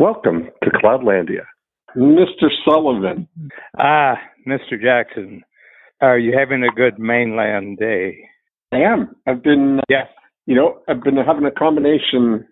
Welcome 0.00 0.48
to 0.64 0.70
Cloudlandia. 0.70 1.44
Mr. 1.94 2.48
Sullivan. 2.66 3.28
Ah, 3.78 4.14
Mr. 4.48 4.80
Jackson, 4.82 5.42
are 6.00 6.18
you 6.18 6.32
having 6.34 6.64
a 6.64 6.74
good 6.74 6.98
mainland 6.98 7.76
day? 7.76 8.16
I 8.72 8.78
am. 8.78 9.14
I've 9.26 9.42
been, 9.42 9.80
yeah. 9.90 10.04
you 10.46 10.54
know, 10.54 10.78
I've 10.88 11.02
been 11.04 11.18
having 11.18 11.44
a 11.44 11.50
combination 11.50 12.46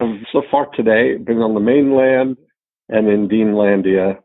of 0.00 0.08
so 0.30 0.42
far 0.50 0.66
today, 0.76 1.16
been 1.16 1.38
on 1.38 1.54
the 1.54 1.60
mainland 1.60 2.36
and 2.90 3.08
in 3.08 3.28
Deanlandia, 3.30 4.18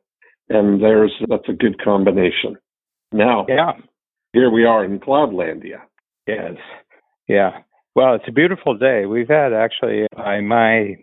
and 0.49 0.83
there's, 0.83 1.13
that's 1.29 1.47
a 1.47 1.53
good 1.53 1.81
combination. 1.81 2.57
Now, 3.13 3.45
Yeah. 3.47 3.71
here 4.33 4.51
we 4.51 4.65
are 4.65 4.83
in 4.83 4.99
Cloudlandia. 4.99 5.79
Yes. 6.27 6.55
Yeah. 7.29 7.51
Well, 7.95 8.15
it's 8.15 8.27
a 8.27 8.33
beautiful 8.33 8.77
day. 8.77 9.05
We've 9.05 9.29
had 9.29 9.53
actually, 9.53 10.07
by 10.13 10.41
my 10.41 10.97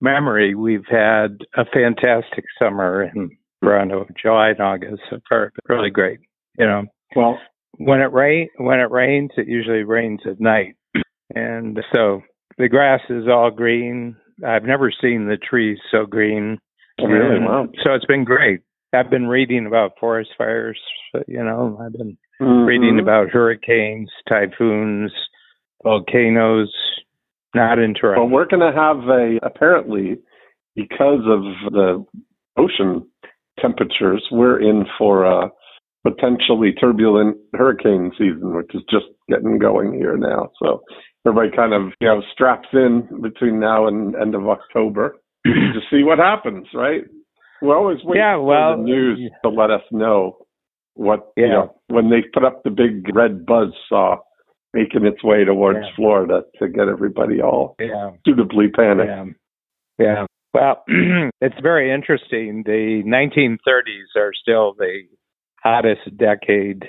memory, 0.00 0.54
we've 0.54 0.86
had 0.88 1.38
a 1.56 1.64
fantastic 1.64 2.44
summer 2.58 3.04
in 3.14 3.30
Toronto, 3.62 4.06
July 4.20 4.50
and 4.50 4.60
August 4.60 5.02
so 5.10 5.18
far. 5.28 5.52
Really 5.68 5.90
great. 5.90 6.20
You 6.58 6.66
know, 6.66 6.84
Well, 7.16 7.38
when 7.78 8.00
it 8.00 8.12
rain 8.12 8.48
when 8.58 8.80
it 8.80 8.90
rains, 8.90 9.30
it 9.36 9.46
usually 9.48 9.84
rains 9.84 10.20
at 10.26 10.40
night, 10.40 10.74
and 11.34 11.78
so 11.92 12.22
the 12.58 12.68
grass 12.68 13.00
is 13.08 13.28
all 13.28 13.50
green. 13.50 14.16
I've 14.46 14.64
never 14.64 14.90
seen 14.90 15.26
the 15.26 15.36
trees 15.36 15.78
so 15.90 16.06
green. 16.06 16.58
really, 16.98 17.36
And 17.36 17.44
wow. 17.46 17.68
So 17.84 17.94
it's 17.94 18.04
been 18.06 18.24
great. 18.24 18.60
I've 18.92 19.08
been 19.10 19.26
reading 19.28 19.66
about 19.66 19.92
forest 20.00 20.30
fires. 20.36 20.78
You 21.28 21.44
know, 21.44 21.78
I've 21.80 21.92
been 21.92 22.18
Mhm. 22.40 22.66
reading 22.66 22.98
about 22.98 23.30
hurricanes, 23.30 24.10
typhoons, 24.28 25.12
volcanoes. 25.84 26.74
Not 27.54 27.78
interesting. 27.78 28.00
Toronto. 28.00 28.22
Well, 28.24 28.30
we're 28.32 28.46
going 28.46 28.72
to 28.72 28.78
have 28.78 29.08
a, 29.08 29.38
apparently, 29.42 30.18
because 30.76 31.20
of 31.26 31.72
the 31.72 32.04
ocean 32.56 33.06
temperatures, 33.58 34.24
we're 34.30 34.60
in 34.60 34.86
for 34.98 35.24
a 35.24 35.50
potentially 36.06 36.72
turbulent 36.72 37.36
hurricane 37.54 38.10
season, 38.16 38.54
which 38.54 38.74
is 38.74 38.82
just 38.88 39.06
getting 39.28 39.58
going 39.58 39.92
here 39.92 40.16
now. 40.16 40.50
So 40.62 40.82
everybody 41.26 41.54
kind 41.54 41.74
of, 41.74 41.92
you 42.00 42.08
know, 42.08 42.22
straps 42.32 42.68
in 42.72 43.20
between 43.20 43.60
now 43.60 43.86
and 43.86 44.14
end 44.16 44.34
of 44.34 44.48
October 44.48 45.16
to 45.46 45.80
see 45.90 46.02
what 46.02 46.18
happens, 46.18 46.66
right? 46.74 47.02
We're 47.60 47.76
always 47.76 47.98
wait 48.04 48.18
Yeah, 48.18 48.36
for 48.36 48.44
well, 48.44 48.76
the 48.76 48.82
news 48.84 49.30
to 49.44 49.50
let 49.50 49.70
us 49.70 49.82
know 49.90 50.38
what, 50.94 51.32
you 51.36 51.48
know, 51.48 51.74
when 51.88 52.08
they 52.10 52.22
put 52.32 52.44
up 52.44 52.62
the 52.62 52.70
big 52.70 53.14
red 53.14 53.44
buzz 53.44 53.68
saw 53.88 54.16
making 54.72 55.04
its 55.06 55.22
way 55.22 55.44
towards 55.44 55.80
Yeah. 55.82 55.94
Florida 55.96 56.42
to 56.58 56.68
get 56.68 56.88
everybody 56.88 57.40
all 57.42 57.74
yeah. 57.80 58.10
suitably 58.24 58.68
panicked. 58.68 59.08
Yeah. 59.08 59.24
Yeah. 59.98 60.26
Well, 60.54 60.84
it's 61.40 61.60
very 61.62 61.92
interesting. 61.92 62.62
The 62.64 63.02
1930s 63.06 64.16
are 64.20 64.32
still 64.34 64.74
the 64.78 65.02
hottest 65.62 66.16
decade 66.16 66.84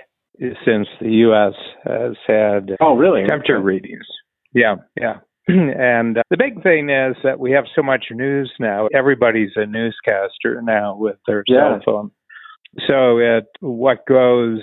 since 0.66 0.88
the 1.00 1.12
U.S. 1.28 1.54
has 1.84 2.16
had 2.26 2.76
Oh, 2.80 2.96
really? 2.96 3.26
temperature 3.28 3.60
readings. 3.60 4.06
Yeah, 4.54 4.76
yeah. 5.00 5.18
And 5.48 6.18
uh, 6.18 6.22
the 6.30 6.38
big 6.38 6.64
thing 6.64 6.90
is 6.90 7.16
that 7.24 7.40
we 7.40 7.52
have 7.52 7.66
so 7.76 7.82
much 7.84 8.06
news 8.12 8.52
now. 8.60 8.88
Everybody's 8.96 9.52
a 9.56 9.66
newscaster 9.66 10.62
now 10.64 10.96
with 10.98 11.18
their 11.28 11.44
Yeah. 11.48 11.80
cell 11.80 11.82
phone. 11.86 12.12
So 12.88 13.18
it 13.18 13.46
what 13.60 14.06
goes 14.08 14.60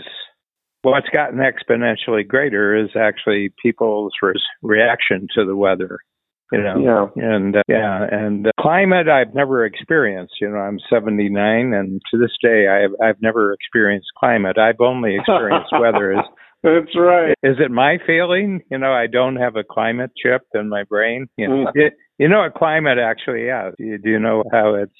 what's 0.83 1.09
gotten 1.11 1.39
exponentially 1.39 2.27
greater 2.27 2.77
is 2.77 2.91
actually 2.97 3.51
people's 3.63 4.13
re- 4.23 4.35
reaction 4.63 5.27
to 5.35 5.45
the 5.45 5.57
weather. 5.57 5.99
You 6.51 6.63
know, 6.63 7.13
Yeah. 7.15 7.25
and 7.37 7.57
uh, 7.57 7.63
yeah, 7.69 8.07
and 8.11 8.47
uh, 8.47 8.51
climate 8.59 9.07
I've 9.07 9.35
never 9.35 9.67
experienced. 9.67 10.35
You 10.41 10.49
know, 10.49 10.57
I'm 10.57 10.79
79, 10.89 11.75
and 11.75 12.01
to 12.11 12.19
this 12.19 12.31
day 12.43 12.69
I've 12.69 12.93
I've 13.07 13.21
never 13.21 13.53
experienced 13.53 14.09
climate. 14.19 14.57
I've 14.57 14.81
only 14.81 15.17
experienced 15.17 15.71
weather. 15.79 16.13
Is 16.13 16.25
That's 16.63 16.97
right. 16.97 17.35
is 17.43 17.57
it 17.61 17.71
my 17.71 17.99
failing? 18.07 18.63
You 18.71 18.79
know, 18.79 18.93
I 18.95 19.09
don't 19.09 19.37
have 19.37 19.57
a 19.57 19.63
climate 19.63 20.13
chip 20.17 20.41
in 20.55 20.71
my 20.71 20.85
brain. 20.85 21.27
You 21.37 21.49
know, 21.49 21.55
Mm. 21.67 21.71
it, 21.75 21.93
you 22.19 22.29
know 22.31 22.39
what 22.41 22.55
climate 22.55 22.97
actually 22.99 23.43
is. 23.43 23.75
You 23.79 23.99
do 23.99 24.09
you 24.09 24.19
know 24.19 24.43
how 24.51 24.75
it's 24.75 24.97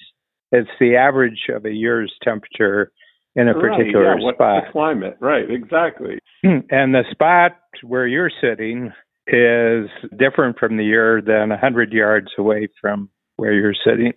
it's 0.51 0.69
the 0.79 0.97
average 0.97 1.47
of 1.49 1.65
a 1.65 1.71
year's 1.73 2.13
temperature 2.23 2.91
in 3.35 3.47
a 3.47 3.53
particular 3.53 4.09
right, 4.11 4.19
yeah, 4.19 4.25
what's 4.25 4.37
spot. 4.37 4.63
the 4.65 4.71
climate? 4.71 5.17
Right, 5.19 5.49
exactly. 5.49 6.19
Hmm, 6.43 6.59
and 6.69 6.93
the 6.93 7.03
spot 7.11 7.53
where 7.83 8.07
you're 8.07 8.31
sitting 8.41 8.91
is 9.27 9.89
different 10.17 10.57
from 10.57 10.77
the 10.77 10.83
year 10.83 11.21
than 11.21 11.51
a 11.51 11.57
hundred 11.57 11.91
yards 11.93 12.27
away 12.37 12.67
from 12.81 13.09
where 13.35 13.53
you're 13.53 13.75
sitting. 13.85 14.13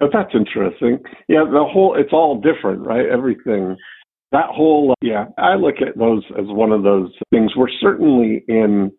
But 0.00 0.10
that's 0.12 0.34
interesting. 0.34 0.98
Yeah, 1.28 1.44
the 1.44 1.64
whole, 1.70 1.94
it's 1.96 2.12
all 2.12 2.40
different, 2.40 2.86
right? 2.86 3.06
Everything. 3.06 3.76
That 4.32 4.46
whole, 4.46 4.92
uh, 4.92 4.94
yeah, 5.02 5.26
I 5.38 5.54
look 5.54 5.76
at 5.86 5.98
those 5.98 6.24
as 6.38 6.46
one 6.46 6.72
of 6.72 6.82
those 6.82 7.12
things. 7.30 7.52
We're 7.56 7.68
certainly 7.80 8.42
in, 8.48 8.90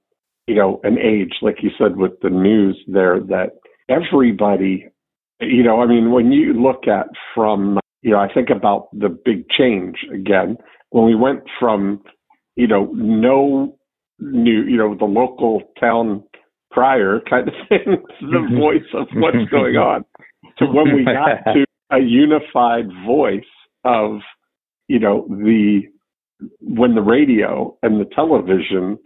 you 0.47 0.55
know, 0.55 0.79
an 0.83 0.97
age, 0.99 1.33
like 1.41 1.57
you 1.63 1.71
said 1.77 1.97
with 1.97 2.11
the 2.21 2.29
news 2.29 2.81
there, 2.87 3.19
that 3.27 3.51
everybody, 3.89 4.87
you 5.39 5.63
know, 5.63 5.81
I 5.81 5.87
mean, 5.87 6.11
when 6.11 6.31
you 6.31 6.53
look 6.53 6.87
at 6.87 7.07
from, 7.33 7.79
you 8.01 8.11
know, 8.11 8.19
I 8.19 8.31
think 8.33 8.49
about 8.49 8.87
the 8.93 9.09
big 9.09 9.49
change 9.49 9.97
again, 10.13 10.57
when 10.89 11.05
we 11.05 11.15
went 11.15 11.43
from, 11.59 12.01
you 12.55 12.67
know, 12.67 12.91
no 12.93 13.77
new, 14.19 14.63
you 14.63 14.77
know, 14.77 14.95
the 14.95 15.05
local 15.05 15.61
town 15.79 16.23
prior 16.71 17.21
kind 17.29 17.47
of 17.47 17.53
thing, 17.69 18.03
the 18.21 18.37
mm-hmm. 18.37 18.57
voice 18.57 18.87
of 18.93 19.07
what's 19.15 19.49
going 19.51 19.75
on, 19.75 20.05
to 20.57 20.65
when 20.65 20.95
we 20.95 21.03
got 21.03 21.51
to 21.53 21.65
a 21.91 21.99
unified 21.99 22.85
voice 23.05 23.43
of, 23.83 24.19
you 24.87 24.99
know, 24.99 25.27
the, 25.29 25.81
when 26.61 26.95
the 26.95 27.01
radio 27.01 27.77
and 27.83 27.99
the 27.99 28.09
television 28.15 28.97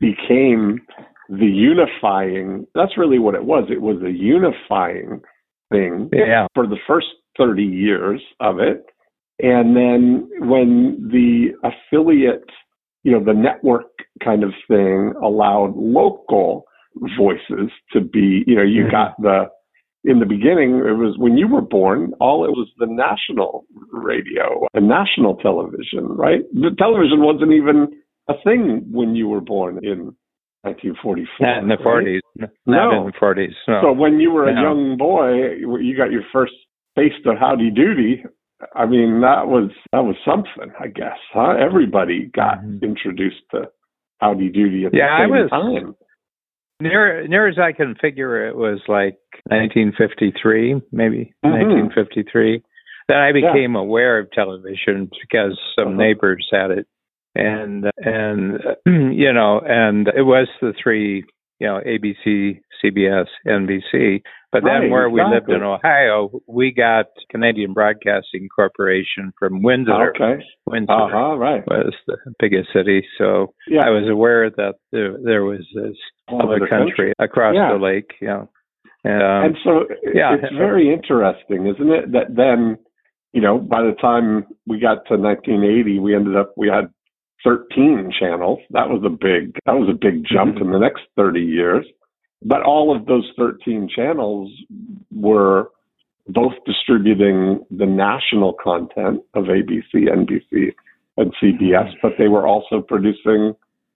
became 0.00 0.80
the 1.28 1.46
unifying, 1.46 2.66
that's 2.74 2.98
really 2.98 3.18
what 3.18 3.34
it 3.34 3.44
was. 3.44 3.68
It 3.70 3.80
was 3.80 4.02
a 4.02 4.10
unifying 4.10 5.22
thing 5.72 6.10
Yeah. 6.12 6.46
for 6.54 6.66
the 6.66 6.76
first 6.86 7.06
30 7.38 7.62
years 7.62 8.20
of 8.40 8.58
it. 8.58 8.84
And 9.40 9.76
then 9.76 10.28
when 10.48 11.08
the 11.10 11.48
affiliate, 11.64 12.48
you 13.02 13.12
know, 13.12 13.22
the 13.24 13.34
network 13.34 13.86
kind 14.22 14.44
of 14.44 14.52
thing 14.68 15.12
allowed 15.22 15.74
local 15.76 16.64
voices 17.18 17.70
to 17.92 18.00
be, 18.00 18.44
you 18.46 18.54
know, 18.54 18.62
you 18.62 18.84
Mhm. 18.84 18.90
got 18.90 19.20
the, 19.20 19.50
in 20.04 20.20
the 20.20 20.26
beginning, 20.26 20.76
it 20.78 20.96
was 20.96 21.16
when 21.18 21.36
you 21.36 21.48
were 21.48 21.60
born, 21.62 22.12
all 22.20 22.44
it 22.44 22.50
was 22.50 22.70
the 22.78 22.86
national 22.86 23.64
radio 23.90 24.66
and 24.74 24.86
national 24.86 25.34
television, 25.36 26.06
right? 26.08 26.42
The 26.52 26.70
television 26.78 27.20
wasn't 27.22 27.52
even 27.52 27.88
a 28.28 28.34
thing 28.44 28.84
when 28.92 29.16
you 29.16 29.28
were 29.28 29.40
born 29.40 29.80
in 29.82 30.14
1944. 30.62 31.46
Not 31.46 31.62
in 31.62 31.68
the 31.68 31.76
right? 31.76 31.84
40s. 31.84 32.20
Not 32.36 32.50
No. 32.66 33.00
in 33.00 33.06
the 33.06 33.12
40s. 33.12 33.54
No. 33.66 33.80
So 33.82 33.92
when 33.92 34.20
you 34.20 34.30
were 34.30 34.46
a 34.46 34.54
No. 34.54 34.62
young 34.62 34.96
boy, 34.96 35.54
you 35.56 35.96
got 35.96 36.12
your 36.12 36.22
first 36.32 36.54
taste 36.98 37.26
on 37.26 37.36
howdy 37.36 37.70
doody. 37.70 38.24
I 38.74 38.86
mean, 38.86 39.20
that 39.20 39.46
was 39.48 39.70
that 39.92 40.04
was 40.04 40.16
something, 40.24 40.72
I 40.80 40.88
guess. 40.88 41.18
Huh? 41.32 41.56
Everybody 41.58 42.26
got 42.34 42.60
Mhm. 42.62 42.82
introduced 42.82 43.42
to 43.52 43.68
howdy 44.20 44.48
doody 44.50 44.86
at 44.86 44.92
the 44.92 44.98
time. 44.98 45.06
Yeah, 45.06 45.14
I 45.14 45.26
the 45.26 45.48
same 45.50 45.74
was- 45.74 45.84
time. 45.84 45.94
near 46.80 47.26
near 47.28 47.46
as 47.48 47.58
I 47.58 47.72
can 47.72 47.94
figure, 47.96 48.46
it 48.46 48.56
was 48.56 48.80
like 48.88 49.16
1953, 49.50 50.80
maybe 50.92 51.32
Mhm. 51.44 51.50
1953. 51.52 52.62
Then 53.08 53.18
I 53.18 53.32
became 53.32 53.76
aware 53.76 54.18
of 54.18 54.30
television 54.30 55.10
because 55.20 55.60
some 55.76 55.88
Uh-huh. 55.88 55.96
neighbors 55.96 56.48
had 56.50 56.70
it, 56.70 56.86
and 57.34 57.90
and 57.98 58.62
you 58.86 59.32
know, 59.32 59.60
and 59.60 60.08
it 60.08 60.22
was 60.22 60.48
the 60.60 60.72
three, 60.72 61.24
you 61.60 61.66
know, 61.66 61.80
ABC, 61.84 62.60
CBS, 62.80 63.28
NBC. 63.46 64.22
But 64.54 64.62
then 64.62 64.82
Right, 64.82 64.90
where 64.92 65.10
we 65.10 65.20
lived 65.20 65.50
in 65.50 65.64
Ohio, 65.64 66.30
we 66.46 66.70
got 66.70 67.06
Canadian 67.28 67.72
Broadcasting 67.72 68.48
Corporation 68.54 69.32
from 69.36 69.62
Windsor. 69.64 70.10
Okay. 70.14 70.44
Windsor 70.68 70.92
Uh 70.92 71.08
huh. 71.10 71.36
Right. 71.36 71.66
was 71.66 71.92
the 72.06 72.16
biggest 72.38 72.68
city, 72.72 73.04
so 73.18 73.52
Yeah. 73.66 73.84
I 73.84 73.90
was 73.90 74.08
aware 74.08 74.50
that 74.50 74.76
there, 74.92 75.16
there 75.24 75.42
was 75.44 75.66
this 75.74 75.96
other 76.28 76.60
the 76.60 76.68
country 76.68 77.12
across 77.18 77.56
Yeah. 77.56 77.72
the 77.72 77.78
lake. 77.82 78.12
Yeah, 78.20 78.44
and, 79.02 79.22
um, 79.24 79.44
and 79.46 79.56
so 79.64 79.88
yeah. 80.14 80.36
it's 80.40 80.54
very 80.54 80.88
interesting, 80.92 81.66
isn't 81.66 81.90
it? 81.90 82.12
That 82.12 82.36
then, 82.36 82.78
you 83.32 83.40
know, 83.40 83.58
by 83.58 83.82
the 83.82 83.94
time 84.00 84.46
we 84.68 84.78
got 84.78 85.04
to 85.08 85.16
1980, 85.16 85.98
we 85.98 86.14
ended 86.14 86.36
up 86.36 86.52
we 86.56 86.68
had 86.68 86.90
13 87.42 88.12
channels. 88.20 88.60
That 88.70 88.88
was 88.88 89.02
a 89.04 89.10
big 89.10 89.56
that 89.66 89.74
was 89.74 89.88
a 89.88 89.98
big 89.98 90.24
jump 90.24 90.58
Mhm. 90.58 90.60
in 90.62 90.70
the 90.70 90.78
next 90.78 91.02
30 91.16 91.40
years. 91.40 91.84
But 92.42 92.62
all 92.62 92.94
of 92.94 93.06
those 93.06 93.30
13 93.38 93.88
channels 93.94 94.50
were 95.10 95.70
both 96.26 96.52
distributing 96.66 97.64
the 97.70 97.86
national 97.86 98.54
content 98.62 99.20
of 99.34 99.44
ABC, 99.44 99.94
NBC, 99.94 100.72
and 101.16 101.32
CBS, 101.42 101.92
but 102.02 102.12
they 102.18 102.28
were 102.28 102.46
also 102.46 102.80
producing 102.80 103.54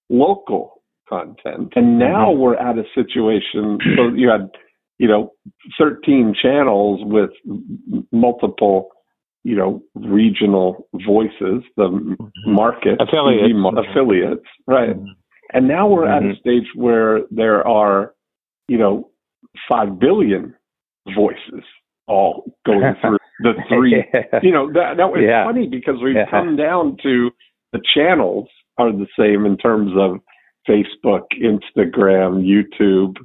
local 0.09 0.83
content. 1.09 1.73
And 1.75 1.99
now 1.99 2.31
we're 2.31 2.57
at 2.57 2.79
a 2.79 2.85
situation. 2.95 3.79
So 3.97 4.15
you 4.15 4.29
had 4.29 4.51
you 4.99 5.07
know, 5.07 5.33
13 5.79 6.35
channels 6.41 7.01
with 7.05 7.31
multiple, 8.13 8.91
you 9.45 9.57
know, 9.57 9.83
regional 9.95 10.89
voices, 11.07 11.63
the 11.77 11.89
mm-hmm. 11.89 12.53
market 12.53 13.01
affiliates, 13.01 13.55
affiliates 13.91 14.47
right? 14.67 14.97
Mm-hmm. 14.97 15.07
And 15.55 15.69
now 15.69 15.89
we're 15.89 16.05
mm-hmm. 16.05 16.13
at 16.13 16.23
a 16.23 16.35
mm-hmm. 16.35 16.41
stage 16.41 16.67
where 16.75 17.21
there 17.31 17.67
are, 17.67 18.13
you 18.69 18.79
know, 18.79 19.11
five 19.69 19.99
billion 19.99 20.55
voices 21.17 21.65
all 22.07 22.45
going 22.67 22.95
through 23.01 23.19
the 23.41 23.53
three. 23.69 24.05
yeah. 24.15 24.41
You 24.43 24.53
know, 24.53 24.73
that 24.73 24.97
that 24.97 25.11
was 25.11 25.21
yeah. 25.23 25.45
funny 25.45 25.69
because 25.69 25.97
we've 26.03 26.15
yeah. 26.15 26.31
come 26.31 26.57
down 26.57 26.97
to 27.03 27.31
the 27.73 27.81
channels 27.95 28.49
are 28.79 28.93
the 28.93 29.07
same 29.19 29.45
in 29.45 29.57
terms 29.57 29.93
of 29.99 30.21
Facebook, 30.69 31.25
Instagram, 31.43 32.45
YouTube, 32.45 33.17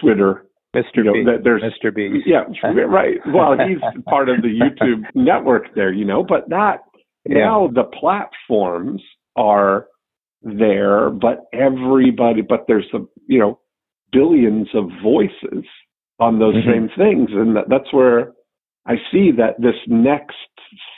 Twitter. 0.00 0.46
Mr. 0.74 0.84
You 0.96 1.04
know, 1.04 1.12
B. 1.12 1.24
There's, 1.44 1.62
Mr. 1.62 1.94
B. 1.94 2.22
Yeah, 2.24 2.44
right. 2.64 3.18
Well, 3.26 3.56
he's 3.58 3.78
part 4.06 4.30
of 4.30 4.40
the 4.40 4.48
YouTube 4.48 5.04
network 5.14 5.74
there, 5.74 5.92
you 5.92 6.06
know, 6.06 6.24
but 6.26 6.48
that 6.48 6.78
now 7.26 7.68
the 7.74 7.84
platforms 7.84 9.02
are 9.36 9.86
there, 10.42 11.10
but 11.10 11.44
everybody, 11.52 12.40
but 12.40 12.64
there's 12.68 12.88
a, 12.94 12.98
you 13.26 13.38
know, 13.38 13.60
billions 14.12 14.68
of 14.74 14.84
voices 15.02 15.64
on 16.20 16.38
those 16.38 16.54
mm-hmm. 16.54 16.70
same 16.70 16.88
things. 16.96 17.30
And 17.32 17.56
that, 17.56 17.64
that's 17.68 17.92
where 17.92 18.32
I 18.86 18.94
see 19.10 19.30
that 19.36 19.60
this 19.60 19.74
next 19.86 20.36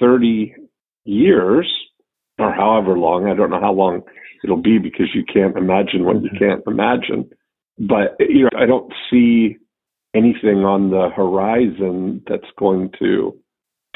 30 0.00 0.54
years, 1.04 1.72
or 2.38 2.52
however 2.52 2.98
long, 2.98 3.28
I 3.28 3.34
don't 3.34 3.50
know 3.50 3.60
how 3.60 3.72
long 3.72 4.02
it'll 4.42 4.60
be 4.60 4.78
because 4.78 5.08
you 5.14 5.24
can't 5.24 5.56
imagine 5.56 6.04
what 6.04 6.22
you 6.22 6.28
mm-hmm. 6.30 6.38
can't 6.38 6.62
imagine. 6.66 7.30
But, 7.78 8.16
you 8.20 8.44
know, 8.44 8.58
I 8.58 8.66
don't 8.66 8.92
see 9.10 9.56
anything 10.14 10.58
on 10.58 10.90
the 10.90 11.08
horizon 11.14 12.22
that's 12.28 12.50
going 12.58 12.92
to, 13.00 13.36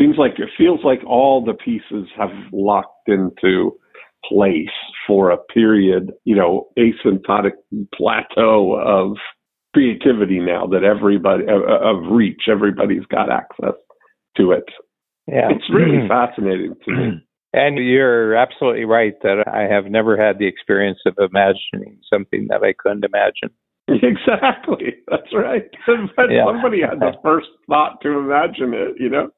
seems 0.00 0.16
like 0.18 0.38
it 0.38 0.48
feels 0.56 0.80
like 0.84 1.00
all 1.06 1.44
the 1.44 1.54
pieces 1.54 2.08
have 2.16 2.30
locked 2.52 3.08
into 3.08 3.78
place 4.24 4.68
for 5.06 5.30
a 5.30 5.38
period, 5.38 6.12
you 6.24 6.36
know, 6.36 6.68
asymptotic 6.78 7.52
plateau 7.94 8.74
of 8.74 9.16
creativity 9.74 10.40
now 10.40 10.66
that 10.66 10.84
everybody 10.84 11.44
of 11.44 12.10
reach, 12.10 12.42
everybody's 12.50 13.06
got 13.06 13.30
access 13.30 13.74
to 14.36 14.52
it. 14.52 14.64
Yeah, 15.26 15.50
it's 15.50 15.68
really 15.72 15.98
mm-hmm. 15.98 16.08
fascinating 16.08 16.74
to 16.84 16.92
me. 16.92 17.24
And 17.54 17.78
you're 17.78 18.36
absolutely 18.36 18.84
right 18.84 19.14
that 19.22 19.44
I 19.48 19.62
have 19.74 19.90
never 19.90 20.22
had 20.22 20.38
the 20.38 20.46
experience 20.46 20.98
of 21.06 21.14
imagining 21.18 21.98
something 22.12 22.46
that 22.50 22.62
I 22.62 22.74
couldn't 22.78 23.04
imagine. 23.04 23.50
Exactly, 23.88 24.96
that's 25.08 25.32
right. 25.32 25.64
But 26.14 26.30
yeah. 26.30 26.44
somebody 26.44 26.82
had 26.82 27.00
the 27.00 27.12
first 27.24 27.46
thought 27.66 28.02
to 28.02 28.18
imagine 28.18 28.74
it, 28.74 28.96
you 29.00 29.08
know 29.08 29.30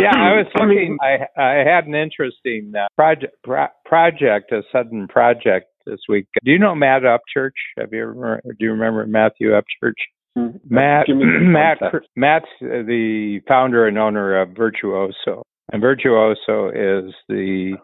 yeah, 0.00 0.14
I 0.14 0.36
was 0.36 0.46
thinking. 0.58 0.98
I 1.00 1.40
I 1.40 1.64
had 1.64 1.86
an 1.86 1.94
interesting 1.94 2.72
uh, 2.76 2.86
project 2.96 3.34
pro- 3.42 3.66
project, 3.84 4.52
a 4.52 4.62
sudden 4.72 5.08
project 5.08 5.66
this 5.86 6.00
week. 6.08 6.26
Do 6.44 6.50
you 6.50 6.58
know 6.58 6.74
Matt 6.74 7.02
Upchurch? 7.02 7.50
Have 7.78 7.92
you 7.92 8.02
ever? 8.02 8.40
Do 8.44 8.56
you 8.60 8.72
remember 8.72 9.06
Matthew 9.06 9.50
Upchurch? 9.50 9.92
Mm-hmm. 10.36 10.56
Matt 10.68 11.06
Matt 11.08 11.78
Matt's 12.16 12.46
the 12.60 13.40
founder 13.46 13.86
and 13.86 13.98
owner 13.98 14.40
of 14.40 14.50
Virtuoso, 14.56 15.42
and 15.72 15.80
Virtuoso 15.80 16.68
is 16.68 17.14
the 17.28 17.76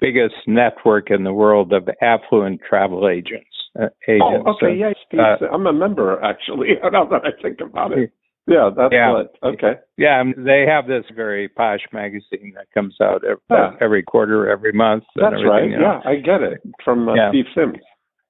biggest 0.00 0.34
network 0.46 1.10
in 1.10 1.24
the 1.24 1.32
world 1.32 1.72
of 1.72 1.88
affluent 2.02 2.60
travel 2.68 3.08
agents. 3.08 3.48
Uh, 3.78 3.86
agents. 4.08 4.44
Oh, 4.46 4.54
okay, 4.54 4.76
yeah, 4.78 4.92
uh, 5.18 5.46
I'm 5.52 5.66
a 5.66 5.72
member 5.72 6.22
actually. 6.22 6.68
Now 6.92 7.06
that 7.06 7.22
I 7.24 7.42
think 7.42 7.60
about 7.60 7.92
it. 7.92 8.12
Yeah, 8.46 8.70
that's 8.76 8.92
yeah. 8.92 9.12
what. 9.12 9.34
Okay. 9.42 9.80
Yeah, 9.96 10.22
they 10.36 10.66
have 10.68 10.86
this 10.86 11.04
very 11.14 11.48
posh 11.48 11.80
magazine 11.92 12.52
that 12.56 12.66
comes 12.74 12.96
out 13.00 13.24
every, 13.24 13.42
yeah. 13.50 13.70
every 13.80 14.02
quarter, 14.02 14.50
every 14.50 14.72
month. 14.72 15.04
That's 15.16 15.36
right. 15.46 15.70
You 15.70 15.78
know. 15.78 16.00
Yeah, 16.04 16.10
I 16.10 16.16
get 16.16 16.42
it 16.42 16.60
from 16.84 17.08
uh, 17.08 17.14
yeah. 17.14 17.30
Steve 17.30 17.46
Sims. 17.54 17.78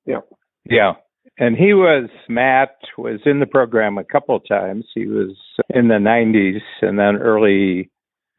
Yeah. 0.07 0.21
Yeah. 0.69 0.93
And 1.39 1.57
he 1.57 1.75
was 1.75 2.11
Matt 2.29 2.77
was 2.97 3.21
in 3.27 3.41
the 3.41 3.47
program 3.47 3.99
a 3.99 4.05
couple 4.05 4.37
of 4.37 4.47
times. 4.49 4.87
He 4.95 5.07
was 5.07 5.37
in 5.71 5.89
the 5.89 5.95
90s 5.95 6.61
and 6.81 6.99
then 6.99 7.17
early. 7.17 7.91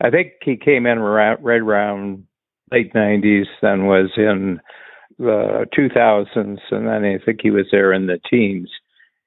I 0.02 0.10
think 0.10 0.34
he 0.44 0.56
came 0.56 0.86
in 0.86 0.98
around, 0.98 1.44
right 1.44 1.60
around 1.60 2.26
late 2.72 2.94
90s. 2.94 3.48
Then 3.62 3.86
was 3.86 4.12
in 4.16 4.62
the 5.18 5.66
2000s, 5.78 6.60
and 6.72 6.88
then 6.88 7.06
I 7.06 7.18
think 7.24 7.40
he 7.42 7.52
was 7.52 7.66
there 7.72 7.92
in 7.92 8.08
the 8.08 8.20
teens. 8.30 8.70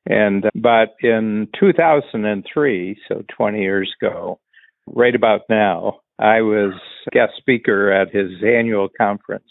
And 0.08 0.44
but 0.54 0.94
in 1.02 1.48
2003, 1.60 2.98
so 3.06 3.24
20 3.36 3.60
years 3.60 3.94
ago, 4.00 4.40
right 4.86 5.14
about 5.14 5.42
now, 5.50 6.00
I 6.18 6.40
was 6.40 6.72
guest 7.12 7.32
speaker 7.36 7.92
at 7.92 8.10
his 8.10 8.30
annual 8.42 8.88
conference 8.88 9.50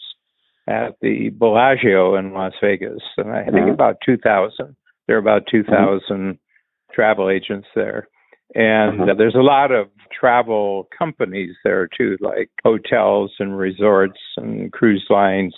at 0.68 0.96
the 1.00 1.30
Bellagio 1.30 2.16
in 2.16 2.34
Las 2.34 2.52
Vegas, 2.60 3.00
and 3.16 3.30
I 3.30 3.44
think 3.44 3.56
mm-hmm. 3.56 3.70
about 3.70 3.96
2,000. 4.04 4.76
There 5.06 5.16
are 5.16 5.20
about 5.20 5.44
2,000 5.50 6.02
mm-hmm. 6.10 6.30
travel 6.92 7.30
agents 7.30 7.68
there, 7.74 8.08
and 8.54 9.00
mm-hmm. 9.00 9.16
there's 9.16 9.36
a 9.36 9.38
lot 9.38 9.70
of 9.70 9.88
travel 10.18 10.88
companies 10.96 11.54
there 11.64 11.88
too, 11.96 12.16
like 12.20 12.50
hotels 12.64 13.32
and 13.38 13.56
resorts 13.56 14.18
and 14.36 14.72
cruise 14.72 15.06
lines, 15.08 15.54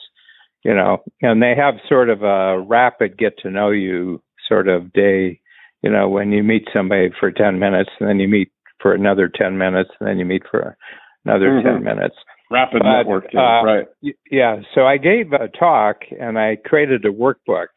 you 0.62 0.75
know, 0.75 0.99
and 1.23 1.43
they 1.43 1.55
have 1.56 1.75
sort 1.88 2.11
of 2.11 2.23
a 2.23 2.61
rapid 2.61 3.17
get 3.17 3.38
to 3.38 3.50
know 3.50 3.70
you 3.70 4.23
sort 4.50 4.69
of 4.69 4.93
day, 4.93 5.41
you 5.82 5.91
know, 5.91 6.08
when 6.08 6.32
you 6.32 6.43
meet 6.43 6.69
somebody 6.75 7.08
for 7.19 7.31
10 7.31 7.58
minutes 7.58 7.91
and 7.99 8.08
then 8.08 8.20
you 8.20 8.29
meet 8.29 8.50
for 8.82 8.93
another 8.93 9.31
10 9.32 9.56
minutes 9.56 9.91
and 9.99 10.08
then 10.08 10.19
you 10.19 10.25
meet 10.25 10.43
for 10.50 10.76
another 11.25 11.50
mm-hmm. 11.50 11.85
10 11.85 11.85
minutes. 11.85 12.17
Rapid 12.50 12.82
but, 12.82 13.06
networking, 13.06 13.37
uh, 13.37 13.64
right. 13.64 13.87
Yeah. 14.31 14.56
So 14.75 14.82
I 14.82 14.97
gave 14.97 15.32
a 15.32 15.49
talk 15.49 15.99
and 16.19 16.38
I 16.38 16.56
created 16.56 17.05
a 17.05 17.11
workbook. 17.11 17.69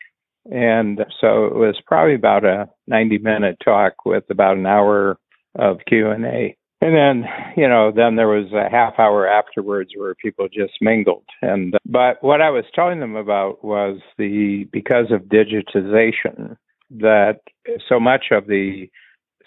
And 0.52 1.00
so 1.22 1.46
it 1.46 1.56
was 1.56 1.80
probably 1.86 2.16
about 2.16 2.44
a 2.44 2.68
90 2.88 3.20
minute 3.20 3.58
talk 3.64 3.94
with 4.06 4.24
about 4.30 4.58
an 4.58 4.66
hour 4.66 5.18
of 5.58 5.78
Q&A. 5.88 6.58
And 6.82 6.94
then, 6.94 7.30
you 7.56 7.70
know, 7.70 7.94
then 7.96 8.18
there 8.18 8.28
was 8.28 8.52
a 8.52 8.70
half 8.70 8.96
hour 9.00 9.26
afterwards 9.26 9.92
where 9.96 10.16
people 10.16 10.50
just 10.50 10.74
mingled. 10.82 11.24
And 11.42 11.76
but 11.86 12.22
what 12.22 12.42
I 12.42 12.50
was 12.50 12.66
telling 12.76 13.00
them 13.00 13.16
about 13.16 13.64
was 13.64 14.00
the 14.18 14.68
because 14.74 15.06
of 15.12 15.30
digitization 15.30 16.58
that 16.92 17.40
so 17.88 18.00
much 18.00 18.26
of 18.32 18.48
the 18.48 18.88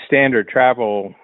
standard 0.07 0.49
travel 0.49 1.15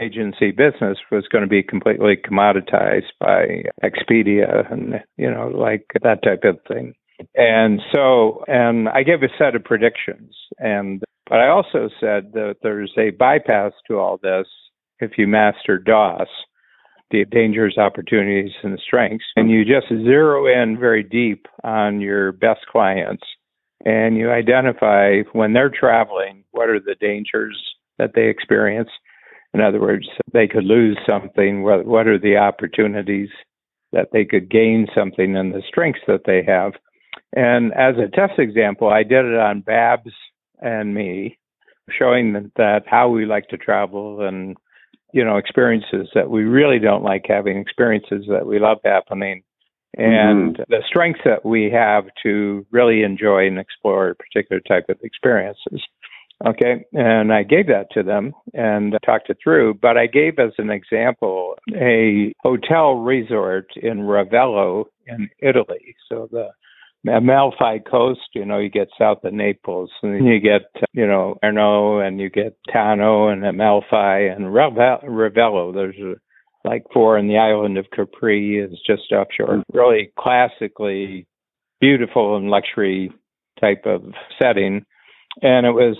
agency 0.00 0.50
business 0.50 0.98
was 1.10 1.26
going 1.30 1.42
to 1.42 1.48
be 1.48 1.62
completely 1.62 2.16
commoditized 2.16 3.12
by 3.20 3.62
Expedia 3.84 4.70
and 4.72 4.94
you 5.16 5.30
know 5.30 5.48
like 5.48 5.86
that 6.02 6.22
type 6.22 6.44
of 6.44 6.58
thing. 6.66 6.94
And 7.34 7.80
so 7.92 8.44
and 8.48 8.88
I 8.88 9.02
gave 9.02 9.22
a 9.22 9.28
set 9.38 9.54
of 9.54 9.64
predictions 9.64 10.34
and 10.58 11.02
but 11.28 11.38
I 11.38 11.48
also 11.48 11.88
said 12.00 12.32
that 12.32 12.56
there's 12.62 12.92
a 12.98 13.10
bypass 13.10 13.72
to 13.88 13.98
all 13.98 14.18
this 14.22 14.46
if 14.98 15.12
you 15.18 15.26
master 15.26 15.78
DOS, 15.78 16.28
the 17.10 17.24
dangers, 17.24 17.78
opportunities, 17.78 18.52
and 18.62 18.78
strengths, 18.84 19.24
and 19.36 19.50
you 19.50 19.64
just 19.64 19.88
zero 19.88 20.46
in 20.46 20.78
very 20.78 21.02
deep 21.02 21.46
on 21.64 22.00
your 22.00 22.32
best 22.32 22.60
clients 22.70 23.22
and 23.84 24.16
you 24.16 24.30
identify 24.30 25.22
when 25.32 25.52
they're 25.52 25.70
traveling 25.70 26.44
what 26.52 26.68
are 26.68 26.80
the 26.80 26.94
dangers 27.00 27.58
that 27.98 28.12
they 28.14 28.28
experience. 28.28 28.90
In 29.54 29.60
other 29.60 29.80
words, 29.80 30.06
they 30.32 30.46
could 30.46 30.64
lose 30.64 30.98
something. 31.06 31.62
What, 31.62 32.06
are 32.06 32.18
the 32.18 32.36
opportunities 32.36 33.28
that 33.92 34.08
they 34.12 34.24
could 34.24 34.50
gain 34.50 34.86
something 34.94 35.36
and 35.36 35.52
the 35.52 35.62
strengths 35.66 36.00
that 36.06 36.22
they 36.24 36.42
have? 36.46 36.72
And 37.34 37.72
as 37.74 37.96
a 37.96 38.08
test 38.08 38.38
example, 38.38 38.88
I 38.88 39.02
did 39.02 39.24
it 39.24 39.38
on 39.38 39.60
Babs 39.60 40.12
and 40.60 40.94
me, 40.94 41.38
showing 41.90 42.50
that 42.56 42.84
how 42.86 43.08
we 43.08 43.26
like 43.26 43.48
to 43.48 43.56
travel 43.56 44.26
and 44.26 44.56
you 45.12 45.24
know 45.24 45.36
experiences 45.36 46.08
that 46.14 46.30
we 46.30 46.44
really 46.44 46.78
don't 46.78 47.02
like 47.02 47.24
having 47.28 47.58
experiences 47.58 48.24
that 48.28 48.46
we 48.46 48.58
love 48.58 48.78
happening 48.84 49.42
and 49.96 50.56
mm-hmm. 50.56 50.62
the 50.68 50.82
strengths 50.86 51.20
that 51.24 51.44
we 51.44 51.70
have 51.70 52.04
to 52.22 52.66
really 52.70 53.02
enjoy 53.02 53.46
and 53.46 53.58
explore 53.58 54.10
a 54.10 54.14
particular 54.14 54.60
type 54.60 54.86
of 54.88 54.96
experiences 55.02 55.82
okay 56.46 56.84
and 56.92 57.32
i 57.32 57.42
gave 57.42 57.66
that 57.66 57.86
to 57.92 58.02
them 58.02 58.32
and 58.54 58.96
talked 59.04 59.28
it 59.30 59.38
through 59.42 59.74
but 59.74 59.96
i 59.96 60.06
gave 60.06 60.38
as 60.38 60.52
an 60.58 60.70
example 60.70 61.54
a 61.74 62.32
hotel 62.40 62.94
resort 62.94 63.66
in 63.76 63.98
ravello 63.98 64.84
in 65.06 65.28
italy 65.40 65.94
so 66.08 66.28
the 66.32 66.48
Amalfi 67.10 67.80
Coast, 67.90 68.20
you 68.32 68.44
know, 68.44 68.58
you 68.58 68.68
get 68.68 68.88
south 68.96 69.24
of 69.24 69.32
Naples, 69.34 69.90
and 70.02 70.24
you 70.24 70.38
get, 70.38 70.62
you 70.92 71.06
know, 71.06 71.36
Erno, 71.42 72.06
and 72.06 72.20
you 72.20 72.30
get 72.30 72.56
Tano 72.72 73.32
and 73.32 73.44
Amalfi 73.44 74.28
and 74.28 74.46
Ravello. 74.46 75.74
There's 75.74 75.98
a, 75.98 76.14
like 76.64 76.84
for 76.92 77.16
and 77.16 77.28
the 77.28 77.38
island 77.38 77.78
of 77.78 77.90
Capri 77.90 78.58
is 78.58 78.78
just 78.86 79.12
offshore. 79.12 79.62
Really 79.72 80.12
classically 80.18 81.26
beautiful 81.80 82.36
and 82.36 82.48
luxury 82.48 83.12
type 83.60 83.84
of 83.86 84.02
setting. 84.40 84.84
and 85.42 85.66
it 85.66 85.72
was, 85.72 85.96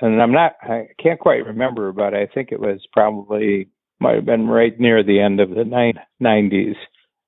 and 0.00 0.20
I'm 0.22 0.32
not, 0.32 0.52
I 0.62 0.88
can't 1.02 1.20
quite 1.20 1.46
remember, 1.46 1.92
but 1.92 2.14
I 2.14 2.26
think 2.26 2.50
it 2.52 2.60
was 2.60 2.80
probably 2.92 3.68
might 4.00 4.16
have 4.16 4.26
been 4.26 4.48
right 4.48 4.78
near 4.78 5.02
the 5.02 5.20
end 5.20 5.40
of 5.40 5.50
the 5.50 5.94
90s 6.22 6.74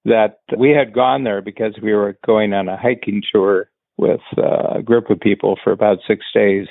that 0.05 0.39
we 0.57 0.71
had 0.71 0.95
gone 0.95 1.25
there 1.25 1.43
because 1.43 1.75
we 1.83 1.93
were 1.93 2.19
going 2.25 2.53
on 2.53 2.69
a 2.69 2.77
hiking 2.77 3.23
tour 3.33 3.71
with 3.99 4.21
uh, 4.39 4.79
a 4.79 4.83
group 4.83 5.11
of 5.11 5.19
people 5.19 5.59
for 5.63 5.73
about 5.73 5.99
six 6.07 6.25
days 6.35 6.67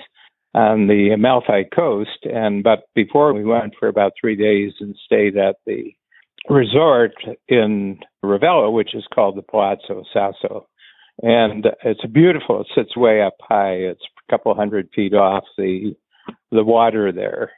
on 0.53 0.87
the 0.87 1.09
Amalfi 1.13 1.65
coast. 1.75 2.19
And 2.23 2.63
but 2.63 2.83
before 2.93 3.33
we 3.33 3.43
went 3.43 3.73
for 3.77 3.87
about 3.87 4.13
three 4.19 4.35
days 4.35 4.73
and 4.79 4.95
stayed 5.05 5.37
at 5.37 5.57
the 5.65 5.91
resort 6.49 7.13
in 7.47 7.99
Ravello, 8.23 8.71
which 8.71 8.93
is 8.93 9.05
called 9.13 9.37
the 9.37 9.41
Palazzo 9.41 10.03
Sasso. 10.13 10.67
And 11.21 11.65
it's 11.83 12.05
beautiful. 12.05 12.61
It 12.61 12.67
sits 12.75 12.97
way 12.97 13.21
up 13.21 13.35
high. 13.41 13.73
It's 13.73 14.01
a 14.27 14.31
couple 14.31 14.53
hundred 14.53 14.89
feet 14.93 15.13
off 15.13 15.43
the 15.57 15.95
the 16.51 16.63
water 16.63 17.11
there. 17.11 17.51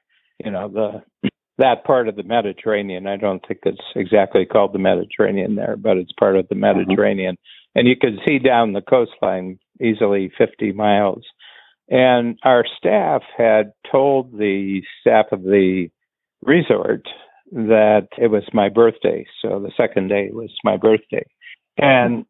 You 0.43 0.51
know 0.51 0.67
the 0.67 1.29
that 1.57 1.83
part 1.83 2.07
of 2.07 2.15
the 2.15 2.23
Mediterranean. 2.23 3.07
I 3.07 3.17
don't 3.17 3.43
think 3.47 3.61
it's 3.63 3.81
exactly 3.95 4.45
called 4.45 4.73
the 4.73 4.79
Mediterranean 4.79 5.55
there, 5.55 5.75
but 5.75 5.97
it's 5.97 6.11
part 6.19 6.35
of 6.35 6.47
the 6.47 6.55
mm-hmm. 6.55 6.79
Mediterranean. 6.79 7.35
Mm-hmm. 7.35 7.79
And 7.79 7.87
you 7.87 7.95
can 7.95 8.19
see 8.27 8.39
down 8.39 8.73
the 8.73 8.81
coastline 8.81 9.59
easily 9.81 10.31
50 10.37 10.71
miles. 10.73 11.23
And 11.89 12.37
our 12.43 12.65
staff 12.77 13.21
had 13.37 13.71
told 13.89 14.37
the 14.37 14.81
staff 15.01 15.27
of 15.31 15.43
the 15.43 15.89
resort 16.41 17.07
that 17.51 18.07
it 18.17 18.27
was 18.27 18.43
my 18.53 18.69
birthday. 18.69 19.25
So 19.41 19.59
the 19.59 19.71
second 19.77 20.09
day 20.09 20.29
was 20.31 20.53
my 20.63 20.77
birthday. 20.77 21.25
And 21.77 22.25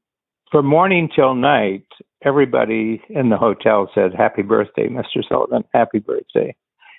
from 0.51 0.65
morning 0.65 1.09
till 1.13 1.35
night, 1.35 1.87
everybody 2.23 3.01
in 3.09 3.29
the 3.29 3.37
hotel 3.37 3.89
said, 3.93 4.11
Happy 4.15 4.41
birthday, 4.41 4.87
Mr. 4.87 5.21
Sullivan, 5.27 5.63
happy 5.73 5.99
birthday. 5.99 6.55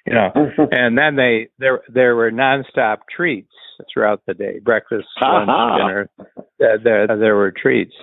You 0.07 0.15
know, 0.15 0.31
and 0.71 0.97
then 0.97 1.17
they 1.17 1.49
there 1.59 1.81
there 1.93 2.17
were 2.17 2.31
nonstop 2.31 2.99
treats 3.15 3.53
throughout 3.93 4.23
the 4.27 4.35
day, 4.35 4.59
breakfast, 4.59 5.07
lunch, 5.21 5.49
dinner. 5.49 6.09
There, 6.59 6.79
there 6.83 7.07
there 7.07 7.37
were 7.37 7.53
treats, 7.53 7.95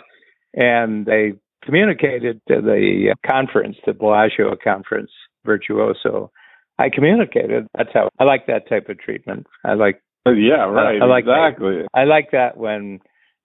and 0.53 1.05
they 1.05 1.33
communicated 1.63 2.41
to 2.47 2.61
the 2.61 3.15
conference, 3.25 3.77
the 3.85 3.93
Bellagio 3.93 4.55
conference, 4.63 5.11
Virtuoso. 5.45 6.31
I 6.77 6.89
communicated. 6.89 7.67
That's 7.75 7.89
how 7.93 8.09
I 8.19 8.25
like 8.25 8.47
that 8.47 8.69
type 8.69 8.89
of 8.89 8.99
treatment. 8.99 9.47
I 9.63 9.73
like. 9.73 10.01
Yeah, 10.25 10.65
uh, 10.65 10.69
right. 10.69 11.01
I, 11.01 11.05
I 11.05 11.07
like 11.07 11.23
exactly. 11.25 11.77
That. 11.77 11.87
I 11.93 12.03
like 12.05 12.31
that 12.31 12.57
when 12.57 12.99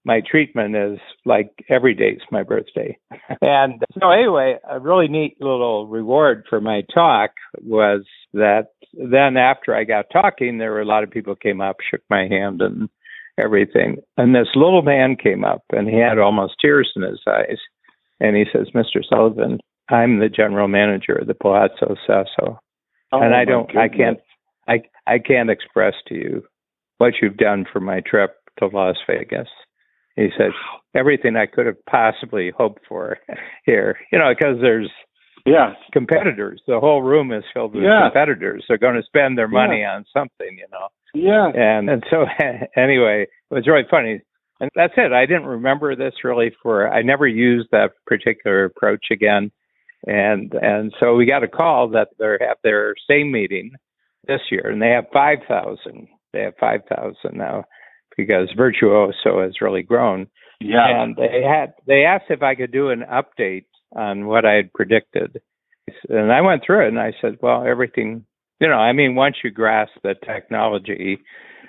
my 0.04 0.22
treatment 0.28 0.74
is 0.74 0.98
like 1.24 1.50
every 1.68 1.94
day's 1.94 2.20
my 2.30 2.42
birthday. 2.42 2.96
and 3.42 3.82
so 4.00 4.10
anyway, 4.10 4.56
a 4.68 4.80
really 4.80 5.08
neat 5.08 5.36
little 5.40 5.86
reward 5.86 6.44
for 6.48 6.60
my 6.60 6.82
talk 6.92 7.30
was 7.62 8.04
that 8.32 8.68
then 8.94 9.36
after 9.36 9.74
I 9.74 9.84
got 9.84 10.06
talking, 10.12 10.58
there 10.58 10.72
were 10.72 10.80
a 10.80 10.86
lot 10.86 11.04
of 11.04 11.10
people 11.10 11.36
came 11.36 11.60
up, 11.60 11.76
shook 11.90 12.02
my 12.08 12.26
hand 12.28 12.62
and 12.62 12.88
everything. 13.38 13.98
And 14.16 14.34
this 14.34 14.48
little 14.54 14.82
man 14.82 15.16
came 15.16 15.44
up 15.44 15.62
and 15.70 15.88
he 15.88 15.98
had 15.98 16.18
almost 16.18 16.54
tears 16.60 16.90
in 16.96 17.02
his 17.02 17.20
eyes. 17.28 17.58
And 18.20 18.36
he 18.36 18.44
says, 18.52 18.68
Mr. 18.74 19.02
Sullivan, 19.06 19.58
I'm 19.88 20.18
the 20.18 20.28
general 20.28 20.68
manager 20.68 21.14
of 21.14 21.26
the 21.26 21.34
Palazzo 21.34 21.96
Sasso. 22.06 22.60
Oh, 23.12 23.20
and 23.20 23.34
I 23.34 23.44
don't 23.44 23.66
goodness. 23.66 23.82
I 23.82 23.96
can't 23.96 24.18
I 24.68 25.14
I 25.14 25.18
can't 25.18 25.50
express 25.50 25.94
to 26.08 26.14
you 26.14 26.42
what 27.00 27.14
you've 27.22 27.38
done 27.38 27.64
for 27.72 27.80
my 27.80 28.00
trip 28.00 28.36
to 28.58 28.66
Las 28.66 28.96
Vegas. 29.08 29.48
He 30.16 30.28
said, 30.36 30.50
everything 30.94 31.34
I 31.34 31.46
could 31.46 31.64
have 31.64 31.82
possibly 31.86 32.52
hoped 32.56 32.82
for 32.86 33.18
here. 33.64 33.98
You 34.12 34.18
know, 34.18 34.32
because 34.36 34.58
there's 34.60 34.90
yeah 35.46 35.72
competitors. 35.92 36.60
The 36.66 36.78
whole 36.78 37.02
room 37.02 37.32
is 37.32 37.44
filled 37.54 37.74
with 37.74 37.84
yeah. 37.84 38.02
competitors. 38.04 38.64
They're 38.68 38.78
going 38.78 38.96
to 38.96 39.06
spend 39.06 39.38
their 39.38 39.48
money 39.48 39.80
yeah. 39.80 39.94
on 39.94 40.04
something. 40.12 40.58
You 40.58 40.66
know. 40.70 40.88
Yeah. 41.14 41.48
And 41.54 41.88
and 41.88 42.04
so 42.10 42.26
anyway, 42.76 43.26
it 43.50 43.54
was 43.54 43.66
really 43.66 43.86
funny. 43.90 44.20
And 44.60 44.70
that's 44.74 44.92
it. 44.98 45.12
I 45.12 45.24
didn't 45.24 45.46
remember 45.46 45.96
this 45.96 46.12
really 46.22 46.52
for 46.62 46.92
I 46.92 47.00
never 47.00 47.26
used 47.26 47.68
that 47.72 47.92
particular 48.06 48.64
approach 48.64 49.06
again. 49.10 49.50
And 50.06 50.52
and 50.54 50.92
so 51.00 51.14
we 51.14 51.24
got 51.24 51.44
a 51.44 51.48
call 51.48 51.88
that 51.90 52.08
they're 52.18 52.42
at 52.42 52.58
their 52.62 52.94
same 53.08 53.32
meeting 53.32 53.72
this 54.26 54.40
year 54.50 54.68
and 54.68 54.82
they 54.82 54.90
have 54.90 55.06
five 55.12 55.38
thousand. 55.48 56.08
They 56.32 56.42
have 56.42 56.54
five 56.58 56.80
thousand 56.88 57.36
now 57.36 57.64
because 58.16 58.48
Virtuoso 58.56 59.42
has 59.42 59.60
really 59.60 59.82
grown. 59.82 60.26
Yeah. 60.60 60.86
And 60.86 61.16
they 61.16 61.42
had 61.42 61.74
they 61.86 62.04
asked 62.04 62.30
if 62.30 62.42
I 62.42 62.54
could 62.54 62.72
do 62.72 62.90
an 62.90 63.04
update 63.10 63.64
on 63.94 64.26
what 64.26 64.44
I 64.44 64.54
had 64.54 64.72
predicted. 64.72 65.40
And 66.08 66.30
I 66.32 66.40
went 66.40 66.62
through 66.64 66.84
it 66.84 66.88
and 66.88 67.00
I 67.00 67.12
said, 67.20 67.38
well, 67.40 67.66
everything, 67.66 68.24
you 68.60 68.68
know, 68.68 68.74
I 68.74 68.92
mean, 68.92 69.14
once 69.14 69.36
you 69.42 69.50
grasp 69.50 69.92
the 70.02 70.14
technology, 70.24 71.18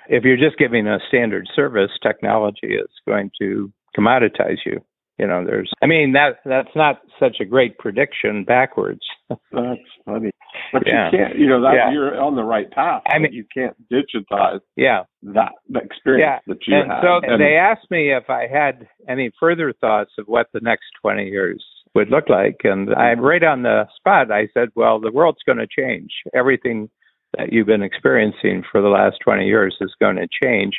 if 0.08 0.24
you're 0.24 0.36
just 0.36 0.58
giving 0.58 0.86
a 0.86 0.98
standard 1.08 1.48
service, 1.56 1.90
technology 2.02 2.74
is 2.74 2.90
going 3.08 3.30
to 3.40 3.72
commoditize 3.96 4.58
you. 4.64 4.80
You 5.18 5.26
know, 5.26 5.44
there's, 5.44 5.70
I 5.82 5.86
mean, 5.86 6.12
that 6.12 6.38
that's 6.44 6.74
not 6.74 7.00
such 7.20 7.36
a 7.40 7.44
great 7.44 7.78
prediction 7.78 8.44
backwards. 8.44 9.00
that's 9.28 9.80
funny. 10.04 10.30
But 10.72 10.82
yeah. 10.86 11.10
you 11.12 11.18
can't, 11.18 11.38
you 11.38 11.48
know, 11.48 11.60
that 11.62 11.74
yeah. 11.74 11.92
you're 11.92 12.20
on 12.20 12.34
the 12.34 12.42
right 12.42 12.70
path. 12.70 13.02
I 13.06 13.18
mean, 13.18 13.32
you 13.32 13.44
can't 13.54 13.76
digitize 13.90 14.60
yeah. 14.76 15.02
that 15.22 15.52
the 15.68 15.80
experience 15.80 16.42
yeah. 16.46 16.52
that 16.54 16.58
you 16.66 16.76
and 16.76 16.90
have. 16.90 17.02
So 17.02 17.20
and 17.22 17.40
they 17.40 17.56
asked 17.56 17.90
me 17.90 18.12
if 18.12 18.28
I 18.28 18.46
had 18.52 18.88
any 19.08 19.30
further 19.38 19.72
thoughts 19.80 20.12
of 20.18 20.26
what 20.26 20.46
the 20.52 20.60
next 20.60 20.86
20 21.02 21.24
years 21.28 21.64
would 21.94 22.10
look 22.10 22.28
like. 22.28 22.56
And 22.64 22.90
I 22.90 23.12
mm-hmm. 23.14 23.20
right 23.20 23.44
on 23.44 23.62
the 23.62 23.86
spot, 23.96 24.32
I 24.32 24.48
said, 24.54 24.68
well, 24.74 25.00
the 25.00 25.12
world's 25.12 25.42
going 25.44 25.58
to 25.58 25.66
change. 25.66 26.10
Everything 26.34 26.88
that 27.36 27.52
you've 27.52 27.66
been 27.66 27.82
experiencing 27.82 28.62
for 28.70 28.80
the 28.80 28.88
last 28.88 29.18
20 29.24 29.46
years 29.46 29.76
is 29.80 29.94
going 30.00 30.16
to 30.16 30.28
change 30.42 30.74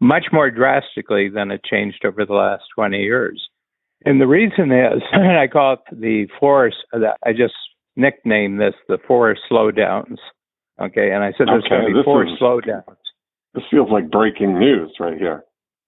much 0.00 0.26
more 0.32 0.50
drastically 0.50 1.28
than 1.28 1.50
it 1.50 1.64
changed 1.64 2.04
over 2.04 2.24
the 2.24 2.34
last 2.34 2.64
20 2.74 2.98
years. 2.98 3.47
And 4.04 4.20
the 4.20 4.26
reason 4.26 4.70
is, 4.72 5.02
I 5.12 5.46
call 5.46 5.74
it 5.74 5.80
the 5.92 6.26
force, 6.38 6.76
I 6.92 7.32
just 7.32 7.54
nicknamed 7.96 8.60
this 8.60 8.74
the 8.88 8.98
four 9.06 9.36
slowdowns. 9.50 10.16
Okay. 10.80 11.10
And 11.10 11.24
I 11.24 11.32
said 11.36 11.48
there's 11.48 11.64
okay, 11.64 11.82
going 11.82 11.94
to 11.94 12.00
be 12.00 12.04
four 12.04 12.24
is, 12.24 12.30
slowdowns. 12.40 12.96
This 13.54 13.64
feels 13.70 13.90
like 13.90 14.10
breaking 14.10 14.58
news 14.58 14.92
right 15.00 15.18
here. 15.18 15.44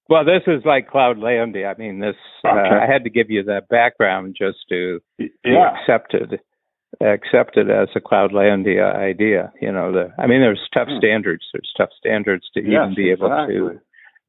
Well, 0.09 0.25
this 0.25 0.43
is 0.49 0.65
like 0.65 0.91
Cloud 0.91 1.19
Cloudlandia. 1.19 1.73
I 1.73 1.79
mean, 1.79 2.01
this 2.01 2.17
uh, 2.45 2.49
okay. 2.49 2.75
uh, 2.75 2.81
I 2.81 2.93
had 2.93 3.05
to 3.05 3.11
give 3.11 3.31
you 3.31 3.45
that 3.45 3.69
background 3.69 4.35
just 4.37 4.59
to 4.69 4.99
yeah. 5.19 5.29
be 5.45 5.55
accepted 5.55 6.41
accepted 7.01 7.71
as 7.71 7.89
a 7.95 8.01
Cloudlandia 8.01 8.93
idea. 8.97 9.53
You 9.61 9.71
know, 9.71 9.93
the 9.93 10.13
I 10.19 10.27
mean, 10.27 10.41
there's 10.41 10.61
tough 10.75 10.89
hmm. 10.89 10.99
standards. 10.99 11.45
There's 11.53 11.73
tough 11.77 11.91
standards 11.97 12.45
to 12.55 12.61
yes, 12.61 12.91
even 12.91 12.95
be 12.97 13.11
able 13.13 13.29
exactly. 13.29 13.55
to 13.55 13.81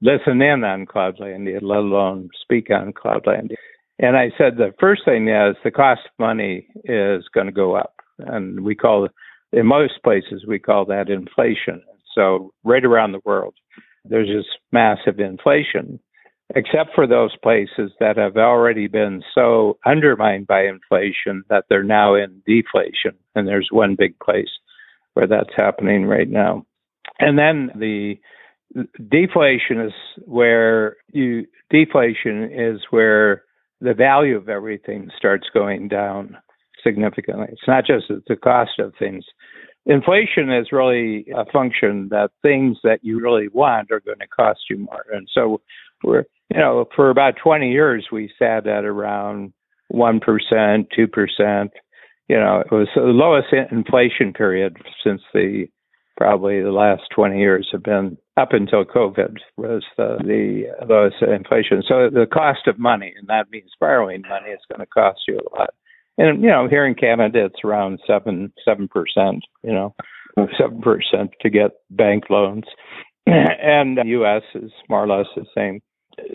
listen 0.02 0.42
in 0.42 0.64
on 0.64 0.86
Cloudlandia, 0.86 1.60
let 1.62 1.80
alone 1.80 2.30
speak 2.42 2.70
on 2.70 2.94
Cloudlandia. 2.94 3.56
And 4.00 4.18
I 4.18 4.32
said 4.38 4.58
the 4.58 4.74
first 4.80 5.06
thing 5.06 5.28
is 5.28 5.56
the 5.64 5.72
cost 5.72 6.02
of 6.06 6.12
money 6.20 6.68
is 6.86 7.24
going 7.34 7.46
to 7.46 7.52
go 7.52 7.76
up, 7.76 7.96
and 8.20 8.62
we 8.62 8.76
call 8.76 9.06
it 9.06 9.12
in 9.52 9.66
most 9.66 10.02
places 10.04 10.46
we 10.48 10.60
call 10.60 10.86
that 10.86 11.10
inflation. 11.10 11.82
So 12.16 12.54
right 12.64 12.84
around 12.84 13.12
the 13.12 13.22
world, 13.26 13.54
there's 14.04 14.28
just 14.28 14.58
massive 14.72 15.20
inflation, 15.20 16.00
except 16.56 16.96
for 16.96 17.06
those 17.06 17.36
places 17.44 17.92
that 18.00 18.18
have 18.18 18.38
already 18.38 18.88
been 18.88 19.22
so 19.36 19.78
undermined 19.86 20.48
by 20.48 20.66
inflation 20.66 21.44
that 21.50 21.66
they're 21.70 21.84
now 21.84 22.16
in 22.16 22.42
deflation. 22.48 23.16
And 23.36 23.48
there's 23.48 23.70
one 23.72 23.96
big 23.96 24.18
place 24.20 24.50
where 25.14 25.28
that's 25.28 25.54
happening 25.56 26.06
right 26.06 26.30
now. 26.30 26.66
And 27.20 27.38
then 27.38 27.72
the 27.76 28.16
deflation 29.10 29.82
is 29.82 29.94
where 30.26 30.98
you 31.12 31.46
deflation 31.70 32.50
is 32.52 32.82
where 32.90 33.44
the 33.80 33.94
value 33.94 34.36
of 34.36 34.50
everything 34.50 35.10
starts 35.18 35.48
going 35.54 35.88
down 35.88 36.38
significantly. 36.84 37.48
It's 37.52 37.68
not 37.68 37.86
just 37.86 38.06
the 38.10 38.36
cost 38.36 38.80
of 38.80 38.94
things, 38.98 39.26
inflation 39.86 40.52
is 40.52 40.72
really 40.72 41.26
a 41.36 41.46
function 41.52 42.10
that 42.10 42.32
things 42.42 42.78
that 42.84 43.00
you 43.02 43.20
really 43.20 43.48
want 43.48 43.92
are 43.92 44.02
going 44.02 44.20
to 44.20 44.28
cost 44.28 44.62
you 44.70 44.78
more. 44.78 45.06
And 45.12 45.28
so 45.34 45.62
we're, 46.04 46.26
you 46.54 46.60
know, 46.60 46.86
for 46.96 47.10
about 47.10 47.36
20 47.42 47.72
years, 47.72 48.08
we 48.12 48.32
sat 48.38 48.68
at 48.68 48.86
around 48.86 49.54
1%, 49.94 50.22
2%. 50.22 51.70
You 52.28 52.38
know, 52.38 52.60
it 52.60 52.72
was 52.72 52.88
the 52.96 53.02
lowest 53.02 53.48
inflation 53.72 54.34
period 54.34 54.78
since 55.04 55.22
the 55.34 55.68
probably 56.18 56.62
the 56.62 56.72
last 56.72 57.04
20 57.16 57.40
years 57.40 57.70
have 57.72 57.84
been 57.84 58.18
up 58.38 58.50
until 58.52 58.86
COVID 58.86 59.38
was 59.58 59.84
the, 59.98 60.18
the 60.24 60.86
lowest 60.86 61.18
inflation. 61.22 61.84
So 61.88 62.10
the 62.10 62.28
cost 62.32 62.68
of 62.68 62.80
money, 62.80 63.14
and 63.18 63.28
that 63.28 63.50
means 63.52 63.72
borrowing 63.80 64.24
money, 64.28 64.50
is 64.50 64.60
going 64.70 64.80
to 64.80 64.86
cost 64.86 65.22
you 65.28 65.40
a 65.40 65.58
lot 65.58 65.70
and 66.18 66.42
you 66.42 66.50
know 66.50 66.68
here 66.68 66.86
in 66.86 66.96
Canada 66.96 67.46
it's 67.46 67.64
around 67.64 68.00
seven 68.06 68.54
seven 68.66 68.88
percent, 68.88 69.44
you 69.64 69.72
know, 69.72 69.96
seven 70.58 70.82
percent 70.82 71.32
to 71.42 71.50
get 71.50 71.72
bank 71.90 72.26
loans, 72.30 72.66
and 73.26 73.98
the 73.98 74.04
U.S. 74.06 74.44
is 74.56 74.72
more 74.90 75.04
or 75.04 75.08
less 75.08 75.28
the 75.36 75.46
same. 75.56 75.82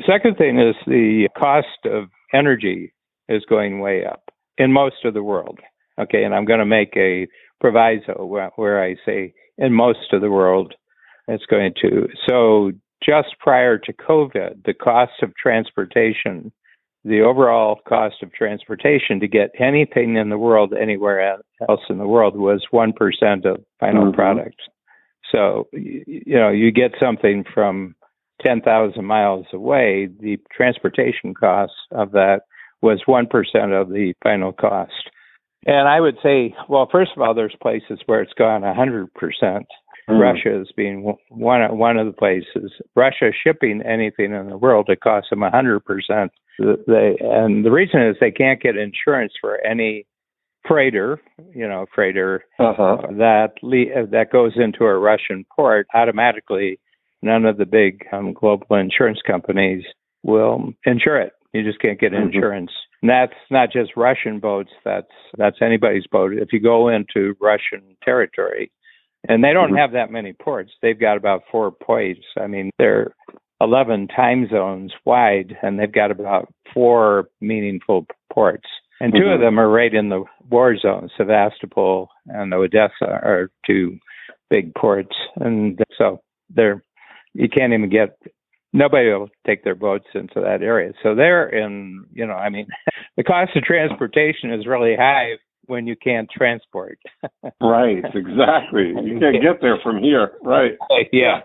Second 0.07 0.37
thing 0.37 0.59
is 0.59 0.75
the 0.87 1.29
cost 1.39 1.67
of 1.85 2.05
energy 2.33 2.93
is 3.29 3.45
going 3.49 3.81
way 3.81 4.05
up 4.05 4.31
in 4.59 4.73
most 4.73 5.05
of 5.05 5.15
the 5.15 5.23
world. 5.23 5.61
Okay, 6.01 6.25
and 6.25 6.35
I'm 6.35 6.45
going 6.45 6.59
to 6.59 6.67
make 6.67 6.95
a 6.97 7.27
proviso 7.61 8.25
where, 8.25 8.51
where 8.57 8.83
I 8.83 8.97
say 9.07 9.33
in 9.59 9.73
most 9.73 10.13
of 10.13 10.21
the 10.21 10.31
world 10.31 10.75
it's 11.29 11.47
going 11.47 11.75
to. 11.83 12.09
So 12.27 12.73
just 13.05 13.39
prior 13.41 13.79
to 13.79 13.93
COVID, 13.93 14.65
the 14.65 14.75
cost 14.75 15.13
of 15.23 15.35
transportation, 15.37 16.53
the 17.05 17.21
overall 17.21 17.81
cost 17.89 18.17
of 18.23 18.33
transportation 18.33 19.21
to 19.21 19.29
get 19.29 19.51
anything 19.59 20.17
in 20.17 20.29
the 20.29 20.39
world 20.39 20.73
anywhere 20.73 21.39
else 21.69 21.81
in 21.89 21.99
the 21.99 22.07
world 22.07 22.37
was 22.37 22.67
1% 22.73 22.93
of 23.45 23.65
final 23.81 24.05
mm-hmm. 24.05 24.15
product. 24.15 24.61
So, 25.33 25.69
you 25.73 26.37
know, 26.37 26.51
you 26.51 26.71
get 26.71 26.93
something 27.01 27.45
from 27.53 27.95
10,000 28.43 29.05
miles 29.05 29.47
away, 29.53 30.09
the 30.21 30.39
transportation 30.55 31.35
cost 31.35 31.73
of 31.91 32.13
that 32.13 32.43
was 32.83 33.03
1% 33.09 33.25
of 33.81 33.89
the 33.89 34.15
final 34.23 34.53
cost. 34.53 35.11
And 35.67 35.89
I 35.89 36.01
would 36.01 36.17
say, 36.23 36.55
well, 36.69 36.89
first 36.91 37.11
of 37.17 37.23
all, 37.23 37.35
there's 37.35 37.57
places 37.61 37.99
where 38.07 38.23
it's 38.23 38.33
gone 38.33 38.63
100%. 38.63 39.09
Mm. 40.09 40.21
Russia 40.21 40.61
is 40.61 40.69
being 40.77 41.03
one 41.31 41.77
one 41.77 41.97
of 41.97 42.07
the 42.07 42.13
places. 42.13 42.73
Russia 42.95 43.31
shipping 43.45 43.83
anything 43.83 44.33
in 44.33 44.49
the 44.49 44.57
world, 44.57 44.87
it 44.89 45.01
costs 45.01 45.31
them 45.31 45.41
100%. 45.41 45.81
They, 46.59 47.17
and 47.21 47.65
the 47.65 47.73
reason 47.73 48.03
is 48.03 48.17
they 48.21 48.31
can't 48.31 48.63
get 48.63 48.77
insurance 48.77 49.33
for 49.41 49.59
any 49.67 50.07
freighter, 50.67 51.21
you 51.55 51.67
know, 51.67 51.87
freighter 51.93 52.45
uh-huh. 52.59 52.99
that 53.19 53.55
le- 53.63 54.07
that 54.07 54.31
goes 54.33 54.53
into 54.57 54.85
a 54.85 54.99
Russian 54.99 55.45
port 55.55 55.87
automatically. 55.95 56.79
None 57.23 57.45
of 57.45 57.57
the 57.57 57.67
big 57.67 58.07
um, 58.13 58.33
global 58.33 58.77
insurance 58.77 59.19
companies 59.27 59.85
will 60.23 60.73
insure 60.85 61.21
it. 61.21 61.33
You 61.53 61.65
just 61.65 61.81
can't 61.81 61.99
get 61.99 62.13
mm-hmm. 62.13 62.29
insurance. 62.29 62.71
And 63.07 63.11
that's 63.31 63.39
not 63.53 63.71
just 63.71 63.97
Russian 63.97 64.41
boats. 64.41 64.71
That's 64.85 65.07
that's 65.39 65.59
anybody's 65.63 66.09
boat. 66.11 66.33
If 66.33 66.53
you 66.53 66.59
go 66.59 66.89
into 66.89 67.37
Russian 67.41 67.97
territory, 68.03 68.73
and 69.29 69.45
they 69.45 69.53
don't 69.53 69.69
mm-hmm. 69.69 69.77
have 69.77 69.93
that 69.93 70.11
many 70.11 70.33
ports. 70.33 70.73
They've 70.83 70.99
got 70.99 71.17
about 71.17 71.43
four 71.53 71.71
ports. 71.71 72.25
I 72.37 72.49
mean, 72.49 72.71
they're 72.81 73.15
11 73.61 74.09
time 74.09 74.49
zones 74.51 74.93
wide, 75.05 75.57
and 75.63 75.79
they've 75.79 75.93
got 75.93 76.11
about 76.11 76.53
four 76.75 77.29
meaningful 77.41 78.07
ports. 78.33 78.67
And 78.99 79.13
2 79.13 79.21
mm-hmm. 79.21 79.35
of 79.35 79.41
them 79.41 79.61
are 79.61 79.71
right 79.71 79.95
in 79.95 80.09
the 80.09 80.25
war 80.51 80.77
zone. 80.77 81.09
Sevastopol 81.17 82.09
and 82.27 82.53
Odessa 82.53 82.91
are 83.05 83.53
two 83.65 83.99
big 84.51 84.75
ports, 84.75 85.15
and 85.37 85.79
so 85.97 86.23
they're 86.51 86.83
you 87.35 87.49
can't 87.49 87.73
even 87.73 87.89
get 87.89 88.19
nobody 88.73 89.11
will 89.11 89.29
take 89.47 89.65
their 89.65 89.75
boats 89.75 90.07
into 90.15 90.41
that 90.41 90.63
area. 90.63 90.93
So 91.03 91.15
they're 91.15 91.49
in, 91.49 92.05
you 92.13 92.27
know, 92.27 92.35
I 92.35 92.51
mean, 92.51 92.67
the 93.17 93.25
cost 93.25 93.57
of 93.57 93.63
transportation 93.63 94.53
is 94.53 94.67
really 94.67 94.97
high 94.97 95.33
when 95.67 95.87
you 95.87 95.97
can't 95.97 96.29
transport. 96.31 96.99
right, 97.61 98.05
exactly. 98.15 98.93
You 99.05 99.19
can't 99.21 99.43
get 99.43 99.61
there 99.61 99.79
from 99.83 100.03
here. 100.03 100.33
Right. 100.43 100.73
Yeah. 101.13 101.41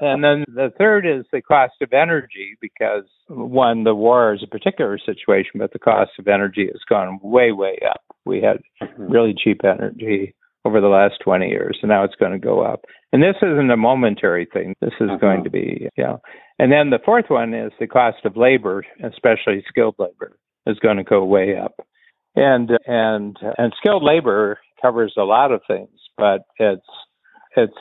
And 0.00 0.24
then 0.24 0.44
the 0.48 0.72
third 0.78 1.06
is 1.06 1.26
the 1.32 1.42
cost 1.42 1.74
of 1.80 1.92
energy 1.92 2.56
because 2.60 3.04
one, 3.28 3.84
the 3.84 3.94
war 3.94 4.34
is 4.34 4.42
a 4.42 4.48
particular 4.48 4.98
situation, 4.98 5.52
but 5.56 5.72
the 5.72 5.78
cost 5.78 6.12
of 6.18 6.26
energy 6.26 6.66
has 6.66 6.80
gone 6.88 7.20
way, 7.22 7.52
way 7.52 7.78
up. 7.88 8.00
We 8.24 8.40
had 8.40 8.62
mm-hmm. 8.82 9.12
really 9.12 9.34
cheap 9.36 9.60
energy 9.64 10.34
over 10.64 10.80
the 10.80 10.88
last 10.88 11.14
20 11.24 11.48
years, 11.48 11.78
and 11.82 11.88
now 11.88 12.04
it's 12.04 12.14
going 12.14 12.32
to 12.32 12.38
go 12.38 12.60
up. 12.60 12.84
And 13.12 13.22
this 13.22 13.36
isn't 13.42 13.70
a 13.70 13.76
momentary 13.76 14.46
thing. 14.52 14.74
This 14.80 14.94
is 15.00 15.10
going 15.20 15.38
mm-hmm. 15.38 15.44
to 15.44 15.50
be, 15.50 15.88
you 15.96 16.04
know. 16.04 16.20
And 16.58 16.70
then 16.70 16.90
the 16.90 17.00
fourth 17.04 17.26
one 17.28 17.52
is 17.52 17.72
the 17.80 17.86
cost 17.86 18.24
of 18.24 18.36
labor, 18.36 18.84
especially 19.02 19.64
skilled 19.68 19.96
labor, 19.98 20.36
is 20.66 20.78
going 20.78 20.98
to 20.98 21.04
go 21.04 21.24
way 21.24 21.56
up 21.56 21.74
and 22.34 22.70
and 22.86 23.36
and 23.58 23.72
skilled 23.78 24.02
labor 24.02 24.58
covers 24.80 25.14
a 25.16 25.22
lot 25.22 25.52
of 25.52 25.60
things, 25.66 25.98
but 26.16 26.42
it's 26.58 26.86
it's 27.56 27.72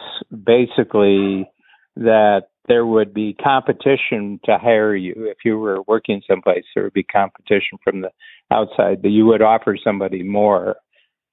basically 0.45 1.50
that 1.95 2.43
there 2.67 2.85
would 2.85 3.13
be 3.13 3.33
competition 3.33 4.39
to 4.45 4.57
hire 4.57 4.95
you 4.95 5.13
if 5.17 5.38
you 5.43 5.57
were 5.57 5.81
working 5.88 6.21
someplace. 6.29 6.63
There 6.75 6.84
would 6.84 6.93
be 6.93 7.03
competition 7.03 7.77
from 7.84 8.01
the 8.01 8.12
outside 8.51 9.01
that 9.01 9.10
you 9.10 9.25
would 9.25 9.41
offer 9.41 9.77
somebody 9.82 10.23
more 10.23 10.75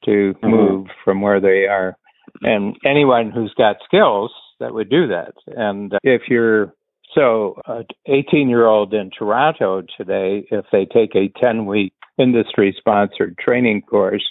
to 0.05 0.35
mm-hmm. 0.35 0.49
move 0.49 0.87
from 1.05 1.21
where 1.21 1.41
they 1.41 1.67
are, 1.67 1.97
and 2.43 2.77
anyone 2.85 3.31
who's 3.31 3.55
got 3.57 3.77
skills 3.85 4.31
that 4.61 4.75
would 4.75 4.91
do 4.91 5.09
that. 5.09 5.35
And 5.47 5.93
if 6.03 6.23
you're 6.29 6.75
so, 7.15 7.61
an 7.67 7.85
18 8.07 8.49
year 8.49 8.67
old 8.67 8.93
in 8.93 9.11
Toronto 9.17 9.83
today, 9.97 10.47
if 10.51 10.67
they 10.71 10.85
take 10.85 11.15
a 11.15 11.33
10 11.41 11.67
week 11.67 11.93
industry 12.19 12.75
sponsored 12.77 13.37
training 13.39 13.83
course, 13.83 14.25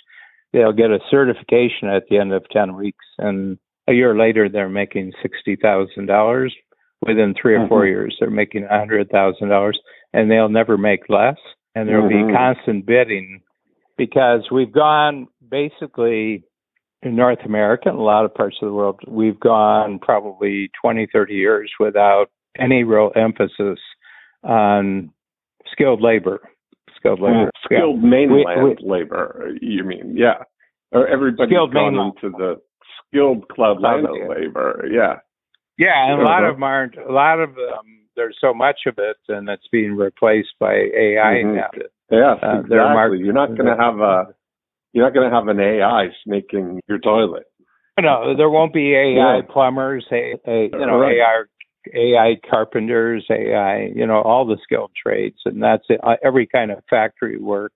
they'll 0.53 0.73
get 0.73 0.91
a 0.91 0.99
certification 1.09 1.89
at 1.89 2.03
the 2.09 2.17
end 2.17 2.33
of 2.33 2.45
10 2.51 2.75
weeks. 2.75 3.05
And 3.17 3.57
a 3.87 3.93
year 3.93 4.17
later, 4.17 4.49
they're 4.49 4.69
making 4.69 5.13
$60,000. 5.47 6.49
Within 7.05 7.35
three 7.39 7.55
or 7.55 7.67
4 7.67 7.81
mm-hmm. 7.81 7.87
years, 7.87 8.17
they're 8.19 8.31
making 8.31 8.67
$100,000 8.71 9.71
and 10.13 10.31
they'll 10.31 10.49
never 10.49 10.77
make 10.77 11.09
less. 11.09 11.37
And 11.75 11.87
there'll 11.87 12.09
mm-hmm. 12.09 12.27
be 12.29 12.33
constant 12.33 12.85
bidding 12.87 13.41
because 13.97 14.41
we've 14.51 14.71
gone 14.71 15.27
basically 15.49 16.43
in 17.03 17.15
North 17.15 17.39
America 17.45 17.89
and 17.89 17.97
a 17.97 18.01
lot 18.01 18.25
of 18.25 18.33
parts 18.33 18.57
of 18.61 18.67
the 18.67 18.73
world, 18.73 18.99
we've 19.07 19.39
gone 19.39 19.99
probably 19.99 20.69
20, 20.81 21.07
30 21.11 21.33
years 21.33 21.71
without 21.79 22.27
any 22.59 22.83
real 22.83 23.11
emphasis 23.15 23.79
on 24.43 25.11
skilled 25.71 26.01
labor 26.01 26.41
skilled 26.97 27.21
labor. 27.21 27.51
skilled 27.63 28.01
yeah. 28.01 28.09
mainland 28.09 28.63
we, 28.63 28.69
we, 28.69 28.89
labor, 28.89 29.49
you 29.61 29.83
mean? 29.83 30.15
Yeah. 30.17 30.43
Or 30.91 31.07
everybody's 31.07 31.49
skilled 31.49 31.73
gone 31.73 31.93
mainland. 31.93 32.13
into 32.21 32.37
the 32.37 32.55
skilled 33.07 33.47
cloud 33.49 33.77
labor. 33.81 34.85
Yeah. 34.91 35.15
Yeah, 35.77 36.11
and 36.11 36.21
a 36.21 36.25
lot 36.25 36.43
of 36.43 36.55
them 36.55 36.63
aren't. 36.63 36.97
A 36.97 37.11
lot 37.11 37.39
of 37.39 37.53
them. 37.53 38.01
There's 38.15 38.37
so 38.41 38.51
much 38.51 38.79
of 38.87 38.95
it, 38.97 39.17
and 39.27 39.47
it's 39.47 39.67
being 39.71 39.95
replaced 39.95 40.55
by 40.59 40.73
AI 40.73 41.43
mm-hmm. 41.43 41.55
now. 41.55 41.69
Yes, 42.09 42.39
uh, 42.41 42.61
exactly. 42.61 43.19
you're 43.19 43.33
not 43.33 43.55
going 43.55 43.67
to 43.67 43.77
have 43.77 43.99
a. 43.99 44.33
You're 44.97 45.05
not 45.05 45.13
going 45.13 45.29
to 45.29 45.35
have 45.35 45.47
an 45.47 45.59
AI 45.59 46.07
snaking 46.25 46.81
your 46.89 46.97
toilet. 46.97 47.43
No, 48.01 48.35
there 48.35 48.49
won't 48.49 48.73
be 48.73 48.95
AI 48.95 49.35
yeah. 49.35 49.41
plumbers, 49.47 50.03
a, 50.11 50.33
a, 50.47 50.63
you 50.63 50.85
know, 50.87 50.97
right. 50.97 51.17
AI 51.17 51.43
AI 51.93 52.37
carpenters, 52.49 53.23
AI, 53.29 53.91
you 53.93 54.07
know, 54.07 54.23
all 54.23 54.47
the 54.47 54.57
skilled 54.63 54.89
trades, 54.99 55.37
and 55.45 55.61
that's 55.61 55.83
it. 55.89 55.99
Uh, 56.03 56.15
every 56.25 56.47
kind 56.47 56.71
of 56.71 56.79
factory 56.89 57.37
work 57.37 57.73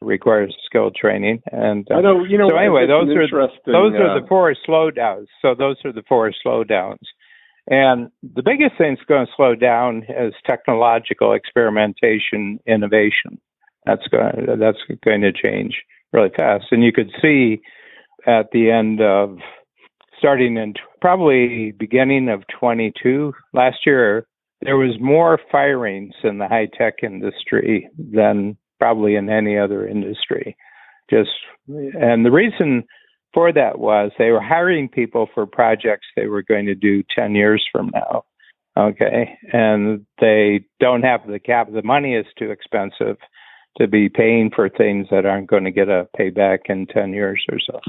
requires 0.00 0.56
skilled 0.64 0.94
training. 0.94 1.42
And 1.50 1.88
uh, 1.90 1.96
I 1.96 2.00
know, 2.02 2.22
you 2.22 2.38
know. 2.38 2.48
So 2.48 2.56
anyway, 2.56 2.86
those 2.86 3.08
are 3.08 3.48
those 3.66 3.92
uh, 3.92 4.04
are 4.04 4.20
the 4.20 4.26
four 4.28 4.54
slowdowns. 4.68 5.26
So 5.42 5.56
those 5.58 5.74
are 5.84 5.92
the 5.92 6.04
four 6.08 6.32
slowdowns. 6.46 7.02
And 7.66 8.12
the 8.22 8.44
biggest 8.44 8.78
thing 8.78 8.94
that's 8.94 9.08
going 9.08 9.26
to 9.26 9.32
slow 9.36 9.56
down 9.56 10.04
is 10.08 10.34
technological 10.48 11.32
experimentation, 11.32 12.60
innovation. 12.64 13.40
That's 13.86 14.06
going 14.06 14.46
that's 14.60 14.78
going 15.04 15.22
to 15.22 15.32
change 15.32 15.74
really 16.12 16.30
fast. 16.36 16.66
And 16.70 16.82
you 16.82 16.92
could 16.92 17.10
see 17.22 17.60
at 18.26 18.50
the 18.52 18.70
end 18.70 19.00
of 19.00 19.38
starting 20.18 20.56
in 20.56 20.74
t- 20.74 20.80
probably 21.00 21.72
beginning 21.72 22.28
of 22.28 22.42
22 22.58 23.32
last 23.52 23.78
year, 23.86 24.26
there 24.62 24.76
was 24.76 25.00
more 25.00 25.38
firings 25.50 26.14
in 26.22 26.38
the 26.38 26.48
high 26.48 26.68
tech 26.76 26.96
industry 27.02 27.88
than 27.98 28.56
probably 28.78 29.14
in 29.14 29.30
any 29.30 29.58
other 29.58 29.86
industry. 29.86 30.56
Just 31.08 31.30
and 31.68 32.24
the 32.24 32.30
reason 32.30 32.84
for 33.32 33.52
that 33.52 33.78
was 33.78 34.10
they 34.18 34.30
were 34.30 34.42
hiring 34.42 34.88
people 34.88 35.28
for 35.34 35.46
projects 35.46 36.06
they 36.16 36.26
were 36.26 36.42
going 36.42 36.66
to 36.66 36.74
do 36.74 37.02
10 37.14 37.34
years 37.34 37.66
from 37.72 37.90
now. 37.94 38.24
Okay. 38.76 39.36
And 39.52 40.06
they 40.20 40.64
don't 40.78 41.02
have 41.02 41.26
the 41.26 41.38
cap. 41.38 41.68
The 41.72 41.82
money 41.82 42.14
is 42.14 42.26
too 42.38 42.50
expensive 42.50 43.16
to 43.78 43.86
be 43.86 44.08
paying 44.08 44.50
for 44.54 44.68
things 44.68 45.06
that 45.10 45.26
aren't 45.26 45.48
going 45.48 45.64
to 45.64 45.70
get 45.70 45.88
a 45.88 46.08
payback 46.18 46.58
in 46.68 46.86
10 46.86 47.12
years 47.12 47.44
or 47.50 47.58
so. 47.58 47.80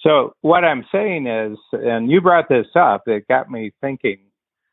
So 0.00 0.34
what 0.40 0.64
I'm 0.64 0.84
saying 0.92 1.26
is, 1.26 1.58
and 1.72 2.10
you 2.10 2.20
brought 2.20 2.48
this 2.48 2.66
up, 2.74 3.02
it 3.06 3.28
got 3.28 3.50
me 3.50 3.72
thinking. 3.80 4.18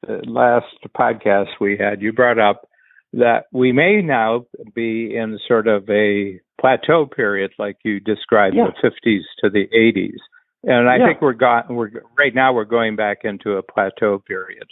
The 0.06 0.22
last 0.26 0.66
podcast 0.98 1.48
we 1.62 1.78
had, 1.78 2.02
you 2.02 2.12
brought 2.12 2.38
up 2.38 2.68
that 3.14 3.46
we 3.54 3.72
may 3.72 4.02
now 4.02 4.46
be 4.76 5.16
in 5.16 5.40
sort 5.48 5.68
of 5.68 5.90
a 5.90 6.42
plateau 6.60 7.06
period, 7.06 7.52
like 7.58 7.78
you 7.84 8.00
described 8.00 8.56
yeah. 8.56 8.66
the 8.82 8.90
50s 8.90 9.22
to 9.44 9.50
the 9.50 9.66
80s, 9.74 10.20
and 10.64 10.90
I 10.90 10.98
yeah. 10.98 11.08
think 11.08 11.22
we're 11.22 11.34
got 11.34 11.70
we're 11.70 11.92
right 12.18 12.34
now 12.34 12.54
we're 12.54 12.66
going 12.66 12.96
back 12.96 13.20
into 13.24 13.54
a 13.54 13.64
plateau 13.64 14.20
period 14.20 14.68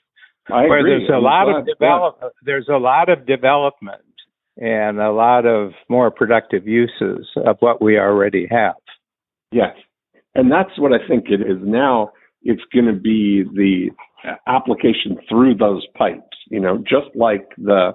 I 0.50 0.68
where 0.68 0.80
agree. 0.80 1.00
there's 1.00 1.10
a 1.10 1.14
I'm 1.14 1.24
lot 1.24 1.46
glad. 1.46 1.60
of 1.60 1.66
develop 1.66 2.20
yeah. 2.22 2.30
there's 2.44 2.68
a 2.70 2.78
lot 2.78 3.10
of 3.10 3.26
development 3.26 4.02
and 4.62 5.00
a 5.00 5.12
lot 5.12 5.48
of 5.48 5.72
more 5.90 6.12
productive 6.12 6.68
uses 6.68 7.28
of 7.46 7.58
what 7.62 7.82
we 7.82 7.98
already 7.98 8.48
have. 8.50 8.76
Yes. 9.52 9.76
And 10.36 10.52
that's 10.52 10.78
what 10.78 10.94
I 10.94 11.06
think 11.08 11.26
it 11.30 11.42
is 11.42 11.58
now. 11.62 12.12
It's 12.44 12.62
going 12.72 12.86
to 12.86 12.94
be 13.00 13.44
the 13.44 13.90
application 14.48 15.18
through 15.28 15.56
those 15.56 15.86
pipes, 15.98 16.38
you 16.50 16.60
know, 16.60 16.78
just 16.78 17.14
like 17.16 17.50
the, 17.58 17.94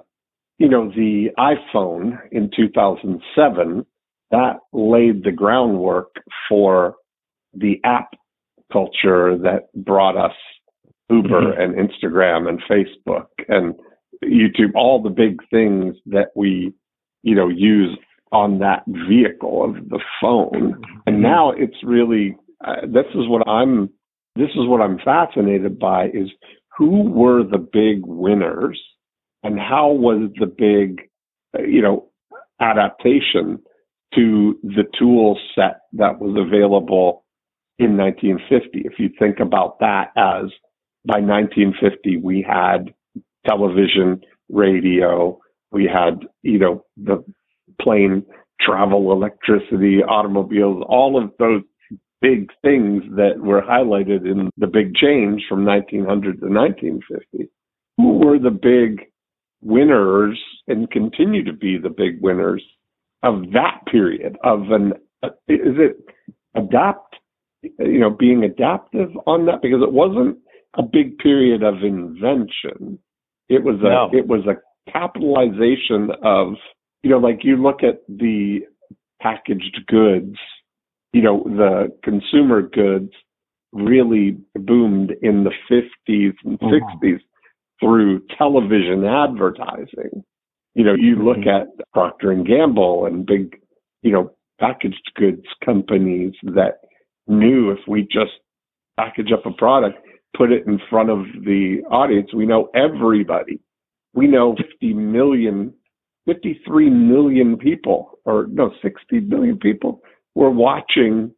you 0.57 0.67
know, 0.67 0.89
the 0.89 1.29
iPhone 1.39 2.17
in 2.31 2.51
2007 2.55 3.85
that 4.31 4.57
laid 4.73 5.23
the 5.23 5.31
groundwork 5.31 6.15
for 6.49 6.95
the 7.53 7.79
app 7.85 8.09
culture 8.71 9.37
that 9.37 9.69
brought 9.73 10.17
us 10.17 10.35
Uber 11.09 11.53
mm-hmm. 11.53 11.61
and 11.61 11.89
Instagram 11.89 12.49
and 12.49 12.61
Facebook 12.69 13.27
and 13.47 13.73
YouTube, 14.23 14.73
all 14.75 15.01
the 15.01 15.09
big 15.09 15.39
things 15.49 15.95
that 16.07 16.29
we, 16.35 16.73
you 17.23 17.35
know, 17.35 17.47
use 17.47 17.97
on 18.31 18.59
that 18.59 18.83
vehicle 18.87 19.63
of 19.63 19.89
the 19.89 19.99
phone. 20.21 20.83
And 21.05 21.17
mm-hmm. 21.17 21.21
now 21.21 21.51
it's 21.51 21.77
really, 21.83 22.35
uh, 22.65 22.81
this 22.81 23.05
is 23.15 23.27
what 23.27 23.47
I'm, 23.47 23.89
this 24.35 24.49
is 24.49 24.67
what 24.67 24.81
I'm 24.81 24.99
fascinated 24.99 25.79
by 25.79 26.07
is 26.07 26.29
who 26.77 27.09
were 27.09 27.43
the 27.43 27.57
big 27.57 28.05
winners 28.05 28.79
and 29.43 29.59
how 29.59 29.91
was 29.91 30.29
the 30.39 30.45
big, 30.45 31.09
uh, 31.57 31.63
you 31.63 31.81
know, 31.81 32.09
adaptation 32.59 33.59
to 34.15 34.57
the 34.63 34.83
tool 34.97 35.39
set 35.55 35.81
that 35.93 36.19
was 36.19 36.35
available 36.37 37.25
in 37.79 37.97
1950. 37.97 38.81
If 38.85 38.99
you 38.99 39.09
think 39.19 39.39
about 39.39 39.79
that 39.79 40.11
as 40.15 40.51
by 41.05 41.19
1950, 41.19 42.17
we 42.17 42.45
had 42.47 42.93
television, 43.47 44.21
radio, 44.49 45.39
we 45.71 45.85
had, 45.85 46.21
you 46.43 46.59
know, 46.59 46.83
the 46.97 47.23
plane 47.81 48.23
travel, 48.59 49.11
electricity, 49.11 50.01
automobiles, 50.03 50.83
all 50.87 51.21
of 51.21 51.31
those 51.39 51.61
big 52.21 52.49
things 52.63 53.03
that 53.15 53.39
were 53.39 53.61
highlighted 53.61 54.25
in 54.25 54.49
the 54.57 54.67
big 54.67 54.95
change 54.95 55.43
from 55.47 55.65
1900 55.65 56.39
to 56.39 56.47
1950. 56.47 57.49
Who 57.97 58.17
were 58.19 58.39
the 58.39 58.51
big 58.51 59.07
winners 59.61 60.39
and 60.67 60.89
continue 60.89 61.43
to 61.43 61.53
be 61.53 61.77
the 61.77 61.89
big 61.89 62.21
winners 62.21 62.63
of 63.23 63.51
that 63.53 63.81
period 63.91 64.37
of 64.43 64.71
an 64.71 64.93
is 65.47 65.75
it 65.79 65.97
adapt 66.55 67.15
you 67.63 67.99
know 67.99 68.11
being 68.11 68.43
adaptive 68.43 69.09
on 69.25 69.47
that 69.47 69.61
because 69.63 69.81
it 69.81 69.91
wasn't 69.91 70.37
a 70.75 70.83
big 70.83 71.17
period 71.17 71.63
of 71.63 71.83
invention 71.83 72.99
it 73.49 73.63
was 73.63 73.75
a 73.81 73.89
no. 73.89 74.09
it 74.13 74.27
was 74.27 74.45
a 74.47 74.91
capitalization 74.91 76.09
of 76.23 76.53
you 77.03 77.09
know 77.09 77.17
like 77.17 77.39
you 77.43 77.57
look 77.57 77.83
at 77.83 78.01
the 78.07 78.59
packaged 79.21 79.79
goods 79.87 80.35
you 81.13 81.21
know 81.21 81.43
the 81.45 81.87
consumer 82.03 82.61
goods 82.61 83.11
really 83.73 84.37
boomed 84.55 85.11
in 85.21 85.43
the 85.43 85.51
50s 85.69 86.33
and 86.45 86.59
mm-hmm. 86.59 87.05
60s 87.05 87.19
through 87.79 88.21
television 88.37 89.05
advertising 89.05 90.23
you 90.77 90.83
know, 90.83 90.93
you 90.93 91.15
look 91.15 91.37
mm-hmm. 91.37 91.79
at 91.79 91.91
Procter 91.91 92.31
and 92.31 92.45
Gamble 92.45 93.07
and 93.07 93.25
big, 93.25 93.59
you 94.03 94.11
know, 94.11 94.31
packaged 94.59 95.11
goods 95.15 95.41
companies 95.65 96.33
that 96.43 96.81
knew 97.25 97.71
if 97.71 97.79
we 97.87 98.03
just 98.03 98.33
package 98.95 99.31
up 99.33 99.47
a 99.47 99.51
product, 99.51 99.97
put 100.37 100.51
it 100.51 100.67
in 100.67 100.79
front 100.89 101.09
of 101.09 101.19
the 101.43 101.81
audience, 101.89 102.33
we 102.33 102.45
know 102.45 102.69
everybody. 102.75 103.59
We 104.13 104.27
know 104.27 104.55
50 104.55 104.93
million, 104.93 105.73
53 106.25 106.89
million 106.89 107.57
people, 107.57 108.19
or 108.25 108.47
no, 108.49 108.71
60 108.81 109.19
million 109.21 109.57
people 109.57 110.01
were 110.35 110.51
watching, 110.51 111.31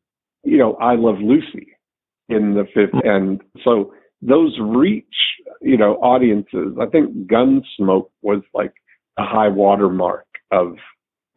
you 0.43 0.57
know, 0.57 0.75
I 0.75 0.95
Love 0.95 1.19
Lucy 1.21 1.67
in 2.27 2.53
the 2.53 2.65
fifth. 2.73 2.93
Mm-hmm. 2.93 3.07
And 3.07 3.41
so 3.63 3.93
those 4.21 4.57
reach, 4.61 5.05
you 5.61 5.77
know, 5.77 5.95
audiences. 5.95 6.77
I 6.79 6.85
think 6.85 7.27
Gunsmoke 7.27 8.09
was 8.21 8.41
like 8.53 8.73
a 9.17 9.23
high 9.23 9.47
watermark 9.47 10.25
of 10.51 10.73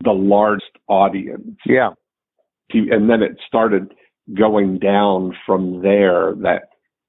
the 0.04 0.12
largest 0.12 0.70
audience. 0.88 1.56
Yeah. 1.66 1.90
And 2.74 3.08
then 3.10 3.22
it 3.22 3.38
started 3.46 3.92
going 4.34 4.78
down 4.78 5.36
from 5.44 5.82
there 5.82 6.34
that, 6.42 6.62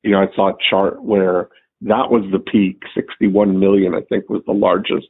you 0.04 0.12
know, 0.12 0.20
I 0.20 0.28
saw 0.36 0.50
a 0.50 0.58
chart 0.70 1.04
where 1.04 1.50
that 1.82 2.12
was 2.12 2.24
the 2.32 2.40
peak. 2.40 2.82
61 2.96 3.60
million, 3.60 3.94
I 3.94 4.02
think, 4.02 4.30
was 4.30 4.42
the 4.46 4.54
largest 4.54 5.08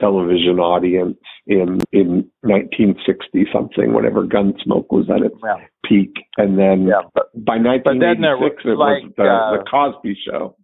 television 0.00 0.58
audience 0.58 1.18
in 1.46 1.78
in 1.92 2.30
1960 2.40 3.46
something, 3.52 3.92
whenever 3.92 4.26
Gunsmoke 4.26 4.90
was 4.90 5.08
at 5.10 5.22
its 5.22 5.36
yeah. 5.44 5.64
peak, 5.84 6.14
and 6.36 6.58
then 6.58 6.88
yeah. 6.88 7.02
by 7.34 7.58
1986 7.58 8.64
it 8.64 8.68
like, 8.68 9.04
was 9.04 9.12
the, 9.16 9.24
uh, 9.24 9.58
the 9.58 9.64
Cosby 9.70 10.16
Show. 10.26 10.56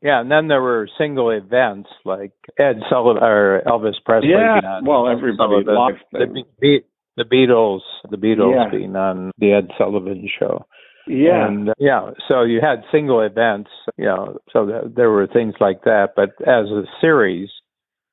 Yeah, 0.00 0.20
and 0.20 0.30
then 0.30 0.48
there 0.48 0.60
were 0.60 0.88
single 0.98 1.30
events 1.30 1.88
like 2.04 2.32
Ed 2.58 2.80
Sullivan 2.90 3.22
or 3.22 3.62
Elvis 3.66 3.94
Presley. 4.04 4.30
Yeah, 4.30 4.80
well, 4.82 5.08
everybody 5.08 5.64
the, 5.64 6.44
the, 6.60 6.80
the 7.16 7.24
Beatles, 7.24 7.80
the 8.10 8.18
Beatles 8.18 8.54
yeah. 8.54 8.70
being 8.70 8.94
on 8.96 9.30
the 9.38 9.52
Ed 9.52 9.68
Sullivan 9.78 10.28
Show. 10.38 10.66
Yeah, 11.06 11.46
and 11.46 11.70
uh, 11.70 11.74
yeah, 11.78 12.10
so 12.28 12.42
you 12.42 12.60
had 12.60 12.82
single 12.90 13.20
events, 13.20 13.70
you 13.96 14.06
know, 14.06 14.38
so 14.52 14.90
there 14.94 15.10
were 15.10 15.26
things 15.26 15.54
like 15.60 15.82
that. 15.84 16.10
But 16.16 16.30
as 16.40 16.66
a 16.70 16.84
series, 17.00 17.50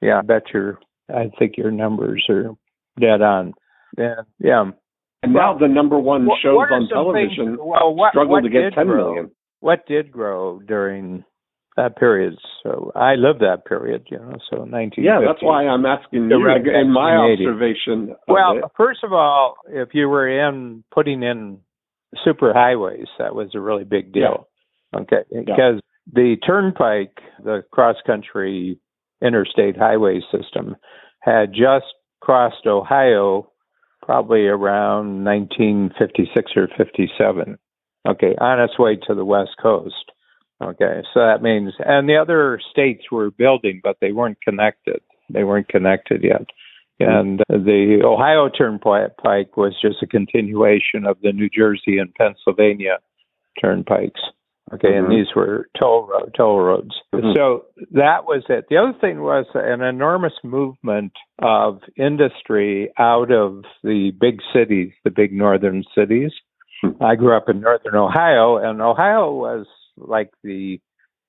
yeah, 0.02 0.20
I 0.20 0.22
bet 0.22 0.44
your, 0.54 0.80
I 1.10 1.32
think 1.40 1.58
your 1.58 1.72
numbers 1.72 2.26
are 2.30 2.52
dead 3.00 3.22
on. 3.22 3.54
And 3.98 4.26
yeah, 4.40 4.72
and 5.24 5.34
now 5.34 5.58
the 5.58 5.68
number 5.68 6.00
one 6.00 6.26
what, 6.26 6.40
shows 6.44 6.56
what 6.56 6.72
on 6.72 6.90
television 6.90 7.56
things, 7.56 7.60
well, 7.62 7.94
what, 7.94 8.12
struggle 8.12 8.42
to 8.42 8.50
get 8.50 8.74
ten 8.74 8.88
grow? 8.88 9.14
million. 9.14 9.32
What 9.60 9.86
did 9.88 10.12
grow 10.12 10.60
during 10.60 11.24
that 11.78 11.98
period. 11.98 12.38
So 12.64 12.92
I 12.96 13.16
lived 13.16 13.40
that 13.40 13.66
period, 13.66 14.06
you 14.10 14.18
know. 14.18 14.36
So 14.50 14.66
19. 14.66 15.04
Yeah, 15.04 15.22
that's 15.26 15.42
why 15.42 15.66
I'm 15.66 15.86
asking 15.86 16.30
you. 16.30 16.48
In 16.76 16.92
my 16.92 17.16
observation. 17.16 18.16
Well, 18.28 18.58
it. 18.58 18.64
first 18.76 19.00
of 19.04 19.14
all, 19.14 19.56
if 19.68 19.90
you 19.94 20.10
were 20.10 20.28
in 20.28 20.84
putting 20.94 21.24
in 21.24 21.60
super 22.24 22.54
highways, 22.54 23.08
that 23.20 23.36
was 23.36 23.50
a 23.54 23.60
really 23.60 23.84
big 23.84 24.14
deal. 24.14 24.48
Yeah. 24.94 25.00
Okay, 25.02 25.24
yeah. 25.32 25.42
because 25.42 25.82
the 26.12 26.36
turnpike, 26.46 27.18
the 27.44 27.64
cross 27.72 27.96
country 28.06 28.80
interstate 29.24 29.78
highway 29.78 30.20
system, 30.32 30.76
had 31.20 31.54
just 31.54 31.86
crossed 32.20 32.66
Ohio 32.66 33.52
probably 34.02 34.48
around 34.48 35.24
1956 35.24 36.52
or 36.56 36.68
57. 36.78 37.58
Okay, 38.08 38.36
on 38.42 38.60
its 38.60 38.80
way 38.80 38.98
to 39.08 39.14
the 39.14 39.26
west 39.26 39.52
coast. 39.62 40.12
Okay, 40.62 41.02
so 41.14 41.20
that 41.22 41.42
means, 41.42 41.74
and 41.80 42.10
the 42.10 42.18
other 42.18 42.60
states 42.72 43.06
were 43.12 43.32
building, 43.32 43.80
but 43.84 43.98
they 44.02 44.12
weren't 44.12 44.42
connected. 44.42 45.02
They 45.30 45.44
weren't 45.44 45.70
connected 45.70 46.24
yet. 46.24 46.46
And 47.08 47.40
the 47.50 48.02
Ohio 48.04 48.50
Turnpike 48.50 49.58
was 49.58 49.76
just 49.82 50.04
a 50.04 50.08
continuation 50.08 51.06
of 51.06 51.18
the 51.22 51.32
New 51.32 51.50
Jersey 51.50 51.98
and 51.98 52.14
Pennsylvania 52.16 53.00
turnpikes. 53.60 54.22
Okay, 54.74 54.90
mm-hmm. 54.90 55.06
and 55.06 55.12
these 55.12 55.28
were 55.36 55.68
toll 55.80 56.08
road, 56.08 56.34
toll 56.36 56.60
roads. 56.60 56.96
Mm-hmm. 57.14 57.34
So 57.36 57.66
that 57.92 58.24
was 58.26 58.44
it. 58.48 58.66
The 58.70 58.78
other 58.78 58.98
thing 59.00 59.22
was 59.22 59.46
an 59.54 59.82
enormous 59.82 60.34
movement 60.44 61.12
of 61.40 61.82
industry 61.98 62.92
out 62.98 63.32
of 63.32 63.64
the 63.84 64.12
big 64.20 64.40
cities, 64.54 64.94
the 65.04 65.10
big 65.10 65.34
northern 65.34 65.84
cities. 65.94 66.32
Mm-hmm. 66.86 67.04
I 67.04 67.16
grew 67.16 67.36
up 67.36 67.50
in 67.50 67.60
northern 67.60 67.96
Ohio, 67.96 68.58
and 68.58 68.82
Ohio 68.82 69.34
was 69.34 69.66
like 69.98 70.32
the 70.44 70.80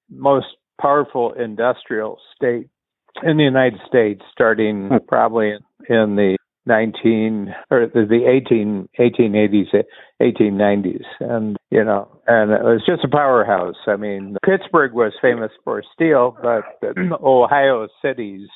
most 0.09 0.47
powerful 0.81 1.33
industrial 1.33 2.19
state 2.37 2.69
in 3.22 3.37
the 3.37 3.44
United 3.44 3.81
States, 3.87 4.22
starting 4.33 4.88
hmm. 4.88 4.96
probably 5.09 5.53
in 5.88 6.16
the 6.16 6.37
19 6.66 7.55
or 7.70 7.88
the 7.92 8.42
18 8.46 8.88
1880s 8.98 9.83
1890s 10.20 11.03
and 11.18 11.57
you 11.70 11.83
know 11.83 12.09
and 12.29 12.53
it 12.53 12.62
was 12.62 12.81
just 12.87 13.05
a 13.05 13.09
powerhouse 13.09 13.75
i 13.88 13.96
mean 13.96 14.37
pittsburgh 14.46 14.92
was 14.92 15.12
famous 15.20 15.51
for 15.64 15.83
steel 15.92 16.37
but 16.40 16.62
ohio 17.20 17.88
cities 18.01 18.48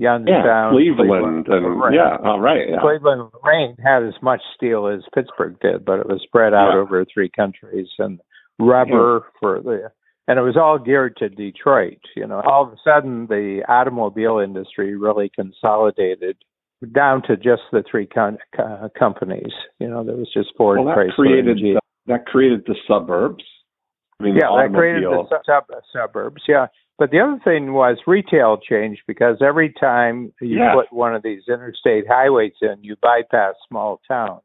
Youngstown, 0.00 0.38
yeah, 0.38 0.70
Cleveland, 0.70 1.44
Cleveland 1.44 1.84
and 1.84 1.94
yeah, 1.94 2.16
all 2.24 2.40
right. 2.40 2.70
Yeah. 2.70 2.80
Cleveland 2.80 3.30
Lorain 3.44 3.76
had 3.84 4.02
as 4.02 4.14
much 4.22 4.40
steel 4.56 4.86
as 4.86 5.02
Pittsburgh 5.14 5.60
did, 5.60 5.84
but 5.84 6.00
it 6.00 6.06
was 6.08 6.22
spread 6.22 6.54
out 6.54 6.72
yeah. 6.72 6.80
over 6.80 7.04
three 7.04 7.28
countries, 7.28 7.86
and 7.98 8.18
rubber 8.58 9.26
for 9.38 9.60
the 9.60 9.92
and 10.28 10.38
it 10.38 10.42
was 10.42 10.56
all 10.56 10.78
geared 10.78 11.16
to 11.18 11.28
Detroit. 11.28 12.00
You 12.16 12.26
know, 12.26 12.40
all 12.44 12.66
of 12.66 12.72
a 12.72 12.76
sudden 12.84 13.26
the 13.26 13.62
automobile 13.68 14.38
industry 14.38 14.96
really 14.96 15.30
consolidated 15.34 16.36
down 16.92 17.22
to 17.22 17.36
just 17.36 17.62
the 17.72 17.84
three 17.90 18.06
con- 18.06 18.38
uh, 18.58 18.88
companies. 18.98 19.52
You 19.78 19.88
know, 19.88 20.04
there 20.04 20.16
was 20.16 20.30
just 20.32 20.50
Ford, 20.56 20.78
well, 20.78 20.86
that 20.86 20.96
Chrysler, 20.96 21.14
created 21.14 21.58
and 21.58 21.76
the, 21.76 21.80
that 22.06 22.26
created 22.26 22.64
the 22.66 22.76
suburbs. 22.88 23.44
I 24.18 24.24
mean, 24.24 24.34
yeah, 24.34 24.48
that 24.56 24.74
created 24.74 25.04
the 25.04 25.40
sub- 25.46 25.64
suburbs. 25.92 26.42
Yeah, 26.46 26.66
but 26.98 27.10
the 27.10 27.20
other 27.20 27.40
thing 27.42 27.72
was 27.72 27.96
retail 28.06 28.58
changed 28.58 29.02
because 29.06 29.38
every 29.40 29.72
time 29.72 30.32
you 30.40 30.58
yeah. 30.58 30.74
put 30.74 30.92
one 30.92 31.14
of 31.14 31.22
these 31.22 31.42
interstate 31.48 32.04
highways 32.08 32.52
in, 32.60 32.76
you 32.82 32.96
bypass 33.00 33.54
small 33.68 34.00
towns, 34.06 34.42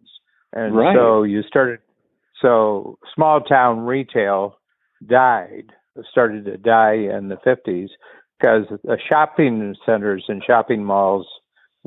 and 0.53 0.75
right. 0.75 0.95
so 0.95 1.23
you 1.23 1.41
started 1.43 1.79
so 2.41 2.97
small 3.13 3.41
town 3.41 3.79
retail 3.79 4.57
died, 5.07 5.71
started 6.09 6.45
to 6.45 6.57
die 6.57 6.93
in 6.93 7.29
the 7.29 7.37
50s 7.45 7.89
because 8.39 8.65
the 8.83 8.97
shopping 9.07 9.75
centers 9.85 10.25
and 10.27 10.43
shopping 10.45 10.83
malls 10.83 11.27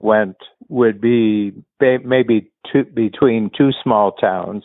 went 0.00 0.36
would 0.68 1.00
be 1.00 1.52
maybe 1.80 2.50
two, 2.72 2.84
between 2.84 3.50
two 3.56 3.70
small 3.82 4.12
towns, 4.12 4.64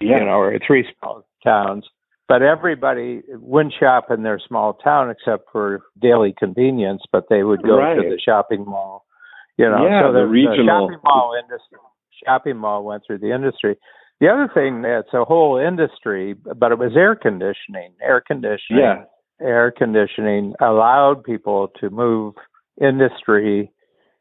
yeah. 0.00 0.18
you 0.18 0.24
know, 0.24 0.38
or 0.38 0.58
three 0.66 0.86
small 0.98 1.26
towns. 1.42 1.84
But 2.26 2.42
everybody 2.42 3.22
wouldn't 3.28 3.74
shop 3.78 4.10
in 4.10 4.22
their 4.22 4.40
small 4.46 4.74
town 4.74 5.10
except 5.10 5.44
for 5.52 5.82
daily 6.00 6.34
convenience. 6.36 7.02
But 7.12 7.24
they 7.28 7.42
would 7.42 7.62
go 7.62 7.76
right. 7.78 7.96
to 7.96 8.02
the 8.02 8.18
shopping 8.18 8.64
mall, 8.64 9.04
you 9.58 9.66
know. 9.66 9.86
Yeah, 9.86 10.02
so 10.02 10.12
the, 10.12 10.20
the 10.20 10.26
regional 10.26 10.88
the 10.88 10.94
shopping 10.94 11.00
mall 11.04 11.34
industry. 11.42 11.78
Shopping 12.24 12.56
mall 12.56 12.84
went 12.84 13.02
through 13.06 13.18
the 13.18 13.34
industry. 13.34 13.76
The 14.20 14.28
other 14.28 14.48
thing 14.52 14.82
that's 14.82 15.12
a 15.12 15.24
whole 15.24 15.58
industry, 15.58 16.34
but 16.34 16.72
it 16.72 16.78
was 16.78 16.92
air 16.96 17.14
conditioning. 17.14 17.92
Air 18.02 18.22
conditioning. 18.26 18.80
Yeah. 18.80 19.04
Air 19.40 19.72
conditioning 19.76 20.54
allowed 20.60 21.24
people 21.24 21.68
to 21.80 21.90
move 21.90 22.34
industry 22.80 23.70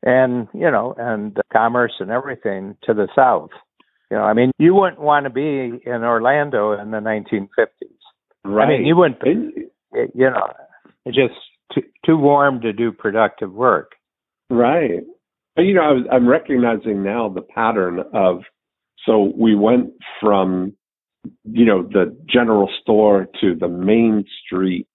and 0.03 0.47
you 0.53 0.69
know 0.69 0.93
and 0.97 1.37
commerce 1.51 1.93
and 1.99 2.09
everything 2.09 2.75
to 2.83 2.93
the 2.93 3.07
south. 3.15 3.51
You 4.09 4.17
know, 4.17 4.23
I 4.23 4.33
mean, 4.33 4.51
you 4.59 4.75
wouldn't 4.75 5.01
want 5.01 5.25
to 5.25 5.29
be 5.29 5.81
in 5.85 6.03
Orlando 6.03 6.73
in 6.73 6.91
the 6.91 6.97
1950s. 6.97 7.67
Right. 8.43 8.65
I 8.65 8.67
mean, 8.69 8.85
you 8.85 8.95
wouldn't. 8.95 9.21
Be, 9.21 9.67
you 10.13 10.29
know, 10.29 10.53
it's 11.05 11.15
just 11.15 11.33
too, 11.73 11.81
too 12.05 12.17
warm 12.17 12.61
to 12.61 12.73
do 12.73 12.91
productive 12.91 13.51
work. 13.51 13.93
Right. 14.49 15.01
You 15.57 15.73
know, 15.73 15.81
I 15.81 15.91
was, 15.93 16.05
I'm 16.11 16.27
recognizing 16.27 17.03
now 17.03 17.29
the 17.29 17.41
pattern 17.41 17.99
of. 18.13 18.41
So 19.05 19.31
we 19.35 19.55
went 19.55 19.91
from, 20.19 20.73
you 21.43 21.65
know, 21.65 21.83
the 21.83 22.15
general 22.27 22.69
store 22.81 23.27
to 23.41 23.55
the 23.55 23.67
main 23.67 24.25
street 24.45 24.87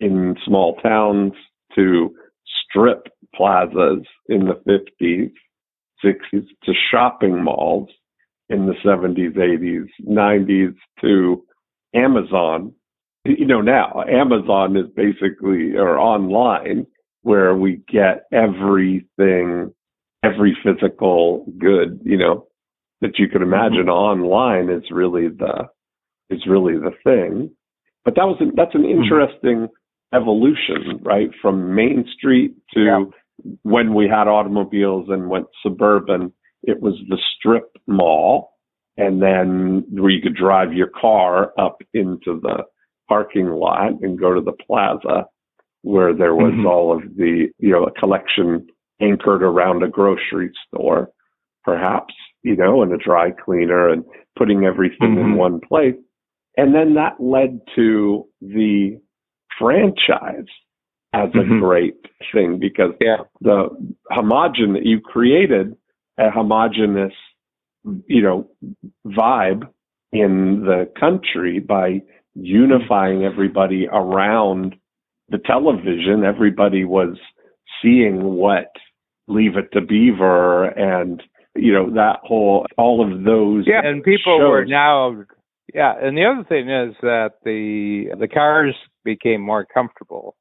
in 0.00 0.36
small 0.44 0.76
towns 0.82 1.32
to 1.74 2.14
strip 2.68 3.08
plazas 3.34 4.04
in 4.28 4.46
the 4.46 4.60
50s, 4.68 5.32
60s 6.04 6.46
to 6.64 6.72
shopping 6.90 7.42
malls 7.42 7.88
in 8.48 8.66
the 8.66 8.74
70s, 8.84 9.36
80s, 9.36 9.86
90s 10.06 10.74
to 11.00 11.44
Amazon. 11.94 12.72
You 13.24 13.46
know, 13.46 13.60
now 13.60 14.04
Amazon 14.08 14.76
is 14.76 14.86
basically 14.96 15.76
or 15.76 15.98
online 15.98 16.86
where 17.22 17.54
we 17.54 17.82
get 17.88 18.24
everything, 18.32 19.72
every 20.24 20.56
physical 20.64 21.46
good, 21.58 22.00
you 22.04 22.18
know, 22.18 22.48
that 23.02 23.18
you 23.18 23.28
could 23.28 23.42
imagine 23.42 23.86
mm-hmm. 23.86 23.90
online 23.90 24.70
is 24.70 24.90
really 24.90 25.28
the 25.28 25.68
is 26.30 26.46
really 26.48 26.74
the 26.74 26.92
thing. 27.04 27.50
But 28.04 28.14
that 28.16 28.24
was 28.24 28.40
that's 28.56 28.74
an 28.74 28.82
mm-hmm. 28.82 29.02
interesting 29.02 29.68
evolution, 30.14 31.00
right? 31.02 31.30
From 31.40 31.74
Main 31.74 32.06
Street 32.16 32.54
to 32.74 32.80
yeah 32.80 33.04
when 33.62 33.94
we 33.94 34.08
had 34.08 34.28
automobiles 34.28 35.06
and 35.08 35.28
went 35.28 35.46
suburban, 35.62 36.32
it 36.62 36.80
was 36.80 36.94
the 37.08 37.18
strip 37.36 37.76
mall, 37.86 38.52
and 38.96 39.22
then 39.22 39.84
where 39.90 40.10
you 40.10 40.22
could 40.22 40.36
drive 40.36 40.72
your 40.72 40.88
car 40.88 41.52
up 41.58 41.78
into 41.94 42.40
the 42.40 42.64
parking 43.08 43.48
lot 43.48 43.92
and 44.00 44.18
go 44.18 44.34
to 44.34 44.40
the 44.40 44.52
plaza, 44.52 45.26
where 45.82 46.14
there 46.14 46.34
was 46.34 46.52
mm-hmm. 46.52 46.66
all 46.66 46.96
of 46.96 47.02
the 47.16 47.48
you 47.58 47.70
know 47.70 47.84
a 47.84 47.92
collection 47.92 48.66
anchored 49.00 49.42
around 49.42 49.82
a 49.82 49.88
grocery 49.88 50.52
store, 50.68 51.10
perhaps 51.64 52.14
you 52.42 52.56
know, 52.56 52.82
and 52.82 52.92
a 52.92 52.98
dry 52.98 53.30
cleaner, 53.30 53.88
and 53.88 54.04
putting 54.36 54.64
everything 54.64 55.16
mm-hmm. 55.16 55.32
in 55.32 55.36
one 55.36 55.60
place, 55.60 55.94
and 56.56 56.74
then 56.74 56.94
that 56.94 57.20
led 57.20 57.60
to 57.76 58.26
the 58.40 59.00
franchise 59.58 60.46
as 61.14 61.28
a 61.34 61.38
mm-hmm. 61.38 61.60
great 61.60 61.94
thing 62.32 62.58
because 62.58 62.92
yeah. 63.00 63.18
the 63.40 63.68
homogen 64.10 64.72
that 64.74 64.84
you 64.84 65.00
created 65.00 65.76
a 66.18 66.30
homogenous 66.30 67.12
you 68.06 68.22
know 68.22 68.48
vibe 69.06 69.68
in 70.12 70.62
the 70.64 70.90
country 70.98 71.58
by 71.58 72.00
unifying 72.34 73.24
everybody 73.24 73.86
around 73.92 74.74
the 75.28 75.38
television 75.38 76.24
everybody 76.24 76.84
was 76.84 77.16
seeing 77.82 78.22
what 78.22 78.68
leave 79.28 79.56
it 79.56 79.70
to 79.72 79.80
beaver 79.80 80.64
and 80.64 81.22
you 81.54 81.72
know 81.72 81.90
that 81.90 82.20
whole 82.22 82.66
all 82.78 83.04
of 83.04 83.24
those 83.24 83.64
yeah 83.66 83.80
and 83.84 84.02
people 84.02 84.38
shows. 84.38 84.48
were 84.48 84.64
now 84.64 85.14
yeah 85.74 85.92
and 86.00 86.16
the 86.16 86.24
other 86.24 86.44
thing 86.48 86.70
is 86.70 86.94
that 87.02 87.32
the 87.44 88.06
the 88.18 88.28
cars 88.28 88.74
became 89.04 89.40
more 89.40 89.66
comfortable 89.66 90.34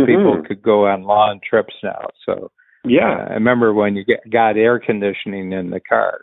mm-hmm. 0.00 0.04
people 0.04 0.42
could 0.46 0.62
go 0.62 0.86
on 0.86 1.02
long 1.02 1.40
trips 1.48 1.74
now. 1.82 2.08
So 2.26 2.50
yeah, 2.84 3.26
uh, 3.26 3.30
I 3.30 3.34
remember 3.34 3.72
when 3.72 3.96
you 3.96 4.04
get, 4.04 4.28
got 4.30 4.56
air 4.56 4.78
conditioning 4.78 5.52
in 5.52 5.70
the 5.70 5.80
cars, 5.80 6.22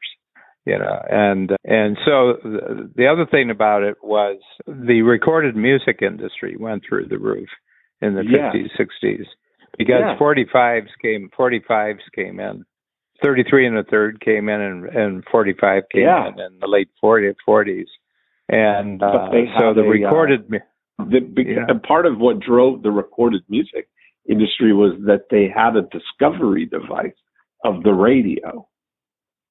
you 0.65 0.78
know, 0.78 1.02
and 1.10 1.52
and 1.63 1.97
so 2.06 2.34
the, 2.43 2.91
the 2.95 3.08
other 3.08 3.25
thing 3.30 3.49
about 3.49 3.84
it 3.84 3.97
was 4.04 4.39
the 4.67 5.02
recorded 5.02 5.56
music 5.56 5.99
industry 6.02 6.56
went 6.58 6.84
through 6.88 7.08
the 7.08 7.19
roof 7.19 7.49
in 8.02 8.15
the 8.15 8.23
yeah. 8.23 8.52
50s, 8.54 8.69
60s 8.80 9.25
because 9.78 10.02
yeah. 10.02 10.17
45s 10.19 10.88
came 11.02 11.30
45s 11.38 11.99
came 12.15 12.39
in. 12.39 12.65
33 13.23 13.67
and 13.67 13.77
a 13.77 13.84
third 13.84 14.21
came 14.21 14.49
in 14.49 14.62
and, 14.62 14.86
and 14.86 15.23
45 15.32 15.84
came 15.91 16.03
yeah. 16.03 16.27
in 16.27 16.39
in 16.39 16.60
the 16.60 16.67
late 16.67 16.89
40s 17.03 17.36
40s 17.47 17.86
and 18.49 19.01
uh, 19.03 19.29
so 19.60 19.73
the 19.73 19.82
a, 19.82 19.86
uh, 19.86 19.88
recorded 19.88 20.45
uh, 20.53 21.05
the, 21.10 21.19
yeah. 21.38 21.65
And 21.67 21.82
part 21.82 22.05
of 22.05 22.17
what 22.17 22.39
drove 22.39 22.84
the 22.84 22.91
recorded 22.91 23.43
music 23.47 23.88
industry 24.29 24.73
was 24.73 24.93
that 25.05 25.27
they 25.32 25.47
had 25.53 25.75
a 25.75 25.84
discovery 25.84 26.65
device 26.65 27.15
of 27.63 27.84
the 27.84 27.93
radio 27.93 28.67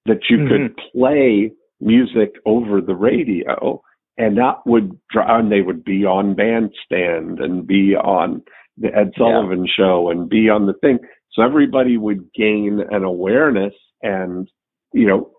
that 0.04 0.20
you 0.28 0.38
mm-hmm. 0.38 0.48
could 0.48 0.80
play 0.92 1.52
music 1.80 2.34
over 2.44 2.80
the 2.80 2.94
radio 2.94 3.82
and 4.18 4.36
that 4.36 4.56
would 4.66 4.98
draw, 5.10 5.38
and 5.38 5.50
they 5.50 5.62
would 5.62 5.84
be 5.84 6.04
on 6.04 6.34
bandstand 6.34 7.38
and 7.38 7.66
be 7.66 7.94
on 7.94 8.42
the 8.76 8.88
Ed 8.88 9.12
Sullivan 9.16 9.64
yeah. 9.64 9.72
show 9.76 10.10
and 10.10 10.28
be 10.28 10.48
on 10.50 10.66
the 10.66 10.74
thing. 10.74 10.98
So 11.38 11.44
everybody 11.44 11.96
would 11.96 12.32
gain 12.34 12.80
an 12.90 13.04
awareness 13.04 13.74
and 14.02 14.50
you 14.92 15.06
know 15.06 15.30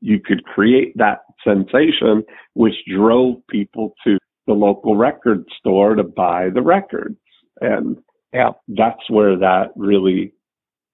you 0.00 0.18
could 0.18 0.44
create 0.44 0.96
that 0.96 1.20
sensation 1.44 2.24
which 2.54 2.74
drove 2.92 3.36
people 3.48 3.94
to 4.04 4.18
the 4.48 4.52
local 4.52 4.96
record 4.96 5.44
store 5.58 5.94
to 5.94 6.02
buy 6.02 6.48
the 6.52 6.62
records. 6.62 7.16
And 7.60 7.98
yeah. 8.32 8.50
that's 8.68 9.08
where 9.08 9.38
that 9.38 9.68
really 9.76 10.32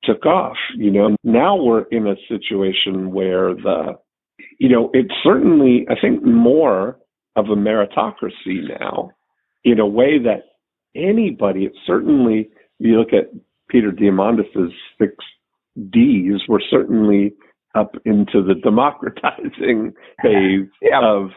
took 0.04 0.26
off. 0.26 0.56
You 0.76 0.90
know, 0.90 1.16
now 1.24 1.56
we're 1.56 1.84
in 1.90 2.06
a 2.06 2.16
situation 2.28 3.12
where 3.12 3.54
the, 3.54 3.98
you 4.58 4.68
know, 4.68 4.90
it's 4.92 5.14
certainly, 5.22 5.86
I 5.90 5.94
think, 5.98 6.22
more 6.22 6.98
of 7.36 7.46
a 7.46 7.56
meritocracy 7.56 8.68
now 8.80 9.10
in 9.64 9.80
a 9.80 9.86
way 9.86 10.18
that 10.18 10.42
anybody, 10.94 11.64
it's 11.64 11.78
certainly, 11.86 12.50
you 12.78 12.98
look 12.98 13.12
at 13.12 13.30
Peter 13.70 13.90
Diamandis's 13.90 14.72
six 14.98 15.14
D's, 15.90 16.42
we're 16.48 16.60
certainly 16.68 17.32
up 17.74 17.94
into 18.04 18.42
the 18.42 18.54
democratizing 18.54 19.92
phase 20.22 20.68
yeah. 20.82 21.00
of 21.02 21.30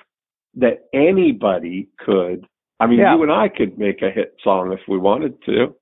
that 0.56 0.86
anybody 0.94 1.88
could. 2.00 2.46
I 2.80 2.88
mean, 2.88 3.00
yeah. 3.00 3.16
you 3.16 3.24
and 3.24 3.32
I 3.32 3.50
could 3.50 3.78
make 3.78 4.02
a 4.02 4.10
hit 4.10 4.36
song 4.44 4.74
if 4.74 4.80
we 4.88 4.98
wanted 4.98 5.42
to 5.46 5.76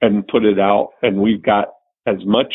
and 0.00 0.26
put 0.26 0.44
it 0.44 0.58
out, 0.58 0.90
and 1.02 1.20
we've 1.20 1.42
got 1.42 1.68
as 2.06 2.24
much 2.24 2.54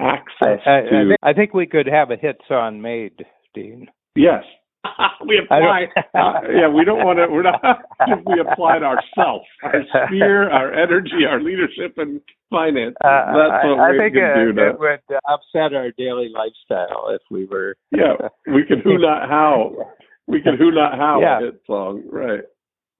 access 0.00 0.60
I, 0.66 0.78
I, 0.78 0.82
to. 0.82 1.16
I 1.22 1.32
think 1.32 1.54
we 1.54 1.66
could 1.66 1.86
have 1.86 2.10
a 2.10 2.16
hit 2.16 2.40
song 2.46 2.80
made, 2.80 3.24
Dean. 3.54 3.88
Yes. 4.14 4.44
we 5.26 5.38
apply. 5.38 5.88
uh, 6.14 6.40
yeah, 6.52 6.68
we 6.68 6.84
don't 6.84 7.04
want 7.04 7.18
to. 7.18 7.26
We're 7.30 7.42
not. 7.42 7.60
if 8.06 8.20
we 8.26 8.40
applied 8.40 8.82
ourselves, 8.82 9.44
our 9.62 9.82
sphere, 10.06 10.50
our 10.50 10.72
energy, 10.72 11.24
our 11.28 11.40
leadership, 11.40 11.94
and 11.96 12.20
finance. 12.50 12.94
Uh, 13.02 13.32
That's 13.32 13.64
what 13.64 13.80
I, 13.80 13.90
we 13.90 13.96
I 13.96 13.98
think 13.98 14.14
can 14.14 14.24
it, 14.24 14.52
do. 14.54 14.62
It 14.62 14.78
would 14.78 15.18
upset 15.28 15.74
our 15.74 15.90
daily 15.96 16.30
lifestyle 16.32 17.10
if 17.10 17.22
we 17.30 17.46
were. 17.46 17.76
yeah, 17.90 18.28
we 18.46 18.64
could 18.64 18.80
who 18.82 18.98
not 18.98 19.28
how 19.28 19.72
we 20.26 20.40
could 20.40 20.58
who 20.58 20.70
not 20.70 20.96
how 20.98 21.20
yeah. 21.20 21.40
hit 21.40 21.60
song, 21.66 22.02
right? 22.10 22.42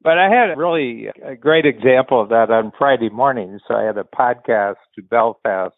But 0.03 0.19
I 0.19 0.29
had 0.29 0.51
a 0.51 0.57
really 0.57 1.09
a 1.25 1.35
great 1.35 1.65
example 1.65 2.21
of 2.21 2.29
that 2.29 2.51
on 2.51 2.73
Friday 2.77 3.09
morning. 3.09 3.59
So 3.67 3.75
I 3.75 3.85
had 3.85 3.97
a 3.97 4.05
podcast 4.05 4.77
to 4.97 5.03
Belfast, 5.03 5.75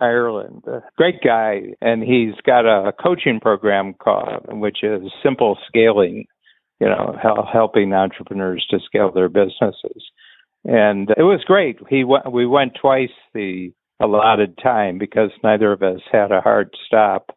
Ireland. 0.00 0.64
A 0.66 0.82
great 0.96 1.20
guy, 1.24 1.74
and 1.80 2.02
he's 2.02 2.34
got 2.46 2.66
a 2.66 2.92
coaching 2.92 3.40
program 3.40 3.94
called, 3.94 4.46
which 4.48 4.78
is 4.82 5.02
Simple 5.22 5.56
Scaling. 5.66 6.26
You 6.80 6.88
know, 6.88 7.16
helping 7.50 7.92
entrepreneurs 7.92 8.66
to 8.70 8.78
scale 8.84 9.12
their 9.12 9.28
businesses, 9.28 10.04
and 10.64 11.08
it 11.16 11.22
was 11.22 11.42
great. 11.46 11.78
He 11.88 12.02
went, 12.02 12.30
we 12.32 12.46
went 12.46 12.72
twice 12.80 13.12
the 13.32 13.72
allotted 14.00 14.58
time 14.62 14.98
because 14.98 15.30
neither 15.42 15.72
of 15.72 15.82
us 15.82 16.00
had 16.10 16.32
a 16.32 16.40
hard 16.40 16.74
stop, 16.84 17.30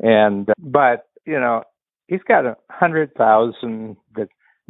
and 0.00 0.48
but 0.58 1.06
you 1.26 1.38
know 1.40 1.64
he's 2.06 2.22
got 2.26 2.46
a 2.46 2.56
hundred 2.70 3.12
thousand 3.14 3.96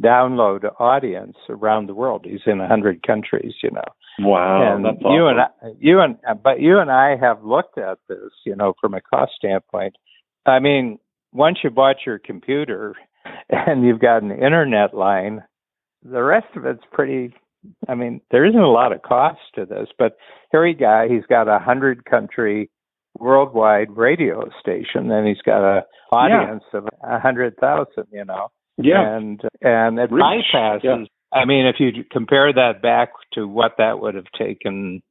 download 0.03 0.69
audience 0.79 1.37
around 1.49 1.87
the 1.87 1.93
world. 1.93 2.25
He's 2.25 2.41
in 2.45 2.59
a 2.59 2.67
hundred 2.67 3.05
countries, 3.05 3.53
you 3.63 3.71
know. 3.71 3.83
Wow, 4.19 4.75
and 4.75 4.85
that's 4.85 4.97
you 5.01 5.27
and 5.27 5.41
I, 5.41 5.47
you 5.79 5.99
and 5.99 6.17
but 6.43 6.59
you 6.59 6.79
and 6.79 6.91
I 6.91 7.15
have 7.19 7.43
looked 7.43 7.77
at 7.77 7.99
this, 8.07 8.31
you 8.45 8.55
know, 8.55 8.73
from 8.79 8.93
a 8.93 9.01
cost 9.01 9.33
standpoint. 9.37 9.95
I 10.45 10.59
mean, 10.59 10.99
once 11.33 11.59
you 11.63 11.69
bought 11.69 11.97
your 12.05 12.19
computer 12.19 12.95
and 13.49 13.85
you've 13.85 13.99
got 13.99 14.23
an 14.23 14.31
internet 14.31 14.93
line, 14.93 15.43
the 16.03 16.23
rest 16.23 16.47
of 16.55 16.65
it's 16.65 16.83
pretty. 16.91 17.33
I 17.89 17.95
mean, 17.95 18.21
there 18.29 18.45
isn't 18.45 18.59
a 18.59 18.69
lot 18.69 18.91
of 18.91 19.01
cost 19.01 19.39
to 19.55 19.65
this, 19.65 19.87
but 19.97 20.17
here 20.51 20.67
you 20.67 20.75
go. 20.75 21.07
He's 21.09 21.25
got 21.27 21.47
a 21.47 21.57
hundred 21.57 22.05
country 22.05 22.69
worldwide 23.17 23.95
radio 23.95 24.49
station, 24.59 25.11
and 25.11 25.27
he's 25.27 25.41
got 25.43 25.63
a 25.63 25.85
audience 26.11 26.63
of 26.73 26.87
a 27.03 27.19
hundred 27.19 27.57
thousand. 27.57 28.05
You 28.11 28.25
know, 28.25 28.49
yeah, 28.77 29.17
and 29.17 29.41
and 29.61 29.99
it 29.99 30.11
Reach, 30.11 30.23
bypasses. 30.53 30.79
yeah. 30.83 31.05
I 31.33 31.45
mean, 31.45 31.65
if 31.65 31.75
you 31.79 32.03
compare 32.11 32.53
that 32.53 32.81
back 32.81 33.09
to 33.33 33.47
what 33.47 33.73
that 33.77 33.99
would 33.99 34.15
have 34.15 34.31
taken, 34.37 35.01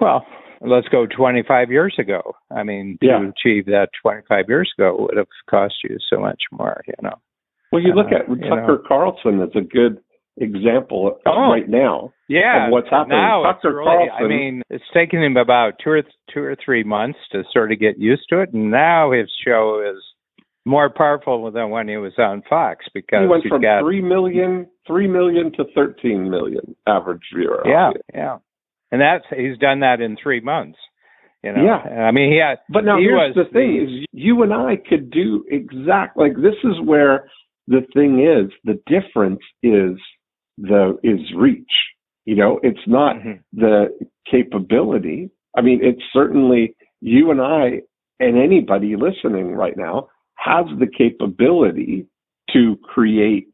well, 0.00 0.26
let's 0.60 0.88
go 0.88 1.06
25 1.06 1.70
years 1.70 1.94
ago. 1.98 2.34
I 2.50 2.64
mean, 2.64 2.98
to 3.00 3.06
Yeah. 3.06 3.28
achieve 3.28 3.66
that 3.66 3.90
25 4.02 4.46
years 4.48 4.72
ago 4.76 4.96
would 4.98 5.16
have 5.16 5.28
cost 5.48 5.74
you 5.84 5.98
so 6.10 6.18
much 6.18 6.42
more, 6.50 6.80
you 6.88 6.94
know. 7.02 7.14
well, 7.70 7.82
you 7.82 7.92
look 7.92 8.10
uh, 8.10 8.16
at 8.16 8.26
Tucker 8.48 8.82
Carlson 8.88 9.40
as 9.40 9.50
a 9.54 9.60
good 9.60 9.98
example 10.38 11.08
of 11.08 11.14
Oh. 11.26 11.50
right 11.52 11.68
now. 11.68 12.12
Yeah, 12.28 12.66
Of 12.66 12.72
what's 12.72 12.88
happening. 12.90 13.18
now 13.18 13.42
Tucker 13.42 13.74
really, 13.76 14.10
I 14.10 14.26
mean, 14.26 14.62
it's 14.70 14.84
taken 14.92 15.22
him 15.22 15.36
about 15.36 15.78
two 15.82 15.90
or 15.90 16.02
two 16.32 16.42
or 16.42 16.56
three 16.56 16.82
months 16.82 17.18
to 17.32 17.44
sort 17.52 17.72
of 17.72 17.78
get 17.78 17.98
used 17.98 18.28
to 18.30 18.40
it, 18.40 18.52
and 18.52 18.70
now 18.70 19.10
his 19.12 19.30
show 19.44 19.80
is 19.80 20.02
more 20.68 20.90
powerful 20.90 21.50
than 21.50 21.70
when 21.70 21.88
he 21.88 21.96
was 21.96 22.12
on 22.18 22.42
Fox 22.48 22.84
because 22.94 23.22
He 23.22 23.26
went 23.26 23.44
from 23.48 23.62
got 23.62 23.80
three 23.80 24.02
million, 24.02 24.66
three 24.86 25.08
million 25.08 25.50
to 25.52 25.64
thirteen 25.74 26.30
million 26.30 26.76
average 26.86 27.22
viewer. 27.34 27.62
yeah, 27.66 27.88
audience. 27.88 28.04
yeah, 28.14 28.36
and 28.92 29.00
that's 29.00 29.24
he's 29.34 29.58
done 29.58 29.80
that 29.80 30.00
in 30.00 30.16
three 30.22 30.40
months. 30.40 30.78
You 31.42 31.52
know, 31.52 31.62
Yeah. 31.64 32.02
I 32.02 32.10
mean, 32.10 32.30
he 32.32 32.38
had 32.38 32.58
But 32.68 32.84
now 32.84 32.98
He 32.98 33.04
here's 33.04 33.34
was 33.36 33.46
the 33.46 33.52
thing: 33.52 33.76
is 34.00 34.06
you 34.12 34.42
and 34.42 34.52
I 34.52 34.76
could 34.76 35.10
do 35.10 35.44
exact 35.48 36.16
like 36.16 36.34
this 36.36 36.56
is 36.64 36.80
where 36.84 37.28
the 37.66 37.82
thing 37.94 38.20
is. 38.20 38.50
The 38.64 38.80
difference 38.86 39.40
is 39.62 39.96
the 40.58 40.98
is 41.02 41.20
reach. 41.36 41.70
You 42.24 42.34
know, 42.36 42.60
it's 42.62 42.86
not 42.86 43.16
Mhm. 43.16 43.40
the 43.52 43.96
capability. 44.30 45.30
I 45.56 45.60
mean, 45.62 45.80
it's 45.82 46.02
certainly 46.12 46.74
you 47.00 47.30
and 47.30 47.40
I 47.40 47.82
and 48.20 48.36
anybody 48.36 48.96
listening 48.96 49.54
right 49.54 49.76
now 49.76 50.08
has 50.38 50.66
the 50.78 50.86
capability 50.86 52.06
to 52.52 52.76
create 52.82 53.52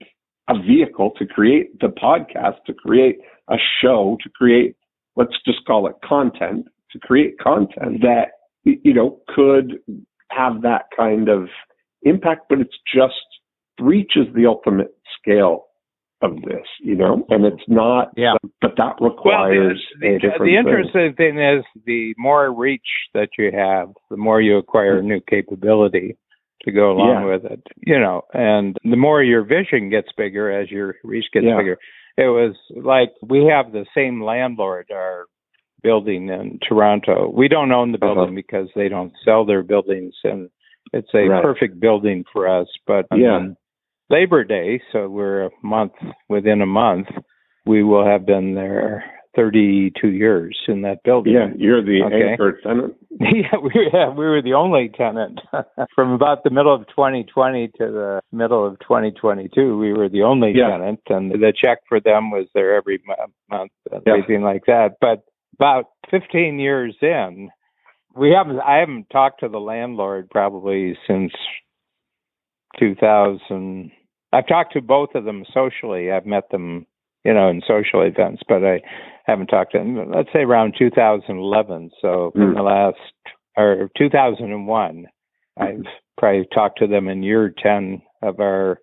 a 0.48 0.54
vehicle, 0.60 1.10
to 1.18 1.26
create 1.26 1.78
the 1.80 1.88
podcast, 1.88 2.56
to 2.66 2.74
create 2.74 3.18
a 3.48 3.56
show, 3.82 4.16
to 4.22 4.28
create, 4.30 4.76
let's 5.16 5.32
just 5.46 5.64
call 5.66 5.86
it 5.86 5.94
content, 6.04 6.66
to 6.92 6.98
create 7.00 7.38
content 7.38 8.00
that, 8.02 8.28
you 8.64 8.92
know, 8.94 9.20
could 9.34 9.78
have 10.30 10.62
that 10.62 10.84
kind 10.96 11.28
of 11.28 11.48
impact, 12.02 12.42
but 12.48 12.60
it's 12.60 12.76
just 12.94 13.14
reaches 13.80 14.26
the 14.34 14.46
ultimate 14.46 14.94
scale 15.18 15.66
of 16.22 16.36
this, 16.42 16.66
you 16.80 16.94
know, 16.94 17.24
and 17.30 17.44
it's 17.44 17.62
not, 17.68 18.10
Yeah. 18.16 18.34
but 18.60 18.72
that 18.76 19.00
Well, 19.00 19.10
requires 19.10 19.82
the, 20.00 20.06
a 20.08 20.12
the, 20.12 20.18
different 20.20 20.38
the 20.40 20.44
thing. 20.46 20.54
interesting 20.56 21.14
thing 21.14 21.38
is 21.38 21.64
the 21.86 22.14
more 22.18 22.52
reach 22.54 22.86
that 23.14 23.30
you 23.38 23.50
have, 23.52 23.90
the 24.10 24.16
more 24.16 24.40
you 24.40 24.56
acquire 24.58 25.02
new 25.02 25.20
capability 25.28 26.16
to 26.64 26.72
go 26.72 26.92
along 26.92 27.22
Yeah. 27.22 27.24
with 27.26 27.44
it. 27.44 27.62
You 27.86 27.98
know, 27.98 28.22
and 28.32 28.76
the 28.84 28.96
more 28.96 29.22
your 29.22 29.44
vision 29.44 29.90
gets 29.90 30.08
bigger 30.16 30.50
as 30.50 30.70
your 30.70 30.96
reach 31.04 31.26
gets 31.32 31.46
Yeah. 31.46 31.56
bigger. 31.56 31.78
It 32.16 32.28
was 32.28 32.56
like 32.76 33.10
we 33.22 33.44
have 33.46 33.72
the 33.72 33.86
same 33.94 34.22
landlord, 34.22 34.90
our 34.92 35.26
building 35.82 36.28
in 36.28 36.58
Toronto. 36.66 37.28
We 37.28 37.48
don't 37.48 37.72
own 37.72 37.92
the 37.92 37.98
Uh-huh. 38.02 38.14
building 38.14 38.34
because 38.34 38.70
they 38.74 38.88
don't 38.88 39.12
sell 39.24 39.44
their 39.44 39.62
buildings, 39.62 40.18
and 40.24 40.48
it's 40.92 41.12
a 41.14 41.28
Right. 41.28 41.42
perfect 41.42 41.78
building 41.80 42.24
for 42.32 42.48
us. 42.48 42.68
But 42.86 43.06
Yeah. 43.14 43.32
on 43.34 43.56
Labor 44.10 44.44
Day, 44.44 44.80
so 44.92 45.08
we're 45.08 45.46
a 45.46 45.50
month 45.62 45.92
within 46.28 46.62
a 46.62 46.66
month, 46.66 47.08
we 47.66 47.82
will 47.82 48.04
have 48.04 48.24
been 48.26 48.54
there 48.54 49.04
32 49.36 50.08
years 50.08 50.58
in 50.68 50.82
that 50.82 51.02
building. 51.04 51.32
Yeah, 51.34 51.48
you're 51.56 51.82
the 51.84 52.02
Okay. 52.04 52.30
anchor 52.30 52.60
tenant. 52.62 52.94
Yeah, 53.20 53.58
we, 53.62 53.90
yeah, 53.92 54.08
we 54.08 54.24
were 54.24 54.42
the 54.42 54.54
only 54.54 54.88
tenant 54.88 55.40
from 55.94 56.10
about 56.10 56.42
the 56.42 56.50
middle 56.50 56.74
of 56.74 56.86
2020 56.88 57.68
to 57.68 57.72
the 57.78 58.20
middle 58.32 58.66
of 58.66 58.78
2022. 58.80 59.78
We 59.78 59.92
were 59.92 60.08
the 60.08 60.22
only 60.22 60.52
Yeah. 60.54 60.68
tenant, 60.70 61.00
and 61.08 61.30
the 61.30 61.52
check 61.56 61.78
for 61.88 62.00
them 62.00 62.30
was 62.32 62.46
there 62.54 62.74
every 62.74 63.00
month, 63.06 63.70
Yeah. 63.92 63.98
everything 64.06 64.42
like 64.42 64.64
that. 64.66 64.96
But 65.00 65.22
about 65.58 65.90
15 66.10 66.58
years 66.58 66.96
in, 67.02 67.50
we 68.16 68.30
haven't. 68.30 68.58
I 68.60 68.78
haven't 68.78 69.10
talked 69.10 69.40
to 69.40 69.48
the 69.48 69.60
landlord 69.60 70.28
probably 70.30 70.98
since 71.06 71.32
2000. 72.78 73.90
I've 74.32 74.46
talked 74.48 74.72
to 74.72 74.80
both 74.82 75.14
of 75.14 75.24
them 75.24 75.44
socially. 75.52 76.10
I've 76.10 76.26
met 76.26 76.50
them, 76.50 76.86
you 77.24 77.32
know, 77.32 77.48
in 77.48 77.62
social 77.66 78.02
events, 78.02 78.42
but 78.48 78.64
I 78.64 78.80
haven't 79.26 79.46
talked 79.46 79.72
to 79.72 79.78
them. 79.78 80.10
Let's 80.12 80.32
say 80.32 80.40
around 80.42 80.74
2011. 80.78 81.90
So 82.00 82.30
from 82.32 82.52
Mm. 82.52 82.56
the 82.56 82.62
last 82.62 82.98
or 83.56 83.90
2001, 83.96 85.06
I've 85.58 85.86
probably 86.18 86.46
talked 86.52 86.78
to 86.80 86.86
them 86.86 87.08
in 87.08 87.22
year 87.22 87.48
10 87.56 88.02
of 88.22 88.40
our 88.40 88.78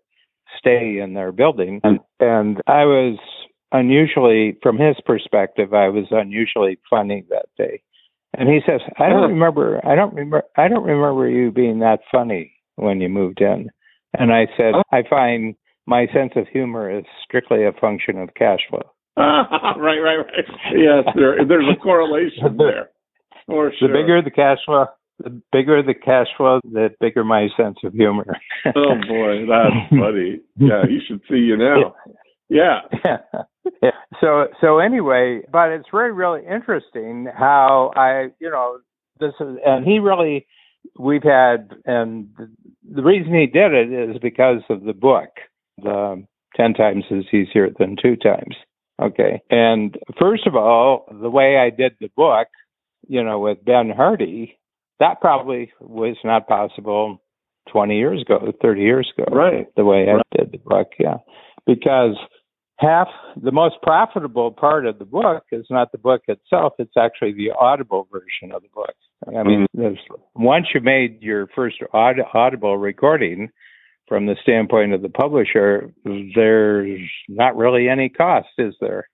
stay 0.58 0.97
in 0.99 1.13
their 1.13 1.32
building, 1.32 1.82
Mm. 1.82 1.99
and 2.19 2.62
I 2.67 2.86
was 2.86 3.17
unusually, 3.71 4.54
from 4.62 4.77
his 4.77 4.99
perspective, 5.01 5.73
I 5.73 5.89
was 5.89 6.12
unusually 6.12 6.77
funny 6.89 7.23
that 7.30 7.45
day. 7.58 7.82
And 8.34 8.47
he 8.49 8.62
says, 8.65 8.82
"I 8.97 9.10
don't 9.10 9.30
remember. 9.30 9.82
I 9.86 9.95
don't 9.95 10.13
remember. 10.13 10.43
I 10.58 10.67
don't 10.69 10.84
remember 10.84 11.30
you 11.30 11.51
being 11.51 11.80
that 11.80 11.99
funny 12.12 12.54
when 12.75 13.01
you 13.01 13.10
moved 13.10 13.41
in." 13.41 13.69
And 14.17 14.34
I 14.34 14.47
said. 14.58 14.75
"I 14.91 15.04
find 15.04 15.56
my 15.88 16.08
sense 16.13 16.34
of 16.36 16.48
humor 16.48 16.89
is 16.89 17.06
strictly 17.24 17.65
a 17.65 17.72
function 17.74 18.17
of 18.17 18.34
cash 18.36 18.60
flow." 18.70 18.84
right, 19.17 20.00
right, 20.00 20.17
right. 20.17 20.46
Yes, 20.74 21.06
there, 21.15 21.46
there's 21.46 21.67
a 21.70 21.80
correlation 21.80 22.58
there. 22.58 22.89
For 23.46 23.72
sure. 23.78 23.88
The 23.88 23.94
bigger 23.94 24.22
the 24.22 24.32
cash 24.32 24.60
flow, 24.65 24.86
the 25.20 25.41
bigger 25.52 25.84
the 25.84 25.94
cash 25.94 26.28
flow, 26.38 26.60
the 26.63 26.89
bigger 27.00 27.24
my 27.24 27.48
sense 27.58 27.78
of 27.84 27.94
humor. 27.94 28.26
Oh 28.76 28.94
boy, 29.08 29.48
that's 29.50 29.89
funny. 29.89 30.39
Yeah, 30.58 30.84
you 30.88 31.00
should 31.08 31.22
see 31.28 31.38
you 31.38 31.58
now. 31.58 31.96
Yeah. 32.48 32.82
yeah. 33.82 33.89
So 34.22 34.48
so 34.62 34.78
anyway, 34.78 35.41
but 35.52 35.70
it's 35.70 35.91
really 35.91 36.12
really 36.12 36.41
interesting 36.46 37.28
how 37.36 37.91
I 37.96 38.28
you 38.39 38.52
know 38.52 38.78
this 39.20 39.34
is 39.39 39.58
and 39.65 39.84
he 39.84 39.98
really 39.98 40.46
we've 41.00 41.24
had 41.24 41.72
and 41.86 42.30
the 42.88 43.02
reason 43.02 43.34
he 43.34 43.48
did 43.48 43.74
it 43.74 43.91
is 43.91 44.17
because 44.22 44.62
of 44.70 44.84
the 44.84 44.94
book 44.94 45.30
the 45.84 46.24
10 46.56 46.74
times 46.74 47.04
is 47.12 47.26
easier 47.34 47.70
than 47.80 47.96
two 48.02 48.15
times 48.15 48.56
okay 49.02 49.41
and 49.50 49.98
first 50.20 50.46
of 50.48 50.56
all 50.56 51.06
the 51.22 51.30
way 51.30 51.58
i 51.58 51.70
did 51.70 51.94
the 52.00 52.10
book 52.15 52.48
you 53.08 53.24
know 53.24 53.39
with 53.39 53.63
ben 53.65 53.89
hardy 53.89 54.58
that 55.00 55.20
probably 55.22 55.72
was 55.80 56.17
not 56.24 56.48
possible 56.48 57.22
20 57.72 57.98
years 57.98 58.22
ago 58.22 58.52
30 58.62 58.82
years 58.82 59.12
ago 59.17 59.26
Right. 59.36 59.67
the 59.76 59.86
way 59.86 60.10
I 60.10 60.13
Right. 60.15 60.24
did 60.38 60.52
the 60.52 60.58
book, 60.60 60.89
yeah. 61.00 61.17
Because 61.65 62.15
half 62.80 63.08
the 63.41 63.52
most 63.52 63.76
profitable 63.84 64.52
part 64.52 64.86
of 64.86 65.00
the 65.00 65.06
book 65.06 65.44
is 65.52 65.65
not 65.70 65.91
the 65.91 65.98
book 66.00 66.22
itself, 66.28 66.74
it's 66.80 66.98
actually 66.98 67.34
the 67.34 67.52
audible 67.60 68.08
version 68.12 68.54
of 68.56 68.62
the 68.63 68.70
book. 68.74 68.94
I 69.36 69.44
mean, 69.44 69.65
Mm-hmm. 69.78 70.44
once 70.44 70.67
you 70.74 70.82
made 70.82 71.22
your 71.22 71.48
first 71.56 71.78
aud- 71.94 72.26
audible 72.34 72.78
recording 72.78 73.50
from 74.12 74.26
the 74.26 74.36
standpoint 74.43 74.93
of 74.93 75.02
the 75.02 75.08
publisher, 75.08 75.89
there's 76.04 77.00
not 77.30 77.56
really 77.56 77.88
any 77.88 78.10
cost, 78.10 78.50
is 78.58 78.76
there? 78.82 79.08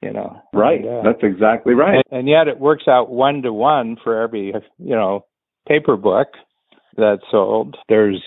You 0.00 0.12
know. 0.12 0.40
Right. 0.52 0.78
And, 0.78 0.88
uh, 0.88 1.02
That's 1.02 1.24
exactly 1.24 1.74
right. 1.74 2.04
and, 2.08 2.20
and 2.20 2.28
yet 2.28 2.46
it 2.46 2.60
works 2.60 2.84
out 2.86 3.10
one 3.10 3.42
to 3.42 3.52
one 3.52 3.96
for 4.04 4.22
every 4.22 4.54
you 4.78 4.94
know 4.94 5.24
paper 5.66 5.96
book 5.96 6.28
that's 6.96 7.24
sold. 7.32 7.74
There's 7.88 8.22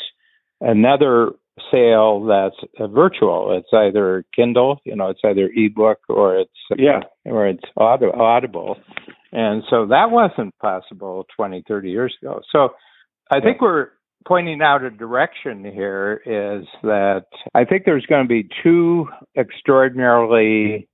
another 0.59 1.29
sale 1.71 2.25
that's 2.25 2.57
uh, 2.77 2.87
virtual. 2.87 3.57
It's 3.57 3.69
either 3.73 4.25
Kindle, 4.35 4.81
you 4.83 4.97
know, 4.97 5.07
it's 5.09 5.21
either 5.23 5.49
ebook 5.55 5.99
or 6.09 6.39
it's 6.39 6.51
Yeah. 6.77 7.03
or 7.23 7.47
it's 7.47 7.63
aud- 7.77 8.03
audible. 8.03 8.75
And 9.31 9.63
so 9.69 9.85
that 9.85 10.11
wasn't 10.11 10.57
possible 10.59 11.25
20, 11.37 11.63
30 11.65 11.89
years 11.89 12.13
ago. 12.21 12.41
So 12.51 12.73
I 13.31 13.39
think 13.39 13.61
we're 13.61 13.89
pointing 14.27 14.61
out 14.61 14.83
a 14.83 14.89
direction 14.89 15.63
here 15.63 16.21
is 16.25 16.67
that 16.83 17.25
I 17.55 17.63
think 17.63 17.83
there's 17.85 18.05
going 18.05 18.23
to 18.23 18.27
be 18.27 18.49
two 18.63 19.07
extraordinarily 19.37 20.87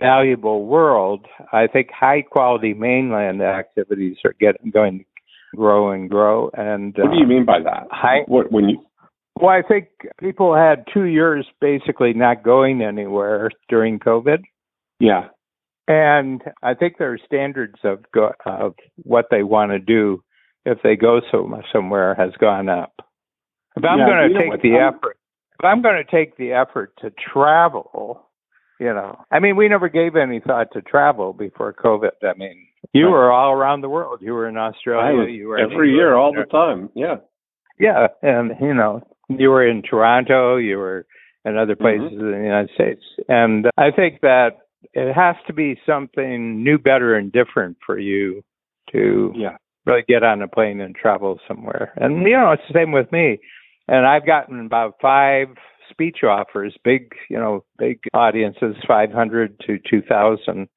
valuable 0.00 0.66
world. 0.66 1.26
I 1.52 1.66
think 1.66 1.88
high 1.92 2.22
quality 2.22 2.72
mainland 2.72 3.42
activities 3.42 4.16
are 4.24 4.34
getting 4.40 4.70
going 4.70 5.00
to 5.00 5.04
grow 5.56 5.92
and 5.92 6.08
grow 6.08 6.50
and 6.54 6.94
What 6.96 7.10
do 7.10 7.16
uh, 7.16 7.20
you 7.20 7.26
mean 7.26 7.44
by 7.44 7.60
that? 7.62 7.88
high 7.90 8.20
What 8.26 8.50
when 8.50 8.68
you 8.68 8.84
Well, 9.36 9.50
I 9.50 9.62
think 9.66 9.88
people 10.18 10.54
had 10.54 10.84
two 10.92 11.04
years 11.04 11.46
basically 11.60 12.14
not 12.14 12.42
going 12.42 12.82
anywhere 12.82 13.50
during 13.68 13.98
COVID. 13.98 14.38
Yeah. 15.00 15.28
And 15.86 16.42
I 16.62 16.74
think 16.74 16.98
their 16.98 17.18
standards 17.24 17.78
of 17.82 18.04
go, 18.12 18.32
of 18.44 18.74
what 19.04 19.26
they 19.30 19.42
want 19.42 19.72
to 19.72 19.78
do 19.78 20.22
if 20.68 20.78
they 20.82 20.96
go 20.96 21.20
so 21.30 21.48
somewhere 21.72 22.14
has 22.14 22.30
gone 22.40 22.68
up. 22.68 22.92
If 23.76 23.84
I'm 23.84 23.98
Yeah, 23.98 24.06
going 24.06 24.32
to 24.32 24.38
take 24.38 24.62
the 24.62 24.74
um, 24.78 24.94
effort, 24.94 25.16
if 25.58 25.64
I'm 25.64 25.82
going 25.82 26.02
to 26.04 26.10
take 26.10 26.36
the 26.36 26.52
effort 26.52 26.92
to 27.00 27.10
travel, 27.32 28.28
you 28.78 28.92
know, 28.92 29.18
I 29.30 29.38
mean, 29.40 29.56
we 29.56 29.68
never 29.68 29.88
gave 29.88 30.14
any 30.16 30.40
thought 30.40 30.68
to 30.72 30.82
travel 30.82 31.32
before 31.32 31.72
COVID. 31.72 32.10
I 32.22 32.34
mean, 32.36 32.66
you 32.92 33.06
Right. 33.06 33.10
were 33.12 33.32
all 33.32 33.52
around 33.52 33.80
the 33.80 33.88
world. 33.88 34.20
You 34.22 34.32
were 34.34 34.48
in 34.48 34.56
Australia. 34.56 35.14
was 35.14 35.30
you 35.30 35.48
were 35.48 35.58
every 35.58 35.92
year, 35.92 36.14
all 36.14 36.32
the 36.32 36.44
time. 36.44 36.90
Yeah. 36.94 37.16
yeah, 37.78 38.08
and 38.22 38.52
you 38.60 38.74
know, 38.74 39.02
you 39.28 39.50
were 39.50 39.66
in 39.66 39.82
Toronto, 39.82 40.56
you 40.56 40.78
were 40.78 41.06
in 41.44 41.56
other 41.56 41.74
Mm-hmm. 41.76 41.82
places 42.04 42.18
in 42.18 42.30
the 42.30 42.36
United 42.36 42.70
States, 42.74 43.02
and 43.28 43.66
I 43.76 43.90
think 43.90 44.20
that 44.22 44.50
it 44.92 45.12
has 45.12 45.36
to 45.46 45.52
be 45.52 45.78
something 45.86 46.62
new, 46.62 46.78
better, 46.78 47.14
and 47.16 47.32
different 47.32 47.76
for 47.84 47.98
you 47.98 48.42
to 48.92 49.32
Yeah. 49.36 49.56
Really 49.86 50.04
get 50.08 50.22
on 50.22 50.42
a 50.42 50.48
plane 50.48 50.80
and 50.80 50.94
travel 50.94 51.38
somewhere. 51.46 51.92
And 51.96 52.22
you 52.22 52.36
know, 52.36 52.52
it's 52.52 52.62
the 52.68 52.78
same 52.78 52.92
with 52.92 53.10
me. 53.12 53.38
And 53.88 54.06
I've 54.06 54.26
gotten 54.26 54.66
about 54.66 54.96
five 55.00 55.48
speech 55.90 56.18
offers, 56.22 56.76
big, 56.84 57.12
you 57.30 57.38
know, 57.38 57.64
big 57.78 58.00
audiences, 58.12 58.76
500 58.86 59.58
to 59.66 59.78
2,000. 59.90 60.68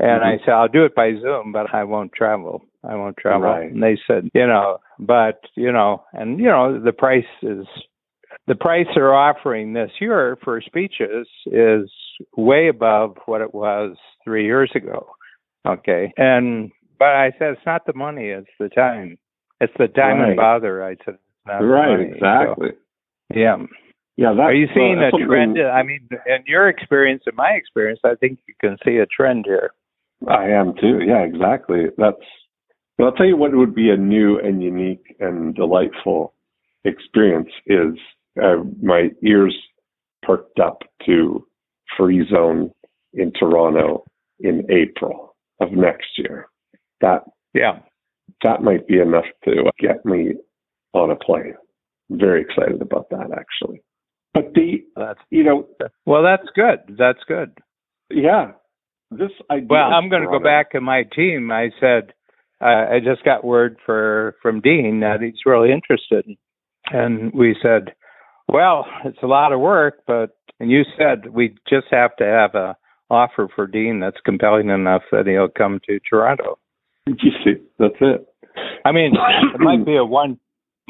And 0.00 0.22
I 0.22 0.36
mm-hmm. 0.36 0.44
said, 0.44 0.52
I'll 0.52 0.68
do 0.68 0.84
it 0.84 0.94
by 0.94 1.12
Zoom, 1.20 1.52
but 1.52 1.74
I 1.74 1.84
won't 1.84 2.12
travel. 2.12 2.64
I 2.84 2.94
won't 2.94 3.16
travel. 3.16 3.48
Right. 3.48 3.72
And 3.72 3.82
they 3.82 3.98
said, 4.06 4.28
you 4.34 4.46
know, 4.46 4.78
but, 4.98 5.40
you 5.56 5.72
know, 5.72 6.04
and, 6.12 6.38
you 6.38 6.46
know, 6.46 6.80
the 6.80 6.92
price 6.92 7.24
is, 7.42 7.66
the 8.46 8.54
price 8.54 8.86
they're 8.94 9.14
offering 9.14 9.72
this 9.72 9.90
year 10.00 10.38
for 10.44 10.60
speeches 10.60 11.26
is 11.46 11.90
way 12.36 12.68
above 12.68 13.16
what 13.26 13.40
it 13.40 13.54
was 13.54 13.96
three 14.24 14.44
years 14.44 14.70
ago. 14.74 15.08
Okay. 15.66 16.12
And, 16.16 16.70
but 16.98 17.08
I 17.08 17.30
said, 17.38 17.52
it's 17.52 17.66
not 17.66 17.86
the 17.86 17.92
money, 17.94 18.26
it's 18.28 18.48
the 18.58 18.68
time. 18.68 19.18
It's 19.60 19.72
the 19.78 19.88
time 19.88 20.18
Right. 20.20 20.28
and 20.28 20.36
bother. 20.36 20.84
I 20.84 20.96
said, 21.04 21.18
not 21.46 21.58
Right. 21.58 21.90
money. 21.98 22.10
So, 22.10 22.14
Exactly. 22.16 22.70
yeah. 23.34 23.56
Yeah. 24.16 24.32
Are 24.32 24.52
you 24.52 24.68
seeing 24.74 24.98
uh, 24.98 25.08
a 25.08 25.10
something- 25.10 25.28
trend? 25.28 25.58
I 25.60 25.82
mean, 25.82 26.08
in 26.26 26.42
your 26.46 26.68
experience 26.68 27.22
and 27.26 27.36
my 27.36 27.50
experience, 27.52 28.00
I 28.04 28.14
think 28.16 28.40
you 28.48 28.54
can 28.60 28.76
see 28.84 28.96
a 28.98 29.06
trend 29.06 29.46
here. 29.46 29.70
I 30.26 30.48
am 30.50 30.74
too. 30.74 31.00
Yeah, 31.06 31.22
exactly. 31.22 31.86
That's. 31.96 32.16
But 32.96 33.04
I'll 33.04 33.12
tell 33.12 33.26
you 33.26 33.36
what 33.36 33.54
would 33.54 33.76
be 33.76 33.90
a 33.90 33.96
new 33.96 34.40
and 34.40 34.60
unique 34.60 35.14
and 35.20 35.54
delightful 35.54 36.34
experience 36.84 37.50
is 37.66 37.94
uh, 38.42 38.64
my 38.82 39.10
ears 39.22 39.56
perked 40.24 40.58
up 40.58 40.82
to 41.06 41.46
Free 41.96 42.28
Zone 42.28 42.72
in 43.14 43.30
Toronto 43.38 44.04
in 44.40 44.66
April 44.70 45.36
of 45.60 45.70
next 45.70 46.08
year. 46.18 46.48
That 47.00 47.24
Yeah. 47.54 47.80
that 48.42 48.62
might 48.62 48.86
be 48.86 49.00
enough 49.00 49.26
to 49.44 49.70
get 49.78 50.04
me 50.04 50.34
on 50.92 51.10
a 51.10 51.16
plane. 51.16 51.54
Very 52.10 52.42
excited 52.42 52.80
about 52.80 53.10
that 53.10 53.30
actually. 53.32 53.82
But 54.34 54.54
the 54.54 54.84
That's 54.96 55.20
you 55.30 55.44
know 55.44 55.68
well. 56.06 56.22
That's 56.22 56.48
good. 56.54 56.80
That's 56.96 57.22
good. 57.26 57.52
yeah 58.10 58.52
this 59.10 59.30
idea. 59.50 59.66
Well, 59.70 59.90
I'm 59.92 60.08
going 60.08 60.22
to 60.22 60.28
go 60.28 60.38
back 60.42 60.72
to 60.72 60.80
my 60.80 61.04
team. 61.14 61.50
I 61.50 61.70
said 61.80 62.12
uh, 62.60 62.86
I 62.92 63.00
just 63.02 63.24
got 63.24 63.44
word 63.44 63.76
for 63.84 64.36
from 64.42 64.60
Dean 64.60 65.00
that 65.00 65.20
he's 65.20 65.46
really 65.46 65.72
interested, 65.72 66.26
and 66.90 67.32
we 67.32 67.56
said, 67.62 67.94
well, 68.48 68.86
it's 69.04 69.22
a 69.22 69.26
lot 69.26 69.52
of 69.52 69.60
work, 69.60 70.02
but 70.06 70.30
and 70.60 70.70
you 70.70 70.82
said 70.96 71.30
we 71.32 71.54
just 71.68 71.86
have 71.90 72.16
to 72.16 72.24
have 72.24 72.54
a 72.54 72.76
offer 73.10 73.48
for 73.54 73.66
Dean 73.66 74.00
that's 74.00 74.20
compelling 74.24 74.68
enough 74.68 75.02
that 75.12 75.26
he'll 75.26 75.48
come 75.48 75.80
to 75.86 75.98
Toronto. 76.08 76.58
You 77.22 77.30
see, 77.44 77.60
that's 77.78 77.94
it. 78.00 78.26
I 78.84 78.92
mean, 78.92 79.12
it 79.54 79.60
might 79.60 79.84
be 79.84 79.96
a 79.96 80.04
one 80.20 80.38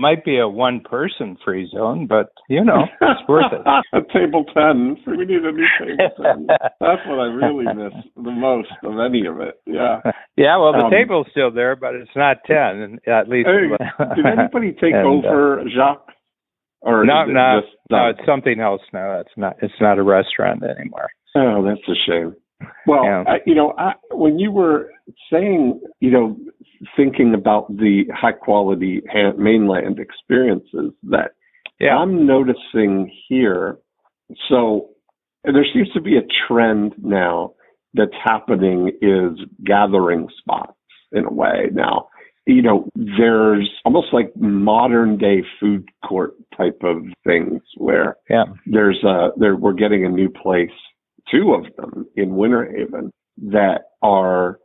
might 0.00 0.24
be 0.24 0.38
a 0.38 0.46
one 0.48 0.80
person 0.80 1.36
free 1.44 1.68
zone, 1.74 2.06
but 2.06 2.28
you 2.48 2.62
know, 2.64 2.84
it's 3.00 3.28
worth 3.28 3.52
it. 3.52 3.62
a 3.92 4.00
table 4.16 4.44
ten. 4.54 4.96
We 5.06 5.24
need 5.24 5.42
a 5.44 5.50
new 5.52 5.66
table 5.80 6.08
ten. 6.22 6.46
That's 6.48 7.02
what 7.06 7.18
I 7.18 7.26
really 7.26 7.64
miss 7.64 7.92
the 8.14 8.30
most 8.30 8.68
of 8.84 8.92
any 9.00 9.26
of 9.26 9.40
it. 9.40 9.60
Yeah. 9.66 10.00
yeah, 10.36 10.56
well, 10.56 10.72
the 10.72 10.84
Um, 10.86 10.90
table's 10.92 11.26
still 11.32 11.50
there, 11.50 11.74
but 11.74 11.94
it's 11.96 12.14
not 12.14 12.38
ten 12.46 13.00
at 13.08 13.28
least. 13.28 13.48
Hey, 13.48 14.14
Did 14.14 14.26
anybody 14.26 14.72
take 14.72 14.94
And, 14.94 15.04
uh, 15.04 15.28
over 15.28 15.64
Jacques? 15.74 16.12
Or 16.80 17.04
no, 17.04 17.22
it 17.22 17.28
no, 17.32 17.60
no, 17.90 18.08
it's 18.10 18.20
something 18.24 18.60
else 18.60 18.82
now. 18.92 19.18
It's 19.18 19.36
not. 19.36 19.56
It's 19.62 19.74
not 19.80 19.98
a 19.98 20.02
restaurant 20.04 20.62
anymore. 20.62 21.08
Oh, 21.34 21.64
that's 21.64 21.80
a 21.88 21.94
shame. 22.06 22.36
Well, 22.86 23.02
Yeah. 23.04 23.24
I, 23.26 23.36
you 23.46 23.54
know, 23.56 23.74
I, 23.76 23.94
when 24.12 24.38
you 24.38 24.52
were 24.52 24.90
saying, 25.32 25.80
you 26.00 26.10
know, 26.10 26.36
thinking 26.96 27.34
about 27.34 27.68
the 27.76 28.04
high 28.14 28.32
quality 28.32 29.02
mainland 29.36 29.98
experiences 29.98 30.92
that 31.04 31.32
Yeah, 31.80 31.96
I'm 31.96 32.26
noticing 32.26 33.10
here. 33.28 33.78
So 34.48 34.90
there 35.44 35.66
seems 35.72 35.90
to 35.92 36.00
be 36.00 36.16
a 36.16 36.22
trend 36.46 36.94
now 36.98 37.54
that's 37.94 38.12
happening 38.22 38.92
is 39.00 39.38
gathering 39.64 40.28
spots 40.38 40.72
in 41.12 41.24
a 41.24 41.32
way 41.32 41.68
now. 41.72 42.08
You 42.46 42.62
know, 42.62 42.88
there's 42.94 43.68
almost 43.84 44.08
like 44.12 44.34
modern 44.36 45.18
day 45.18 45.42
food 45.60 45.88
court 46.06 46.32
type 46.56 46.80
of 46.82 47.02
things 47.26 47.60
where 47.76 48.16
yeah, 48.30 48.44
there's 48.66 49.02
a 49.04 49.28
there 49.36 49.56
we're 49.56 49.74
getting 49.74 50.06
a 50.06 50.08
new 50.08 50.30
place, 50.30 50.70
two 51.30 51.52
of 51.52 51.64
them 51.76 52.06
in 52.16 52.36
Winter 52.36 52.64
Haven 52.70 53.10
that 53.50 53.82
are 54.02 54.58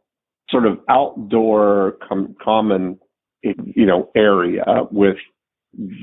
sort 0.53 0.67
of 0.67 0.79
outdoor 0.89 1.97
com- 2.07 2.35
common 2.41 2.97
you 3.41 3.85
know 3.85 4.09
area 4.15 4.63
with 4.91 5.17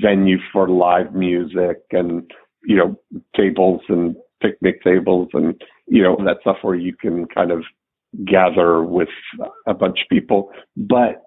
venue 0.01 0.37
for 0.53 0.69
live 0.69 1.15
music 1.15 1.77
and 1.91 2.29
you 2.65 2.75
know 2.75 2.95
tables 3.35 3.81
and 3.89 4.15
picnic 4.41 4.83
tables 4.83 5.29
and 5.33 5.59
you 5.87 6.03
know 6.03 6.15
that 6.25 6.37
stuff 6.41 6.57
where 6.61 6.75
you 6.75 6.93
can 6.95 7.25
kind 7.27 7.51
of 7.51 7.63
gather 8.25 8.83
with 8.83 9.09
a 9.67 9.73
bunch 9.73 9.99
of 10.01 10.09
people. 10.15 10.51
But 10.75 11.23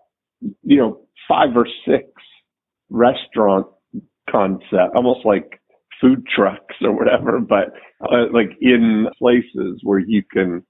you 0.62 0.77
know 0.77 1.01
five 1.29 1.57
or 1.57 1.66
six 1.89 2.07
restaurant 2.91 3.66
concept 4.31 4.95
almost 4.95 5.25
like 5.25 5.61
food 6.01 6.27
trucks 6.27 6.75
or 6.83 6.93
whatever 6.93 7.41
but 7.41 7.72
uh, 8.12 8.27
like 8.33 8.51
in 8.61 9.07
places 9.18 9.81
where 9.83 10.01
you 10.01 10.22
can 10.33 10.62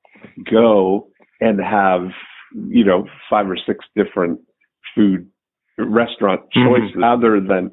go 0.51 1.09
and 1.41 1.61
have 1.61 2.09
you 2.69 2.85
know 2.85 3.07
five 3.29 3.49
or 3.49 3.57
six 3.57 3.85
different 3.97 4.41
food 4.95 5.29
restaurant 5.79 6.41
Mhm. 6.57 6.69
choices 6.69 6.97
rather 6.97 7.41
than 7.41 7.71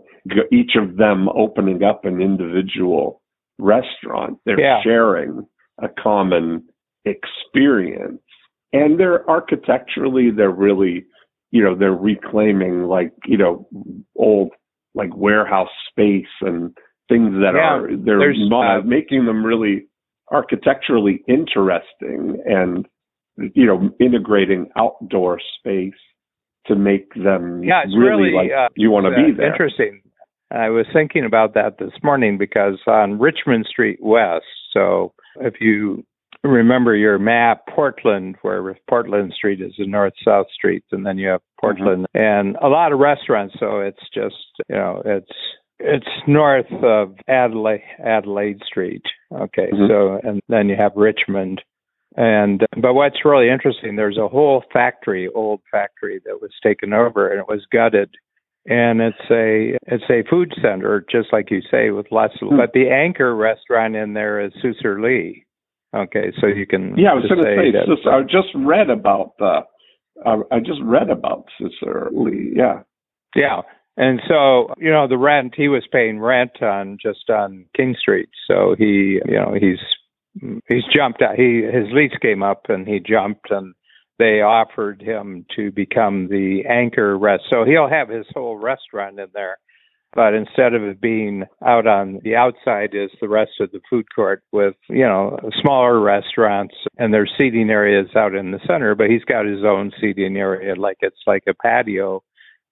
each 0.52 0.76
of 0.76 0.98
them 0.98 1.30
opening 1.30 1.84
up 1.84 2.04
an 2.06 2.22
individual 2.22 3.22
restaurant 3.60 4.40
they're 4.46 4.60
Yeah. 4.60 4.82
sharing 4.82 5.46
a 5.80 5.90
common 5.90 6.64
experience 7.06 8.22
and 8.74 9.00
they're 9.00 9.28
architecturally 9.30 10.32
they're 10.32 10.50
really 10.50 11.06
you 11.52 11.64
know 11.64 11.76
they're 11.76 11.94
reclaiming 11.94 12.86
like 12.86 13.12
you 13.26 13.38
know 13.38 13.68
old 14.16 14.52
like 14.96 15.16
warehouse 15.16 15.70
space 15.90 16.28
and 16.42 16.76
things 17.08 17.34
that 17.42 17.56
Yeah, 17.56 17.76
are 17.76 17.96
they're 17.96 18.32
uh, 18.32 18.82
making 18.84 19.26
them 19.26 19.46
really 19.46 19.88
architecturally 20.32 21.24
interesting 21.28 22.42
and 22.46 22.88
you 23.38 23.66
know 23.66 23.90
integrating 24.00 24.70
outdoor 24.78 25.40
space 25.60 25.94
to 26.68 26.76
make 26.76 27.14
them 27.16 27.64
Yeah, 27.64 27.82
it's 27.84 27.96
really, 27.98 28.32
really, 28.32 28.50
like 28.50 28.52
uh, 28.52 28.70
you 28.76 28.92
want 28.92 29.06
to 29.08 29.12
uh, 29.12 29.26
be 29.26 29.32
there 29.36 29.52
Interesting. 29.52 30.02
I 30.52 30.70
was 30.70 30.86
thinking 30.94 31.24
about 31.26 31.54
that 31.54 31.78
this 31.80 31.94
morning 32.04 32.38
because 32.38 32.78
on 32.86 33.20
Richmond 33.20 33.66
Street 33.70 34.00
West, 34.02 34.44
so 34.74 35.14
if 35.40 35.56
you 35.62 36.04
remember 36.44 36.96
your 36.96 37.18
map, 37.18 37.62
Portland, 37.74 38.36
where 38.42 38.76
Portland 38.90 39.34
Street 39.34 39.62
is 39.62 39.74
the 39.78 39.88
north 39.88 40.14
south 40.26 40.48
streets, 40.54 40.88
and 40.92 41.06
then 41.06 41.18
you 41.18 41.30
have 41.30 41.42
Portland 41.60 42.06
and 42.14 42.58
a 42.62 42.68
lot 42.68 42.92
of 42.92 43.00
restaurants. 43.00 43.56
So 43.60 43.80
it's 43.80 44.04
just 44.14 44.36
you 44.70 44.76
know 44.76 45.02
it's 45.06 45.32
it's 45.80 46.08
north 46.28 46.72
of 46.84 47.16
Adelaide 47.28 47.84
Adelaide 48.04 48.62
Street. 48.66 49.04
Okay, 49.34 49.70
Mhm. 49.72 49.88
so 49.88 50.20
and 50.28 50.42
then 50.50 50.68
you 50.70 50.76
have 50.76 50.92
Richmond. 50.96 51.62
And 52.18 52.66
but 52.82 52.94
what's 52.94 53.24
really 53.24 53.50
interesting, 53.50 53.96
there's 53.96 54.18
a 54.18 54.28
whole 54.28 54.64
factory, 54.74 55.30
old 55.34 55.62
factory 55.72 56.20
that 56.26 56.42
was 56.42 56.52
taken 56.62 56.94
over 56.94 57.30
and 57.30 57.40
it 57.40 57.48
was 57.48 57.66
gutted. 57.72 58.10
And 58.68 59.02
it's 59.02 59.30
a 59.32 59.78
it's 59.88 60.04
a 60.10 60.24
food 60.30 60.54
center, 60.62 61.06
just 61.10 61.30
like 61.32 61.50
you 61.50 61.62
say, 61.72 61.90
with 61.92 62.08
lots 62.12 62.34
of 62.42 62.50
Hmm. 62.50 62.58
but 62.58 62.74
the 62.74 62.90
anchor 62.90 63.36
restaurant 63.36 63.96
in 63.96 64.14
there 64.14 64.40
is 64.40 64.52
Susur 64.64 65.02
Lee. 65.02 65.46
Okay, 65.96 66.32
so 66.40 66.48
you 66.48 66.66
can 66.68 66.96
yeah 66.98 67.12
i 67.12 67.14
was 67.14 67.26
going 67.28 67.44
to 67.44 67.44
say, 67.44 67.72
Sis- 67.86 68.08
i 68.10 68.22
just 68.22 68.48
read 68.56 68.90
about 68.90 69.34
the 69.40 69.60
uh, 70.26 70.38
i 70.52 70.60
just 70.60 70.80
read 70.84 71.10
about 71.10 71.46
Susur 71.60 72.10
Lee 72.14 72.54
yeah 72.56 72.84
Yeah, 73.36 73.62
And 73.98 74.22
so, 74.28 74.74
you 74.78 74.90
know, 74.92 75.08
the 75.08 75.18
rent 75.18 75.54
he 75.56 75.68
was 75.68 75.84
paying 75.92 76.20
rent 76.20 76.62
on 76.62 76.98
just 77.02 77.30
on 77.30 77.66
King 77.76 77.96
Street. 78.00 78.30
So 78.48 78.76
he, 78.78 79.20
you 79.26 79.36
know, 79.40 79.54
he's 79.60 79.80
he's 80.40 80.84
jumped 80.96 81.22
out. 81.22 81.36
He 81.36 81.62
his 81.64 81.92
lease 81.92 82.18
came 82.22 82.44
up 82.44 82.64
and 82.70 82.88
he 82.88 83.00
jumped 83.00 83.52
and 83.52 83.74
they 84.20 84.42
offered 84.42 85.02
him 85.02 85.46
to 85.56 85.72
become 85.72 86.28
the 86.28 86.64
anchor 86.70 87.18
rest. 87.18 87.44
So 87.50 87.66
he'll 87.66 87.90
have 87.90 88.10
his 88.10 88.26
whole 88.34 88.56
restaurant 88.56 89.20
in 89.20 89.28
there. 89.34 89.58
But 90.14 90.34
instead 90.34 90.74
of 90.74 90.84
it 90.84 91.00
being 91.00 91.46
out 91.66 91.88
on 91.88 92.20
the 92.24 92.36
outside 92.36 92.94
is 92.94 93.10
the 93.22 93.30
rest 93.30 93.52
of 93.62 93.72
the 93.72 93.80
food 93.90 94.06
court 94.14 94.44
with, 94.52 94.76
you 94.90 95.06
know, 95.06 95.40
smaller 95.62 96.02
restaurants 96.02 96.76
and 96.98 97.14
there's 97.14 97.32
seating 97.38 97.70
areas 97.70 98.10
out 98.16 98.36
in 98.36 98.52
the 98.52 98.60
center, 98.68 98.94
but 98.94 99.10
he's 99.10 99.24
got 99.24 99.46
his 99.46 99.64
own 99.64 99.92
seating 100.02 100.36
area 100.36 100.76
like 100.76 100.98
it's 101.00 101.24
like 101.26 101.44
a 101.48 101.54
patio. 101.54 102.22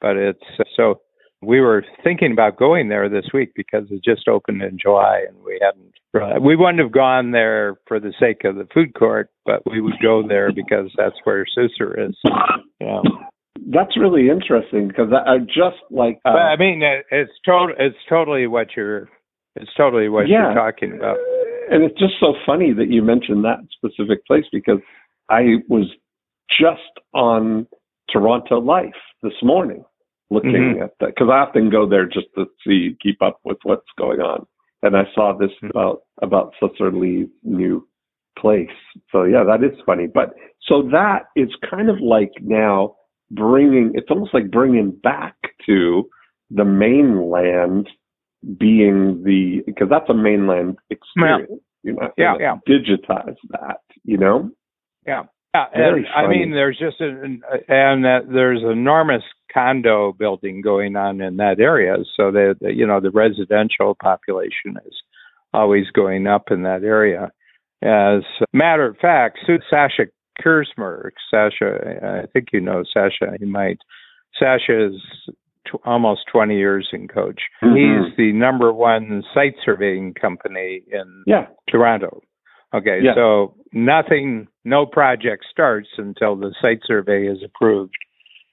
But 0.02 0.18
it's 0.18 0.44
so 0.76 1.02
we 1.42 1.62
were 1.62 1.86
thinking 2.04 2.34
about 2.34 2.58
going 2.58 2.90
there 2.90 3.08
this 3.08 3.28
week 3.34 3.52
because 3.56 3.86
it 3.90 4.04
just 4.04 4.28
opened 4.28 4.62
in 4.62 4.78
July 4.78 5.24
and 5.28 5.38
we 5.42 5.58
hadn't 5.62 5.89
we 6.14 6.56
wouldn't 6.56 6.80
have 6.80 6.92
gone 6.92 7.32
there 7.32 7.78
for 7.88 8.00
the 8.00 8.14
sake 8.20 8.44
of 8.44 8.56
the 8.56 8.68
food 8.74 8.94
court, 8.94 9.30
but 9.46 9.62
we 9.70 9.82
would 9.82 10.00
go 10.02 10.28
there 10.28 10.52
because 10.52 10.92
that's 10.98 11.16
where 11.24 11.46
Susur 11.58 12.10
is. 12.10 12.16
Yeah. 12.80 13.02
That's 13.72 13.98
really 13.98 14.30
interesting 14.30 14.88
because 14.88 15.10
I, 15.14 15.34
I 15.34 15.38
just 15.40 15.78
like. 15.92 16.20
Uh, 16.26 16.30
I 16.30 16.58
mean, 16.58 16.82
it's 17.12 17.32
total. 17.46 17.76
It's 17.78 17.98
totally 18.08 18.48
what 18.48 18.70
you're. 18.76 19.10
It's 19.56 19.72
totally 19.78 20.10
what 20.10 20.28
yeah, 20.28 20.46
you're 20.46 20.54
talking 20.56 20.94
about. 20.94 21.18
And 21.70 21.84
it's 21.84 22.00
just 22.00 22.14
so 22.20 22.34
funny 22.46 22.74
that 22.74 22.90
you 22.90 23.04
mentioned 23.04 23.44
that 23.46 23.60
specific 23.72 24.26
place 24.26 24.46
because 24.52 24.80
I 25.30 25.58
was 25.68 25.86
just 26.60 26.82
on 27.14 27.68
Toronto 28.12 28.60
Life 28.60 28.94
this 29.22 29.34
morning 29.44 29.84
looking 30.32 30.52
mm-hmm. 30.52 30.84
at 30.84 30.92
that 31.00 31.08
because 31.08 31.28
I 31.32 31.40
often 31.40 31.70
go 31.70 31.88
there 31.88 32.06
just 32.06 32.28
to 32.36 32.46
see 32.66 32.96
keep 33.02 33.22
up 33.22 33.40
with 33.44 33.58
what's 33.64 33.88
going 33.98 34.20
on. 34.20 34.46
And 34.82 34.96
I 34.96 35.04
saw 35.14 35.34
this 35.38 35.52
mm-hmm. 35.64 35.70
about 35.72 36.02
about 36.22 36.54
Susur 36.62 36.92
new 37.44 37.88
place. 38.38 38.68
So 39.12 39.24
yeah, 39.24 39.44
that 39.44 39.64
is 39.64 39.78
funny. 39.86 40.08
But 40.08 40.34
so 40.62 40.84
that 40.92 41.24
is 41.36 41.50
kind 41.70 41.90
of 41.90 42.00
like 42.00 42.32
now 42.42 42.96
bringing. 43.32 43.92
It's 43.94 44.10
almost 44.10 44.34
like 44.34 44.52
bringing 44.52 44.92
back 44.92 45.36
to 45.66 46.10
the 46.50 46.66
mainland 46.66 47.90
being 48.58 49.24
the 49.24 49.64
because 49.66 49.90
that's 49.90 50.10
a 50.10 50.14
mainland 50.14 50.78
experience. 50.90 51.50
Yeah. 51.52 51.58
You 51.82 51.94
know, 51.94 52.12
yeah, 52.18 52.36
yeah. 52.40 52.56
digitize 52.68 53.38
that. 53.50 53.82
You 54.04 54.18
know. 54.18 54.50
Yeah. 55.06 55.24
Yeah, 55.54 55.66
and, 55.74 56.06
I 56.16 56.28
mean, 56.28 56.52
there's 56.52 56.78
just 56.78 57.02
an, 57.02 57.42
and 57.68 58.06
that 58.06 58.28
there's 58.32 58.62
enormous 58.62 59.24
condo 59.52 60.14
building 60.14 60.62
going 60.62 60.96
on 60.96 61.22
in 61.22 61.38
that 61.38 61.60
area, 61.60 61.96
so 62.16 62.32
that 62.32 62.58
you 62.62 62.86
know 62.86 63.00
the 63.00 63.10
residential 63.12 63.96
population 64.02 64.78
is 64.86 64.94
always 65.54 65.86
going 65.92 66.28
up 66.28 66.52
in 66.52 66.64
that 66.64 66.84
area. 66.84 67.32
As 67.82 68.22
a 68.42 68.46
matter 68.54 68.86
of 68.86 68.98
fact, 68.98 69.40
Sasha 69.70 70.04
Kersmer, 70.40 71.10
Sasha, 71.32 72.24
I 72.24 72.28
think 72.32 72.50
you 72.54 72.62
know 72.62 72.84
Sasha. 72.94 73.34
He 73.40 73.46
might. 73.46 73.80
Sasha 74.38 74.88
is 74.88 75.02
almost 75.86 76.22
20 76.32 76.56
years 76.56 76.88
in 76.94 77.08
coach. 77.08 77.42
Mm-hmm. 77.64 77.76
He's 77.76 78.18
the 78.18 78.34
number 78.34 78.72
one 78.74 79.24
site 79.34 79.56
surveying 79.64 80.14
company 80.14 80.84
in 80.92 81.24
yeah. 81.26 81.48
Toronto. 81.70 82.22
Okay, 82.74 83.00
yeah. 83.02 83.16
so 83.16 83.56
nothing, 83.74 84.48
no 84.64 84.86
project 84.86 85.46
starts 85.50 85.90
until 85.98 86.36
the 86.36 86.54
site 86.62 86.82
survey 86.86 87.26
is 87.26 87.40
approved 87.44 87.94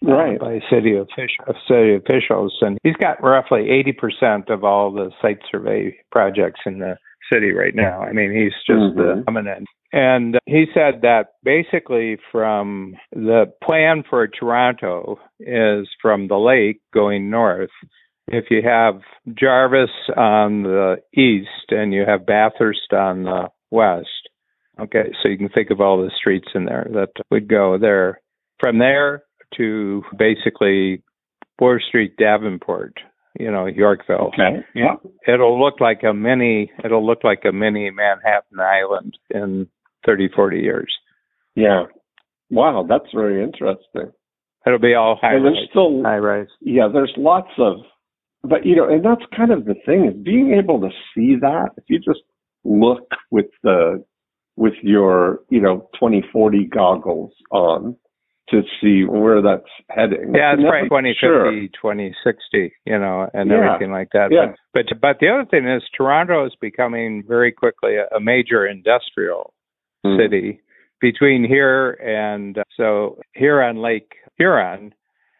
right. 0.02 0.38
by 0.38 0.60
city 0.70 0.96
official, 0.96 1.44
city 1.68 1.94
officials, 1.94 2.56
and 2.60 2.78
he's 2.82 2.96
got 2.96 3.22
roughly 3.22 3.70
eighty 3.70 3.92
percent 3.92 4.48
of 4.48 4.64
all 4.64 4.90
the 4.90 5.10
site 5.20 5.40
survey 5.50 5.96
projects 6.10 6.60
in 6.64 6.78
the 6.78 6.96
city 7.32 7.52
right 7.52 7.74
now. 7.74 8.00
I 8.00 8.12
mean, 8.12 8.32
he's 8.32 8.54
just 8.66 8.96
mm-hmm. 8.96 8.98
the 8.98 9.24
dominant. 9.26 9.66
And 9.92 10.38
he 10.46 10.66
said 10.74 11.02
that 11.02 11.28
basically 11.42 12.18
from 12.30 12.94
the 13.12 13.46
plan 13.64 14.02
for 14.08 14.26
Toronto 14.26 15.18
is 15.40 15.88
from 16.02 16.28
the 16.28 16.36
lake 16.36 16.80
going 16.92 17.30
north. 17.30 17.70
If 18.28 18.46
you 18.50 18.62
have 18.62 19.00
Jarvis 19.38 19.90
on 20.16 20.64
the 20.64 20.96
east 21.14 21.70
and 21.70 21.94
you 21.94 22.04
have 22.06 22.26
Bathurst 22.26 22.92
on 22.92 23.22
the 23.22 23.48
west. 23.76 24.08
Okay, 24.80 25.12
so 25.22 25.28
you 25.28 25.38
can 25.38 25.48
think 25.48 25.70
of 25.70 25.80
all 25.80 25.96
the 25.96 26.10
streets 26.18 26.48
in 26.54 26.64
there 26.64 26.86
that 26.92 27.12
would 27.30 27.48
go 27.48 27.78
there. 27.78 28.20
From 28.58 28.78
there 28.78 29.22
to 29.56 30.02
basically 30.18 31.02
Bloor 31.58 31.80
Street, 31.80 32.16
Davenport, 32.18 32.94
you 33.38 33.50
know, 33.50 33.66
Yorkville. 33.66 34.32
Okay. 34.34 34.64
Yeah. 34.74 34.96
It'll 35.26 35.62
look 35.62 35.80
like 35.80 36.02
a 36.02 36.12
mini. 36.12 36.70
It'll 36.84 37.06
look 37.06 37.24
like 37.24 37.42
a 37.48 37.52
mini 37.52 37.90
Manhattan 37.90 38.60
Island 38.60 39.18
in 39.30 39.68
30, 40.04 40.28
40 40.34 40.58
years. 40.58 40.92
Yeah. 41.54 41.84
Wow, 42.50 42.86
that's 42.88 43.12
very 43.14 43.42
interesting. 43.42 44.12
It'll 44.66 44.78
be 44.78 44.94
all 44.94 45.18
high. 45.20 45.34
And 45.34 45.44
there's 45.44 45.68
still 45.70 46.02
high 46.02 46.18
rise. 46.18 46.48
Yeah, 46.60 46.88
there's 46.92 47.12
lots 47.16 47.50
of, 47.58 47.76
but 48.42 48.64
you 48.64 48.76
know, 48.76 48.88
and 48.88 49.04
that's 49.04 49.22
kind 49.36 49.52
of 49.52 49.64
the 49.64 49.74
thing 49.84 50.06
is 50.06 50.24
being 50.24 50.54
able 50.58 50.80
to 50.80 50.90
see 51.14 51.36
that. 51.40 51.70
If 51.76 51.84
you 51.88 51.98
just 51.98 52.20
look 52.66 53.08
with 53.30 53.46
the 53.62 54.04
with 54.56 54.74
your 54.82 55.40
you 55.50 55.60
know 55.60 55.88
2040 55.94 56.64
goggles 56.64 57.32
on 57.50 57.96
to 58.48 58.62
see 58.80 59.04
where 59.04 59.42
that's 59.42 59.68
heading. 59.90 60.32
Yeah, 60.34 60.54
it's 60.54 60.62
right. 60.62 60.84
2050, 60.84 61.18
sure. 61.18 61.50
2060, 61.50 62.72
you 62.84 62.98
know, 62.98 63.28
and 63.34 63.50
yeah. 63.50 63.56
everything 63.56 63.90
like 63.90 64.10
that. 64.12 64.28
Yeah. 64.30 64.54
But, 64.72 64.86
but 64.90 65.00
but 65.00 65.16
the 65.20 65.28
other 65.28 65.44
thing 65.50 65.68
is 65.68 65.82
Toronto 65.96 66.46
is 66.46 66.52
becoming 66.60 67.24
very 67.26 67.50
quickly 67.50 67.96
a, 67.96 68.16
a 68.16 68.20
major 68.20 68.66
industrial 68.66 69.52
mm. 70.04 70.16
city 70.18 70.60
between 71.00 71.44
here 71.44 71.92
and 71.92 72.58
uh, 72.58 72.62
so 72.76 73.18
here 73.34 73.62
on 73.62 73.76
Lake 73.76 74.12
Huron 74.38 74.94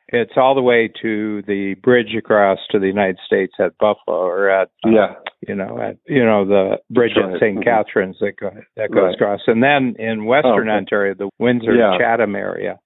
it's 0.09 0.33
all 0.37 0.55
the 0.55 0.63
way 0.63 0.91
to 1.03 1.43
the 1.47 1.75
bridge 1.83 2.15
across 2.17 2.59
to 2.71 2.79
the 2.79 2.87
United 2.87 3.19
States 3.27 3.55
at 3.59 3.77
Buffalo 3.79 4.19
or 4.19 4.51
at 4.51 4.69
uh, 4.87 4.91
yeah 4.91 5.15
you 5.47 5.55
know 5.55 5.79
at 5.81 5.97
you 6.07 6.25
know 6.25 6.45
the 6.45 6.79
bridge 6.91 7.13
at 7.17 7.41
St. 7.41 7.63
Catharines 7.65 8.17
that 8.21 8.35
go, 8.39 8.51
that 8.77 8.91
goes 8.91 9.03
right. 9.05 9.15
across 9.15 9.41
and 9.47 9.63
then 9.63 9.95
in 9.99 10.27
Western 10.27 10.69
oh, 10.69 10.73
okay. 10.73 10.79
Ontario 10.79 11.15
the 11.15 11.31
Windsor 11.39 11.75
yeah. 11.75 11.97
Chatham 11.99 12.37
area 12.37 12.79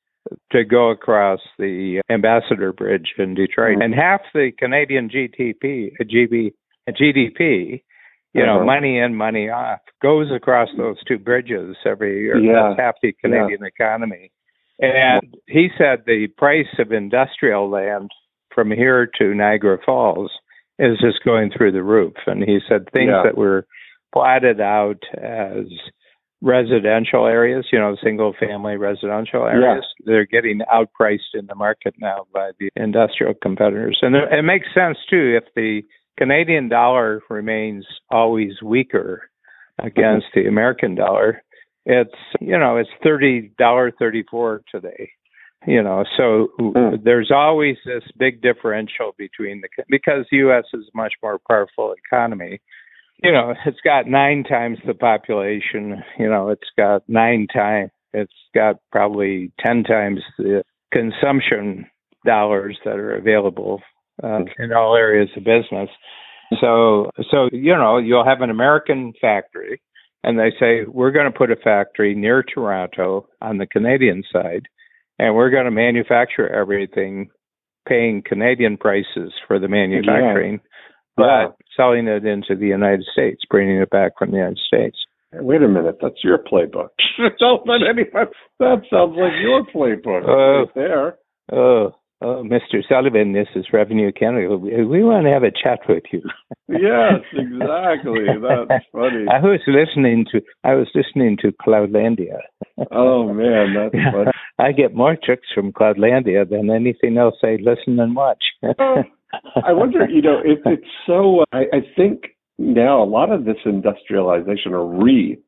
to 0.53 0.65
go 0.65 0.91
across 0.91 1.41
the 1.59 2.01
Ambassador 2.11 2.73
Bridge 2.73 3.15
in 3.19 3.35
Detroit 3.35 3.75
mm-hmm. 3.75 3.83
and 3.83 3.95
half 3.95 4.21
the 4.35 4.51
Canadian 4.59 5.09
GDP 5.11 5.91
GB 6.01 6.53
GDP 6.89 7.83
you 8.33 8.47
know, 8.47 8.57
uh-huh. 8.57 8.65
money 8.65 8.99
in, 8.99 9.15
money 9.17 9.49
off, 9.49 9.81
goes 10.01 10.29
across 10.35 10.69
those 10.77 10.97
two 11.07 11.19
bridges 11.19 11.77
every 11.85 12.21
year. 12.21 12.39
Yeah. 12.39 12.69
That's 12.69 12.81
half 12.81 12.95
the 13.03 13.13
Canadian 13.13 13.61
yeah. 13.63 13.67
economy. 13.67 14.31
And 14.81 15.37
he 15.47 15.69
said 15.77 16.05
the 16.07 16.29
price 16.39 16.67
of 16.79 16.93
industrial 16.93 17.69
land 17.71 18.11
from 18.55 18.71
here 18.71 19.09
to 19.19 19.35
Niagara 19.35 19.79
Falls 19.85 20.31
is 20.79 20.99
just 21.01 21.25
going 21.25 21.51
through 21.55 21.73
the 21.73 21.83
roof. 21.83 22.15
And 22.27 22.43
he 22.43 22.59
said 22.69 22.89
things 22.93 23.11
yeah. 23.13 23.23
that 23.25 23.37
were 23.37 23.67
platted 24.13 24.61
out 24.61 25.03
as 25.15 25.67
residential 26.43 27.27
areas, 27.27 27.67
you 27.71 27.79
know, 27.79 27.97
single 28.03 28.35
family 28.41 28.77
residential 28.77 29.45
areas, 29.45 29.85
yeah. 30.01 30.05
they're 30.07 30.27
getting 30.27 30.61
outpriced 30.73 31.35
in 31.35 31.47
the 31.47 31.55
market 31.55 31.95
now 31.99 32.27
by 32.33 32.51
the 32.59 32.71
industrial 32.77 33.35
competitors. 33.35 33.99
And 34.01 34.17
it 34.17 34.43
makes 34.43 34.67
sense 34.75 34.97
too 35.09 35.39
if 35.39 35.45
the 35.55 35.83
Canadian 36.19 36.69
dollar 36.69 37.23
remains 37.29 37.87
always 38.11 38.63
weaker 38.63 39.31
against 39.79 40.27
mm-hmm. 40.29 40.41
the 40.41 40.49
American 40.49 40.95
dollar 40.95 41.43
it's 41.87 42.15
you 42.41 42.59
know 42.59 42.77
it's 42.77 42.91
thirty 43.03 43.53
dollar 43.59 43.91
thirty 43.99 44.25
four 44.31 44.63
today 44.71 45.11
you 45.67 45.83
know 45.83 46.05
so 46.17 46.49
mm. 46.61 47.03
there's 47.03 47.31
always 47.35 47.77
this 47.85 48.03
big 48.19 48.41
differential 48.43 49.13
between 49.19 49.61
the 49.61 49.85
because 49.89 50.27
us 50.33 50.65
is 50.75 50.91
a 50.95 50.97
much 50.97 51.15
more 51.23 51.39
powerful 51.49 51.95
economy 52.07 52.61
you 53.23 53.33
know 53.33 53.55
it's 53.67 53.81
got 53.85 54.07
nine 54.07 54.45
times 54.45 54.79
the 54.87 54.95
population 54.95 56.03
you 56.19 56.29
know 56.29 56.49
it's 56.49 56.71
got 56.77 57.03
nine 57.09 57.47
times 57.53 57.91
it's 58.13 58.33
got 58.55 58.77
probably 58.91 59.53
ten 59.65 59.83
times 59.85 60.21
the 60.39 60.63
consumption 60.93 61.87
dollars 62.27 62.79
that 62.85 62.97
are 62.97 63.15
available 63.15 63.81
uh, 64.23 64.41
in 64.59 64.73
all 64.73 64.97
areas 64.97 65.29
of 65.37 65.45
business 65.45 65.89
so 66.61 67.11
so 67.31 67.49
you 67.53 67.75
know 67.75 67.99
you'll 67.99 68.25
have 68.25 68.43
an 68.43 68.51
american 68.51 69.13
factory 69.21 69.81
and 70.23 70.39
they 70.39 70.51
say 70.59 70.85
we're 70.87 71.11
going 71.13 71.31
to 71.31 71.37
put 71.37 71.51
a 71.51 71.57
factory 71.57 72.15
near 72.15 72.43
Toronto 72.43 73.27
on 73.41 73.59
the 73.59 73.67
Canadian 73.67 74.23
side, 74.33 74.67
and 75.19 75.35
we're 75.35 75.51
going 75.51 75.65
to 75.65 75.71
manufacture 75.71 76.49
everything, 76.49 77.31
paying 77.89 78.23
Canadian 78.25 78.77
prices 78.77 79.33
for 79.47 79.59
the 79.59 79.69
manufacturing, 79.69 80.61
yeah. 81.19 81.47
but 81.47 81.57
selling 81.77 82.07
it 82.07 82.25
into 82.25 82.55
the 82.55 82.67
United 82.67 83.05
States, 83.13 83.43
bringing 83.51 83.77
it 83.77 83.91
back 83.91 84.13
from 84.19 84.31
the 84.31 84.39
United 84.39 84.61
States. 84.67 84.97
Wait 85.33 85.63
a 85.63 85.69
minute, 85.69 85.99
that's 86.03 86.25
your 86.25 86.39
playbook. 86.39 86.89
Don't 87.39 87.67
let 87.67 87.81
anyone. 87.89 88.27
That 88.59 88.83
sounds 88.91 89.17
like 89.17 89.33
your 89.41 89.65
playbook 89.65 90.29
uh, 90.29 90.61
right 90.61 90.75
there. 90.75 91.19
Oh, 91.53 91.95
Oh, 92.23 92.45
Mr. 92.45 92.83
Sullivan, 92.87 93.33
this 93.33 93.49
is 93.55 93.65
Revenue 93.73 94.13
Canada. 94.13 94.55
We, 94.55 94.85
we 94.85 95.03
want 95.03 95.25
to 95.25 95.33
have 95.33 95.43
a 95.43 95.51
chat 95.51 95.81
with 95.89 96.03
you. 96.13 96.21
yes, 96.69 97.23
exactly. 97.33 98.27
That's 98.69 98.85
funny. 98.93 99.25
I 99.31 99.41
was 99.41 99.61
listening 99.67 100.27
to 100.33 100.43
I 100.63 100.75
was 100.75 100.89
listening 100.95 101.39
to 101.41 101.51
Cloudlandia. 101.53 102.41
oh 102.93 103.33
man, 103.33 103.75
that's 103.75 103.95
funny. 104.13 104.31
I 104.59 104.73
get 104.73 104.95
more 104.95 105.17
tricks 105.23 105.49
from 105.55 105.73
Cloudlandia 105.73 106.47
than 106.49 106.69
anything 106.71 107.17
else 107.17 107.37
I 107.43 107.57
listen 107.61 107.99
and 107.99 108.15
watch. 108.15 108.45
I 108.63 109.73
wonder, 109.73 110.07
you 110.07 110.21
know, 110.21 110.41
it, 110.45 110.59
it's 110.67 110.85
so. 111.07 111.45
I, 111.53 111.61
I 111.73 111.81
think 111.97 112.25
now 112.59 113.03
a 113.03 113.05
lot 113.05 113.33
of 113.33 113.47
this 113.47 113.57
industrialization 113.65 114.75
or 114.75 114.85
re 114.87 115.39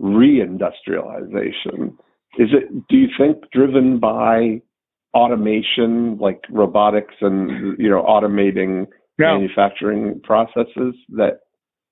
reindustrialization 0.00 1.92
is 2.38 2.48
it? 2.52 2.88
Do 2.88 2.96
you 2.96 3.08
think 3.18 3.50
driven 3.52 3.98
by 3.98 4.62
automation, 5.14 6.18
like 6.18 6.40
robotics 6.50 7.14
and 7.20 7.78
you 7.78 7.88
know 7.88 8.02
automating 8.02 8.86
no. 9.18 9.38
manufacturing 9.38 10.20
processes 10.22 10.94
that, 11.10 11.40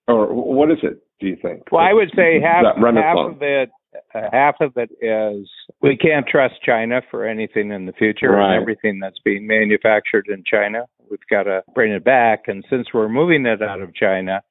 or 0.08 0.26
what 0.32 0.70
is 0.70 0.78
it? 0.82 1.02
Do 1.20 1.26
you 1.26 1.36
think? 1.40 1.64
Well, 1.70 1.82
I 1.82 1.92
would 1.92 2.10
say 2.16 2.40
half 2.40 2.64
half 2.76 3.16
of 3.18 3.42
it. 3.42 3.70
Uh, 4.14 4.20
half 4.32 4.54
of 4.60 4.72
it 4.76 4.90
is 5.02 5.50
we 5.82 5.96
can't 5.96 6.26
trust 6.26 6.54
China 6.64 7.02
for 7.10 7.26
anything 7.26 7.72
in 7.72 7.86
the 7.86 7.92
future, 7.92 8.30
right. 8.30 8.54
and 8.54 8.62
everything 8.62 9.00
that's 9.00 9.18
being 9.24 9.46
manufactured 9.46 10.28
in 10.28 10.44
China, 10.46 10.84
we've 11.10 11.18
got 11.28 11.42
to 11.42 11.62
bring 11.74 11.92
it 11.92 12.04
back. 12.04 12.44
And 12.46 12.64
since 12.70 12.86
we're 12.94 13.08
moving 13.08 13.46
it 13.46 13.60
out 13.60 13.82
of 13.82 13.92
China, 13.92 14.42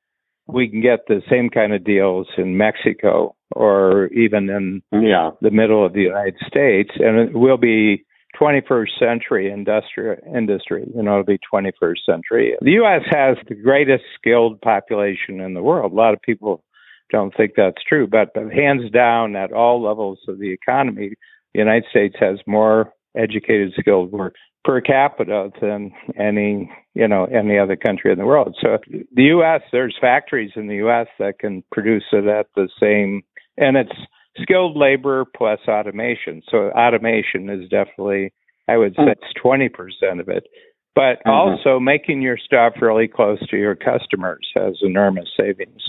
we 0.46 0.68
can 0.70 0.82
get 0.82 1.08
the 1.08 1.22
same 1.30 1.50
kind 1.50 1.74
of 1.74 1.86
deals 1.86 2.28
in 2.38 2.58
Mexico 2.58 3.34
or 3.56 4.08
even 4.08 4.50
in 4.50 4.82
yeah. 4.92 5.32
the 5.42 5.52
middle 5.52 5.86
of 5.86 5.94
the 5.94 6.02
United 6.02 6.36
States, 6.46 6.92
and 7.00 7.18
it 7.18 7.34
will 7.34 7.58
be 7.58 8.06
21st 8.40 9.00
century 9.00 9.52
industrial 9.52 10.18
industry. 10.36 10.86
You 10.96 11.04
know, 11.04 11.24
be 11.24 11.40
21st 11.54 12.06
century. 12.06 12.56
The 12.62 12.72
U.S. 12.72 13.02
has 13.12 13.38
the 13.48 13.56
greatest 13.56 14.04
skilled 14.16 14.62
population 14.62 15.40
in 15.40 15.54
the 15.54 15.64
world. 15.64 15.92
A 15.92 15.96
lot 15.96 16.14
of 16.14 16.22
people 16.22 16.64
don't 17.12 17.36
think 17.36 17.54
that's 17.58 17.84
true, 17.88 18.08
but, 18.08 18.30
but 18.34 18.54
hands 18.54 18.90
down, 18.92 19.36
at 19.36 19.52
all 19.52 19.82
levels 19.82 20.20
of 20.28 20.40
the 20.40 20.54
economy, 20.54 21.14
the 21.54 21.60
United 21.60 21.86
States 21.90 22.16
has 22.20 22.38
more 22.46 22.94
educated, 23.18 23.74
skilled 23.80 24.12
work 24.12 24.36
per 24.66 24.82
capita 24.82 25.50
than 25.62 25.92
any 26.18 26.70
you 26.94 27.08
know 27.08 27.26
any 27.26 27.58
other 27.58 27.76
country 27.76 28.12
in 28.12 28.20
the 28.20 28.26
world. 28.26 28.56
So 28.62 28.78
the 28.90 29.24
U.S. 29.24 29.62
there's 29.72 29.98
factories 30.00 30.52
in 30.56 30.68
the 30.68 30.76
U.S. 30.78 31.08
that 31.18 31.40
can 31.40 31.64
produce 31.72 32.04
it 32.12 32.28
at 32.28 32.48
the 32.56 32.70
same, 32.80 33.24
and 33.58 33.78
it's 33.78 33.98
skilled 34.42 34.78
labor 34.78 35.26
plus 35.36 35.60
automation. 35.68 36.42
So 36.50 36.72
automation 36.72 37.50
is 37.50 37.70
definitely, 37.70 38.34
I 38.68 38.78
would 38.78 38.96
say, 38.96 39.04
it's 39.08 39.34
twenty 39.42 39.70
percent 39.70 40.20
of 40.20 40.30
it. 40.30 40.48
But 40.96 41.20
mm-hmm. 41.26 41.30
also 41.30 41.80
making 41.80 42.22
your 42.22 42.38
stuff 42.38 42.74
really 42.82 43.08
close 43.08 43.40
to 43.50 43.58
your 43.58 43.76
customers 43.76 44.48
has 44.56 44.78
enormous 44.82 45.30
savings. 45.38 45.82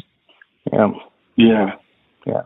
Yeah. 0.73 0.89
Yeah. 1.37 1.67
Yeah. 2.27 2.43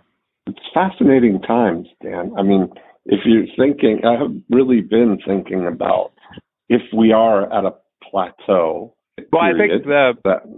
It's 0.46 0.58
fascinating 0.72 1.40
times, 1.42 1.88
Dan. 2.02 2.32
I 2.38 2.42
mean, 2.42 2.68
if 3.06 3.20
you're 3.24 3.46
thinking, 3.58 4.00
I 4.04 4.12
have 4.12 4.34
really 4.50 4.80
been 4.80 5.18
thinking 5.26 5.66
about 5.66 6.12
if 6.68 6.82
we 6.96 7.12
are 7.12 7.52
at 7.52 7.64
a 7.64 7.74
plateau 8.10 8.93
well, 9.32 9.42
I 9.42 9.52
think 9.52 9.84
the. 9.84 10.14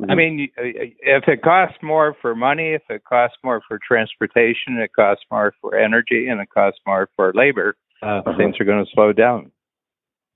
I 0.09 0.15
mean, 0.15 0.49
if 0.57 1.25
it 1.29 1.43
costs 1.43 1.79
more 1.83 2.17
for 2.21 2.35
money, 2.35 2.73
if 2.73 2.83
it 2.89 3.05
costs 3.05 3.37
more 3.45 3.61
for 3.67 3.79
transportation, 3.87 4.79
it 4.79 4.91
costs 4.95 5.25
more 5.31 5.53
for 5.61 5.77
energy, 5.77 6.29
and 6.29 6.41
it 6.41 6.49
costs 6.53 6.81
more 6.87 7.09
for 7.17 7.33
labor, 7.35 7.77
uh, 8.03 8.07
uh-huh. 8.07 8.33
things 8.37 8.57
are 8.61 8.65
going 8.65 8.85
to 8.85 8.91
slow 8.95 9.13
down. 9.13 9.51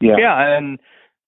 Yeah. 0.01 0.17
Yeah, 0.19 0.57
and 0.57 0.79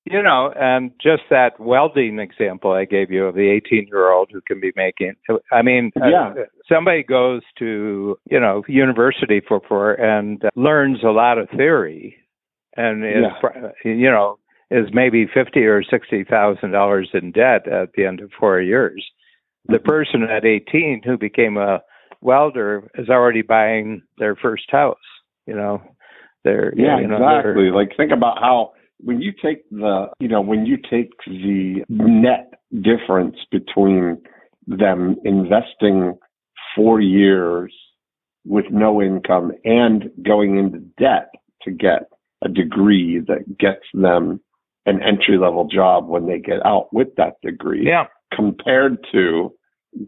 you 0.04 0.22
know, 0.22 0.52
and 0.56 0.90
just 1.00 1.22
that 1.30 1.60
welding 1.60 2.18
example 2.18 2.72
I 2.72 2.84
gave 2.84 3.10
you 3.10 3.26
of 3.26 3.34
the 3.34 3.48
18 3.48 3.86
year 3.86 4.10
old 4.10 4.30
who 4.32 4.40
can 4.40 4.60
be 4.60 4.72
making. 4.74 5.14
I 5.52 5.62
mean, 5.62 5.92
uh, 6.00 6.08
yeah. 6.08 6.28
Uh, 6.30 6.44
somebody 6.68 7.02
goes 7.02 7.42
to 7.58 8.18
you 8.30 8.40
know 8.40 8.62
university 8.68 9.40
for 9.46 9.60
for 9.68 9.92
and 9.94 10.44
uh, 10.44 10.50
learns 10.56 11.02
a 11.04 11.10
lot 11.10 11.38
of 11.38 11.48
theory, 11.50 12.16
and 12.76 13.04
is 13.04 13.22
yeah. 13.42 13.70
you 13.84 14.10
know 14.10 14.38
is 14.72 14.88
maybe 14.92 15.26
fifty 15.32 15.60
or 15.60 15.82
sixty 15.82 16.24
thousand 16.24 16.70
dollars 16.70 17.10
in 17.12 17.32
debt 17.32 17.68
at 17.68 17.90
the 17.94 18.04
end 18.04 18.20
of 18.20 18.30
four 18.38 18.60
years. 18.60 19.04
The 19.66 19.76
mm-hmm. 19.76 19.88
person 19.88 20.22
at 20.24 20.44
eighteen 20.44 21.02
who 21.04 21.18
became 21.18 21.56
a 21.56 21.82
welder 22.20 22.88
is 22.96 23.08
already 23.08 23.42
buying 23.42 24.02
their 24.18 24.34
first 24.34 24.64
house. 24.70 24.96
You 25.46 25.54
know, 25.54 25.82
they're 26.44 26.72
yeah, 26.76 27.00
you 27.00 27.06
know, 27.06 27.16
exactly. 27.16 27.70
Like 27.70 27.96
think 27.96 28.12
about 28.12 28.38
how 28.38 28.72
when 28.98 29.20
you 29.20 29.32
take 29.32 29.68
the 29.70 30.06
you 30.18 30.28
know 30.28 30.40
when 30.40 30.64
you 30.64 30.76
take 30.76 31.10
the 31.26 31.84
net 31.88 32.54
difference 32.80 33.36
between 33.50 34.22
them 34.66 35.16
investing 35.24 36.16
four 36.74 37.00
years 37.00 37.74
with 38.44 38.66
no 38.70 39.02
income 39.02 39.52
and 39.64 40.10
going 40.24 40.58
into 40.58 40.78
debt 40.98 41.30
to 41.62 41.70
get 41.70 42.08
a 42.44 42.48
degree 42.48 43.20
that 43.20 43.58
gets 43.58 43.84
them 43.94 44.40
an 44.86 45.00
entry 45.02 45.38
level 45.38 45.66
job 45.66 46.08
when 46.08 46.26
they 46.26 46.38
get 46.38 46.64
out 46.64 46.92
with 46.92 47.08
that 47.16 47.34
degree. 47.42 47.86
Yeah. 47.86 48.06
Compared 48.34 48.98
to 49.12 49.52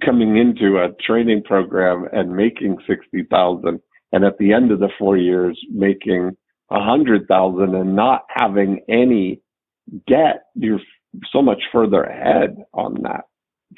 coming 0.04 0.36
into 0.36 0.78
a 0.78 0.88
training 1.06 1.42
program 1.44 2.06
and 2.12 2.34
making 2.34 2.78
60,000 2.86 3.80
and 4.12 4.24
at 4.24 4.38
the 4.38 4.52
end 4.52 4.72
of 4.72 4.80
the 4.80 4.88
4 4.98 5.16
years 5.16 5.60
making 5.72 6.36
a 6.70 6.78
100,000 6.78 7.74
and 7.74 7.94
not 7.94 8.22
having 8.28 8.80
any 8.88 9.40
debt, 10.08 10.44
you're 10.54 10.80
so 11.30 11.42
much 11.42 11.62
further 11.70 12.02
ahead 12.02 12.56
on 12.72 13.02
that 13.02 13.24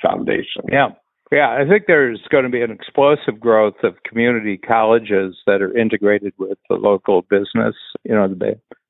foundation. 0.01 0.63
Yeah. 0.71 0.91
Yeah, 1.33 1.49
I 1.61 1.69
think 1.69 1.87
there's 1.89 2.21
going 2.31 2.45
to 2.45 2.51
be 2.51 2.63
an 2.63 2.71
explosive 2.71 3.41
growth 3.41 3.83
of 3.83 3.95
community 4.09 4.57
colleges 4.57 5.37
that 5.49 5.61
are 5.61 5.77
integrated 5.77 6.33
with 6.39 6.57
the 6.69 6.77
local 6.77 7.23
business, 7.23 7.75
you 8.05 8.15
know, 8.15 8.29
the 8.29 8.37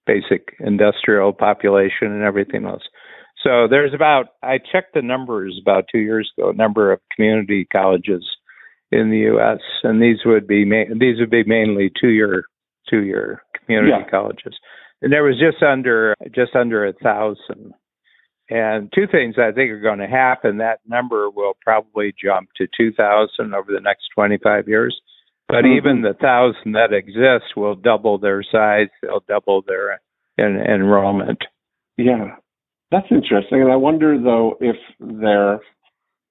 basic 0.06 0.54
industrial 0.60 1.32
population 1.32 2.12
and 2.12 2.22
everything 2.22 2.64
else. 2.64 2.82
So 3.42 3.66
there's 3.68 3.94
about 3.94 4.26
I 4.42 4.58
checked 4.58 4.94
the 4.94 5.02
numbers 5.02 5.58
about 5.60 5.84
two 5.90 5.98
years 5.98 6.30
ago, 6.36 6.52
number 6.52 6.92
of 6.92 7.00
community 7.14 7.66
colleges 7.70 8.24
in 8.90 9.10
the 9.10 9.18
U.S. 9.18 9.60
and 9.82 10.00
these 10.00 10.18
would 10.24 10.46
be 10.46 10.64
ma- 10.64 10.94
these 10.98 11.18
would 11.18 11.30
be 11.30 11.44
mainly 11.44 11.90
two 12.00 12.08
year 12.08 12.44
two 12.88 13.02
year 13.02 13.42
community 13.58 13.92
yeah. 13.98 14.10
colleges, 14.10 14.54
and 15.02 15.12
there 15.12 15.24
was 15.24 15.38
just 15.38 15.62
under 15.62 16.14
just 16.34 16.54
under 16.54 16.86
a 16.86 16.92
thousand. 16.92 17.74
And 18.48 18.92
two 18.94 19.08
things 19.10 19.34
I 19.38 19.50
think 19.50 19.72
are 19.72 19.80
going 19.80 19.98
to 19.98 20.06
happen. 20.06 20.58
That 20.58 20.78
number 20.86 21.28
will 21.28 21.56
probably 21.60 22.14
jump 22.22 22.50
to 22.58 22.68
2,000 22.76 23.52
over 23.52 23.72
the 23.72 23.80
next 23.80 24.04
25 24.14 24.68
years. 24.68 24.96
But 25.48 25.64
mm-hmm. 25.64 25.76
even 25.76 26.02
the 26.02 26.14
thousand 26.20 26.72
that 26.72 26.92
exist 26.92 27.56
will 27.56 27.76
double 27.76 28.18
their 28.18 28.42
size. 28.42 28.88
They'll 29.02 29.24
double 29.28 29.62
their 29.66 30.00
en- 30.38 30.60
enrollment. 30.60 31.38
Yeah, 31.96 32.36
that's 32.90 33.06
interesting. 33.10 33.62
And 33.62 33.72
I 33.72 33.76
wonder 33.76 34.20
though 34.20 34.56
if 34.60 34.76
they're, 34.98 35.60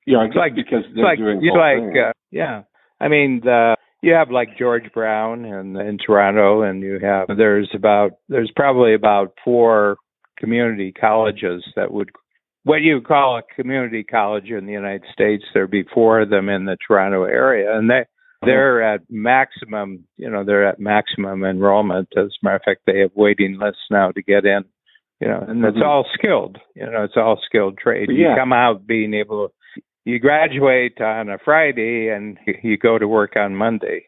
you 0.05 0.18
know, 0.18 0.24
it's 0.24 0.36
like 0.36 0.55
because 0.55 0.84
they're 0.93 1.03
like, 1.03 1.18
doing 1.18 1.41
like, 1.41 1.95
uh, 1.95 2.11
yeah. 2.32 2.63
I 2.99 3.07
mean, 3.07 3.41
the, 3.43 3.76
you 4.01 4.13
have 4.13 4.30
like 4.32 4.57
George 4.57 4.91
Brown 4.93 5.45
in 5.45 5.76
in 5.78 5.97
Toronto, 5.97 6.61
and 6.61 6.82
you 6.82 6.99
have 7.01 7.28
there's 7.38 7.70
about 7.74 8.11
there's 8.30 8.51
probably 8.55 8.93
about 8.93 9.34
four 9.43 9.97
community 10.38 10.91
colleges 10.91 11.63
that 11.76 11.91
would 11.91 12.09
what 12.63 12.82
you 12.82 13.01
call 13.01 13.38
a 13.38 13.55
community 13.55 14.03
college 14.03 14.49
in 14.49 14.66
the 14.66 14.74
United 14.74 15.03
States. 15.11 15.43
There'd 15.53 15.72
be 15.72 15.86
four 15.93 16.22
of 16.22 16.30
them 16.30 16.49
in 16.49 16.66
the 16.66 16.78
Toronto 16.86 17.24
area, 17.24 17.76
and 17.78 17.89
they 17.89 18.05
they're 18.42 18.82
at 18.82 19.02
maximum, 19.10 20.06
you 20.18 20.30
know, 20.30 20.44
they're 20.44 20.68
at 20.68 20.80
maximum 20.80 21.44
enrollment. 21.44 22.10
As 22.18 22.26
a 22.26 22.44
matter 22.44 22.56
of 22.58 22.62
fact, 22.66 22.82
they 22.86 23.00
have 23.00 23.12
waiting 23.16 23.58
lists 23.60 23.82
now 23.90 24.12
to 24.12 24.22
get 24.22 24.46
in, 24.46 24.64
you 25.20 25.28
know, 25.28 25.44
and 25.48 25.64
it's 25.64 25.78
mm-hmm. 25.78 25.88
all 25.88 26.06
skilled, 26.14 26.58
you 26.76 26.86
know, 26.86 27.04
it's 27.04 27.18
all 27.18 27.40
skilled 27.46 27.78
trade. 27.78 28.10
Yeah. 28.12 28.30
You 28.30 28.36
come 28.38 28.54
out 28.54 28.86
being 28.86 29.14
able 29.14 29.48
to, 29.48 29.82
you 30.06 30.20
graduate 30.20 31.02
on 31.02 31.30
a 31.30 31.38
Friday 31.44 32.10
and 32.10 32.38
you 32.64 32.78
go 32.78 32.98
to 32.98 33.08
work 33.08 33.34
on 33.36 33.56
Monday. 33.56 34.08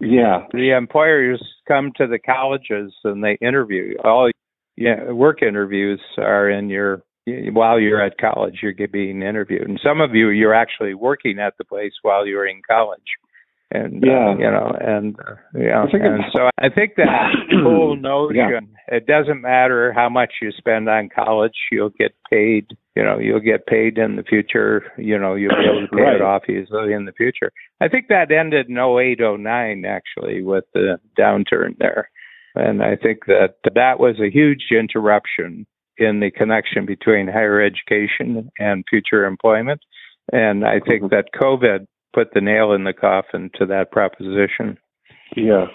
Yeah. 0.00 0.46
The 0.52 0.76
employers 0.76 1.42
come 1.68 1.92
to 1.96 2.06
the 2.06 2.18
colleges 2.18 2.92
and 3.04 3.22
they 3.22 3.38
interview. 3.40 3.94
All 4.02 4.30
yeah, 4.76 5.12
work 5.12 5.40
interviews 5.42 6.00
are 6.18 6.50
in 6.50 6.68
your 6.68 7.04
while 7.26 7.80
you're 7.80 8.04
at 8.04 8.18
college, 8.18 8.58
you're 8.62 8.74
being 8.88 9.22
interviewed. 9.22 9.66
And 9.66 9.80
some 9.82 10.00
of 10.02 10.14
you, 10.14 10.28
you're 10.28 10.52
actually 10.52 10.92
working 10.92 11.38
at 11.38 11.54
the 11.56 11.64
place 11.64 11.92
while 12.02 12.26
you're 12.26 12.46
in 12.46 12.60
college 12.68 13.00
and 13.74 14.04
uh, 14.04 14.06
yeah, 14.06 14.28
uh, 14.28 14.34
you 14.36 14.50
know, 14.50 14.76
and 14.80 15.16
uh, 15.18 15.34
yeah, 15.58 15.84
and 15.92 16.24
so 16.32 16.48
I 16.58 16.68
think 16.68 16.92
that 16.96 17.34
whole 17.62 17.96
notion 17.96 18.36
yeah. 18.36 18.96
it 18.96 19.06
doesn't 19.06 19.42
matter 19.42 19.92
how 19.92 20.08
much 20.08 20.34
you 20.40 20.52
spend 20.56 20.88
on 20.88 21.08
college, 21.14 21.56
you'll 21.72 21.90
get 21.90 22.12
paid. 22.30 22.76
You 22.94 23.02
know, 23.02 23.18
you'll 23.18 23.40
get 23.40 23.66
paid 23.66 23.98
in 23.98 24.14
the 24.14 24.22
future. 24.22 24.84
You 24.96 25.18
know, 25.18 25.34
you'll 25.34 25.56
be 25.56 25.68
able 25.68 25.88
to 25.88 25.96
pay 25.96 26.02
right. 26.02 26.16
it 26.16 26.22
off 26.22 26.48
easily 26.48 26.92
in 26.92 27.04
the 27.04 27.12
future. 27.12 27.50
I 27.80 27.88
think 27.88 28.06
that 28.08 28.30
ended 28.30 28.68
in 28.68 28.78
08, 28.78 29.18
09, 29.20 29.84
actually, 29.84 30.42
with 30.44 30.64
the 30.72 30.98
downturn 31.18 31.76
there. 31.78 32.08
And 32.54 32.84
I 32.84 32.94
think 32.94 33.26
that 33.26 33.56
that 33.74 33.98
was 33.98 34.20
a 34.20 34.30
huge 34.30 34.66
interruption 34.70 35.66
in 35.98 36.20
the 36.20 36.30
connection 36.30 36.86
between 36.86 37.26
higher 37.26 37.60
education 37.60 38.48
and 38.60 38.84
future 38.88 39.24
employment. 39.24 39.80
And 40.32 40.64
I 40.64 40.78
think 40.78 41.02
Mm-hmm. 41.02 41.14
that 41.14 41.26
COVID 41.34 41.86
put 42.14 42.32
the 42.34 42.40
nail 42.40 42.72
in 42.72 42.84
the 42.84 42.92
coffin 42.92 43.50
to 43.58 43.66
that 43.66 43.90
proposition. 43.90 44.78
Yeah. 45.36 45.66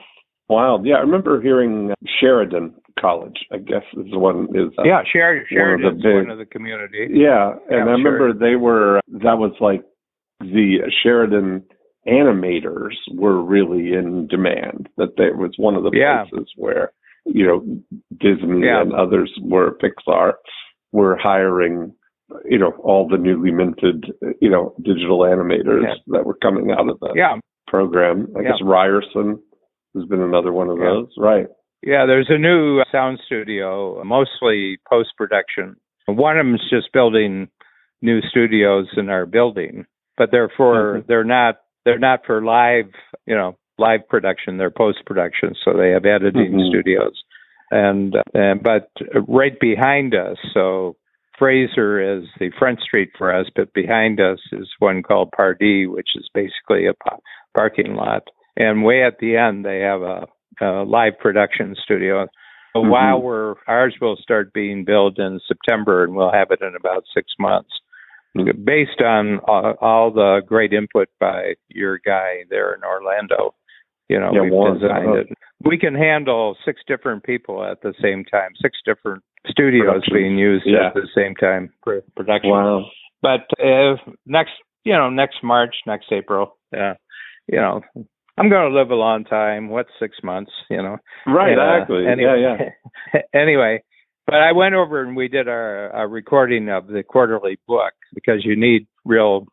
Wild. 0.48 0.86
Yeah, 0.86 0.96
I 0.96 1.00
remember 1.02 1.42
hearing 1.42 1.94
Sheridan 2.20 2.74
College, 3.00 3.38
I 3.52 3.58
guess 3.58 3.84
is 3.94 4.10
the 4.12 4.18
one 4.18 4.48
is 4.56 4.72
uh, 4.80 4.84
yeah, 4.84 5.02
Sheridan, 5.12 5.46
one 5.84 5.86
of 5.86 5.96
the 5.98 6.02
big- 6.02 6.16
one 6.28 6.32
of 6.32 6.38
the 6.40 6.46
community. 6.46 7.08
Yeah, 7.12 7.52
and 7.52 7.62
Yeah, 7.70 7.78
I 7.78 7.80
remember 7.82 8.18
Sheridan. 8.32 8.40
they 8.42 8.56
were 8.56 9.00
that 9.10 9.38
was 9.38 9.54
like 9.60 9.84
the 10.40 10.80
Sheridan 11.04 11.64
animators 12.08 12.96
were 13.14 13.42
really 13.44 13.94
in 13.94 14.28
demand. 14.28 14.90
That 14.98 15.18
there 15.18 15.36
was 15.36 15.54
one 15.58 15.76
of 15.76 15.84
the 15.84 15.92
Yeah. 15.94 16.26
places 16.30 16.52
where 16.56 16.92
you 17.26 17.46
know 17.46 17.60
Disney 18.20 18.66
Yeah. 18.66 18.82
and 18.82 18.94
others 18.94 19.32
were 19.42 19.78
Pixar 19.78 20.34
were 20.92 21.16
hiring 21.16 21.94
you 22.46 22.58
know 22.58 22.72
all 22.84 23.08
the 23.08 23.18
newly 23.18 23.52
minted 23.52 24.06
you 24.42 24.50
know 24.50 24.74
digital 24.84 25.20
animators 25.20 25.86
that 26.08 26.26
were 26.26 26.36
coming 26.42 26.72
out 26.72 26.90
of 26.90 27.00
the 27.00 27.12
Yeah, 27.16 27.38
program. 27.68 28.28
I 28.38 28.42
Yeah. 28.42 28.50
guess 28.50 28.62
Ryerson 28.64 29.40
has 29.96 30.06
been 30.06 30.22
another 30.22 30.52
one 30.52 30.70
of 30.70 30.78
Yeah. 30.78 30.86
those, 30.86 31.14
right? 31.18 31.48
Yeah, 31.82 32.06
there's 32.06 32.30
a 32.30 32.38
new 32.38 32.82
sound 32.92 33.20
studio, 33.26 34.04
mostly 34.04 34.78
post 34.88 35.12
production. 35.18 35.76
One 36.08 36.38
of 36.38 36.46
them's 36.46 36.70
just 36.70 36.92
building 36.92 37.50
new 38.02 38.22
studios 38.22 38.88
in 38.98 39.10
our 39.10 39.26
building, 39.26 39.86
but 40.18 40.32
they're 40.32 40.50
for 40.50 41.00
Mhm. 41.00 41.08
they're 41.08 41.24
not 41.24 41.58
they're 41.86 41.98
not 42.00 42.26
for 42.26 42.42
live, 42.44 42.92
you 43.26 43.34
know, 43.36 43.58
live 43.78 44.08
production. 44.10 44.58
They're 44.58 44.70
post 44.70 45.06
production, 45.06 45.56
so 45.64 45.74
they 45.74 45.92
have 45.92 46.06
editing 46.06 46.54
Mhm. 46.54 46.68
studios. 46.70 47.24
And, 47.72 48.16
and 48.34 48.62
but 48.62 48.90
right 49.28 49.58
behind 49.60 50.14
us, 50.14 50.38
so 50.54 50.98
Fraser 51.40 52.18
is 52.18 52.26
the 52.40 52.52
front 52.60 52.82
street 52.82 53.12
for 53.18 53.34
us, 53.34 53.48
but 53.56 53.74
behind 53.74 54.20
us 54.20 54.40
is 54.52 54.70
one 54.80 55.02
called 55.02 55.32
Pardee, 55.32 55.88
which 55.88 56.10
is 56.16 56.30
basically 56.34 56.86
a 56.86 56.94
pa- 56.94 57.18
parking 57.56 57.96
lot. 57.96 58.24
And 58.58 58.84
way 58.84 59.04
at 59.04 59.20
the 59.20 59.38
end, 59.38 59.66
they 59.66 59.80
have 59.80 60.02
a, 60.02 60.28
a 60.62 60.84
live 60.84 61.18
production 61.18 61.76
studio. 61.82 62.28
So 62.74 62.84
Mhm. 62.84 62.90
While 62.90 63.22
we're 63.22 63.56
ours 63.68 63.96
will 64.00 64.18
start 64.18 64.54
being 64.54 64.84
built 64.84 65.18
in 65.18 65.40
September, 65.48 66.04
and 66.04 66.14
we'll 66.14 66.32
have 66.32 66.52
it 66.52 66.62
in 66.62 66.76
about 66.76 67.06
six 67.14 67.34
months, 67.40 67.72
Mhm. 68.38 68.64
based 68.64 69.02
on 69.02 69.40
all 69.40 70.12
the 70.12 70.42
great 70.46 70.74
input 70.74 71.10
by 71.20 71.56
your 71.70 71.98
guy 71.98 72.44
there 72.50 72.74
in 72.74 72.84
Orlando. 72.84 73.56
You 74.10 74.20
know, 74.20 74.32
Yeah, 74.34 74.42
we've 74.42 74.52
Warren, 74.52 74.80
designed 74.80 75.08
uh-huh. 75.08 75.14
it. 75.22 75.28
We 75.64 75.78
can 75.78 75.94
handle 75.96 76.58
six 76.66 76.82
different 76.88 77.24
people 77.24 77.64
at 77.64 77.82
the 77.82 77.94
same 78.02 78.26
time, 78.26 78.50
six 78.62 78.80
different 78.86 79.24
studios 79.48 79.86
Productions. 79.86 80.14
being 80.14 80.38
used 80.38 80.66
Yeah. 80.66 80.88
at 80.88 80.94
the 80.96 81.08
same 81.16 81.36
time 81.36 81.72
for 81.84 82.02
production. 82.16 82.50
Wow. 82.52 82.86
But 83.22 83.42
uh, 83.64 83.96
next, 84.26 84.52
you 84.84 84.94
know, 84.94 85.10
next 85.10 85.44
March, 85.44 85.76
next 85.86 86.12
April, 86.12 86.58
yeah, 86.74 86.94
you 87.48 87.58
know, 87.60 87.82
I'm 88.38 88.50
going 88.50 88.72
to 88.72 88.78
live 88.78 88.90
a 88.92 88.96
long 88.96 89.26
time. 89.26 89.70
What 89.70 89.88
six 90.00 90.18
months? 90.24 90.52
You 90.70 90.78
know, 90.82 90.98
Right, 91.28 91.58
uh, 91.58 91.76
exactly. 91.76 92.08
anyway, 92.08 92.42
Yeah, 92.42 92.70
yeah. 93.14 93.22
anyway, 93.40 93.84
but 94.26 94.36
I 94.36 94.54
went 94.54 94.76
over 94.76 95.02
and 95.04 95.16
we 95.16 95.28
did 95.28 95.48
our, 95.50 95.90
our 95.92 96.08
recording 96.08 96.70
of 96.70 96.88
the 96.88 97.04
quarterly 97.04 97.60
book 97.68 97.94
because 98.16 98.46
you 98.46 98.56
need 98.56 98.88
real 99.06 99.46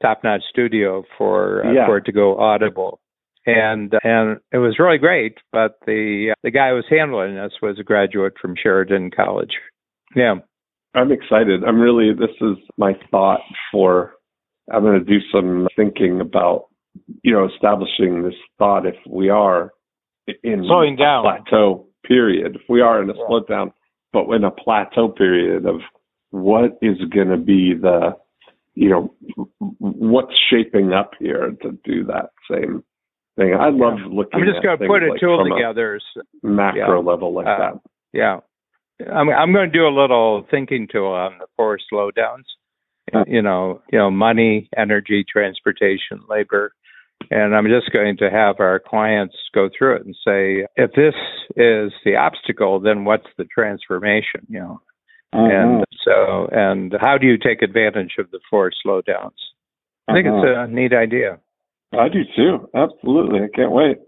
top-notch 0.00 0.42
studio 0.48 1.02
for 1.18 1.66
uh, 1.66 1.72
Yeah. 1.72 1.86
for 1.86 1.96
it 1.98 2.04
to 2.06 2.12
go 2.12 2.38
audible. 2.38 3.00
And 3.48 3.94
uh, 3.94 3.98
and 4.04 4.38
it 4.52 4.58
was 4.58 4.78
really 4.78 4.98
great, 4.98 5.38
but 5.52 5.78
the 5.86 6.28
uh, 6.32 6.34
the 6.42 6.50
guy 6.50 6.70
who 6.70 6.76
was 6.76 6.84
handling 6.90 7.34
this 7.34 7.52
was 7.62 7.78
a 7.78 7.82
graduate 7.84 8.34
from 8.40 8.54
Sheridan 8.60 9.10
College. 9.10 9.52
Yeah. 10.14 10.36
I'm 10.94 11.12
excited. 11.12 11.64
I'm 11.64 11.78
really, 11.78 12.12
this 12.14 12.34
is 12.40 12.56
my 12.78 12.94
thought 13.10 13.40
for, 13.70 14.14
I'm 14.72 14.82
going 14.82 14.98
to 14.98 15.04
do 15.04 15.18
some 15.30 15.68
thinking 15.76 16.20
about, 16.20 16.64
you 17.22 17.32
know, 17.32 17.46
establishing 17.54 18.22
this 18.22 18.34
thought 18.58 18.86
if 18.86 18.96
we 19.06 19.28
are 19.28 19.70
in 20.42 20.64
Slowing 20.66 20.94
a 20.94 20.96
down. 20.96 21.22
plateau 21.22 21.86
period, 22.06 22.56
if 22.56 22.62
we 22.68 22.80
are 22.80 23.02
in 23.02 23.10
a 23.10 23.14
Yeah. 23.14 23.22
slowdown, 23.28 23.72
but 24.14 24.30
in 24.30 24.44
a 24.44 24.50
plateau 24.50 25.08
period 25.08 25.66
of 25.66 25.82
what 26.30 26.78
is 26.80 26.98
going 27.14 27.28
to 27.28 27.36
be 27.36 27.74
the, 27.74 28.16
you 28.74 28.88
know, 28.88 29.14
what's 29.78 30.34
shaping 30.50 30.92
up 30.94 31.12
here 31.18 31.54
to 31.62 31.78
do 31.84 32.02
that 32.04 32.30
same 32.50 32.82
thing. 33.38 33.54
I 33.54 33.70
love 33.70 33.98
looking 34.10 34.40
I'm 34.40 34.46
just 34.46 34.62
going 34.62 34.78
to 34.78 34.86
put 34.86 35.02
a 35.02 35.10
like 35.12 35.20
tool 35.20 35.44
together. 35.44 35.98
macro 36.42 37.00
Yeah. 37.02 37.10
level 37.10 37.32
like 37.32 37.46
Uh, 37.46 37.58
that. 37.58 37.72
Yeah. 38.12 38.40
I'm 39.10 39.30
I'm 39.30 39.52
going 39.52 39.70
to 39.70 39.78
do 39.78 39.86
a 39.86 39.94
little 39.94 40.44
thinking 40.50 40.88
tool 40.90 41.06
on 41.12 41.38
the 41.38 41.46
four 41.56 41.78
slowdowns. 41.90 42.44
Hmm. 43.12 43.22
You 43.26 43.40
know, 43.42 43.80
you 43.90 43.98
know, 43.98 44.10
money, 44.10 44.68
energy, 44.76 45.24
transportation, 45.26 46.20
labor. 46.28 46.72
And 47.30 47.54
I'm 47.54 47.66
just 47.66 47.92
going 47.92 48.16
to 48.18 48.30
have 48.30 48.60
our 48.60 48.78
clients 48.78 49.34
go 49.54 49.68
through 49.76 49.96
it 49.96 50.06
and 50.06 50.14
say, 50.26 50.66
if 50.76 50.92
this 50.92 51.14
is 51.56 51.92
the 52.04 52.16
obstacle, 52.16 52.80
then 52.80 53.04
what's 53.04 53.26
the 53.36 53.44
transformation? 53.44 54.46
You 54.48 54.60
know, 54.60 54.80
Mhm. 55.34 55.50
and 55.52 55.84
so, 56.04 56.48
and 56.52 56.94
how 57.00 57.18
do 57.18 57.26
you 57.26 57.36
take 57.36 57.60
advantage 57.62 58.14
of 58.18 58.30
the 58.30 58.40
four 58.50 58.70
slowdowns? 58.84 59.36
I 60.06 60.12
think 60.14 60.26
Mhm. 60.26 60.42
it's 60.44 60.58
a 60.58 60.72
neat 60.72 60.92
idea. 60.94 61.38
I 61.92 62.08
do 62.08 62.20
too. 62.36 62.68
Absolutely. 62.74 63.40
I 63.40 63.48
can't 63.54 63.72
wait. 63.72 63.98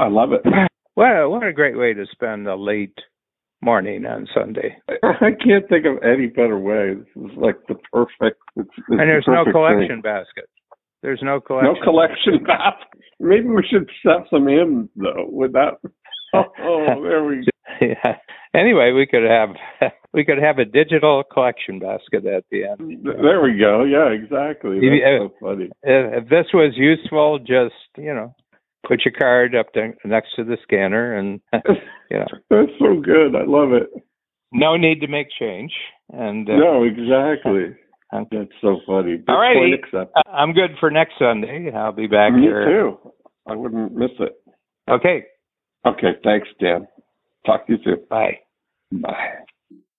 I 0.00 0.08
love 0.08 0.32
it. 0.32 0.42
A, 0.96 1.28
what 1.28 1.42
a 1.42 1.52
great 1.52 1.76
way 1.76 1.92
to 1.92 2.06
spend 2.12 2.46
a 2.46 2.54
late 2.54 2.96
morning 3.60 4.06
on 4.06 4.28
Sunday. 4.32 4.76
I 5.02 5.30
can't 5.42 5.68
think 5.68 5.86
of 5.86 6.02
any 6.04 6.26
better 6.26 6.58
way. 6.58 6.94
This 6.94 7.30
is 7.32 7.36
like 7.36 7.56
the 7.66 7.74
perfect. 7.92 8.40
It's, 8.56 8.68
it's 8.68 8.86
And 8.88 9.00
there's 9.00 9.24
the 9.26 9.32
no 9.32 9.44
perfect 9.44 9.54
collection 9.54 10.00
basket. 10.02 10.48
There's 11.02 11.20
no 11.22 11.40
collection. 11.40 11.74
No 11.74 11.82
collection 11.82 12.44
bath. 12.44 12.74
Maybe 13.20 13.48
we 13.48 13.66
should 13.68 13.88
set 14.02 14.28
some 14.30 14.48
in 14.48 14.88
though. 14.96 15.26
With 15.28 15.52
that? 15.52 15.78
Oh, 16.34 17.02
there 17.02 17.24
we. 17.24 17.46
yeah. 17.80 18.16
Anyway, 18.54 18.92
we 18.92 19.06
could 19.06 19.24
have 19.28 19.50
we 20.12 20.24
could 20.24 20.38
have 20.38 20.58
a 20.58 20.64
digital 20.64 21.22
collection 21.24 21.78
basket 21.78 22.24
at 22.26 22.44
the 22.50 22.64
end. 22.64 23.04
There 23.04 23.42
we 23.42 23.58
go. 23.58 23.84
Yeah, 23.84 24.10
exactly. 24.10 24.78
That's 24.80 25.02
uh, 25.04 25.28
so 25.28 25.34
funny. 25.40 25.70
If 25.82 26.24
if 26.24 26.28
this 26.28 26.46
was 26.54 26.74
useful, 26.76 27.38
just 27.38 27.74
you 27.96 28.14
know, 28.14 28.34
put 28.86 29.04
your 29.04 29.12
card 29.12 29.54
up 29.54 29.66
there 29.74 29.94
next 30.04 30.28
to 30.36 30.44
the 30.44 30.56
scanner, 30.62 31.14
and 31.16 31.40
you 32.10 32.18
know, 32.18 32.26
That's 32.50 32.72
so 32.78 33.00
good. 33.00 33.34
I 33.34 33.44
love 33.44 33.72
it. 33.72 33.90
no 34.52 34.76
need 34.76 35.00
to 35.00 35.08
make 35.08 35.28
change. 35.38 35.72
And 36.12 36.48
uh, 36.48 36.56
No, 36.56 36.84
exactly. 36.84 37.74
Okay. 38.12 38.28
That's 38.30 38.52
so 38.60 38.78
funny. 38.86 39.22
All 39.26 39.40
righty. 39.40 39.74
I'm 40.32 40.52
good 40.52 40.70
for 40.78 40.90
next 40.90 41.14
Sunday. 41.18 41.72
I'll 41.74 41.92
be 41.92 42.06
back 42.06 42.32
Me 42.32 42.42
here. 42.42 42.64
too. 42.64 43.12
I 43.48 43.56
wouldn't 43.56 43.94
miss 43.94 44.10
it. 44.20 44.34
Okay. 44.88 45.24
Okay. 45.84 46.12
Thanks, 46.22 46.48
Dan. 46.60 46.86
Talk 47.46 47.66
to 47.66 47.74
you 47.74 47.78
soon. 47.84 48.04
Bye. 48.08 48.38
Bye. 48.92 49.44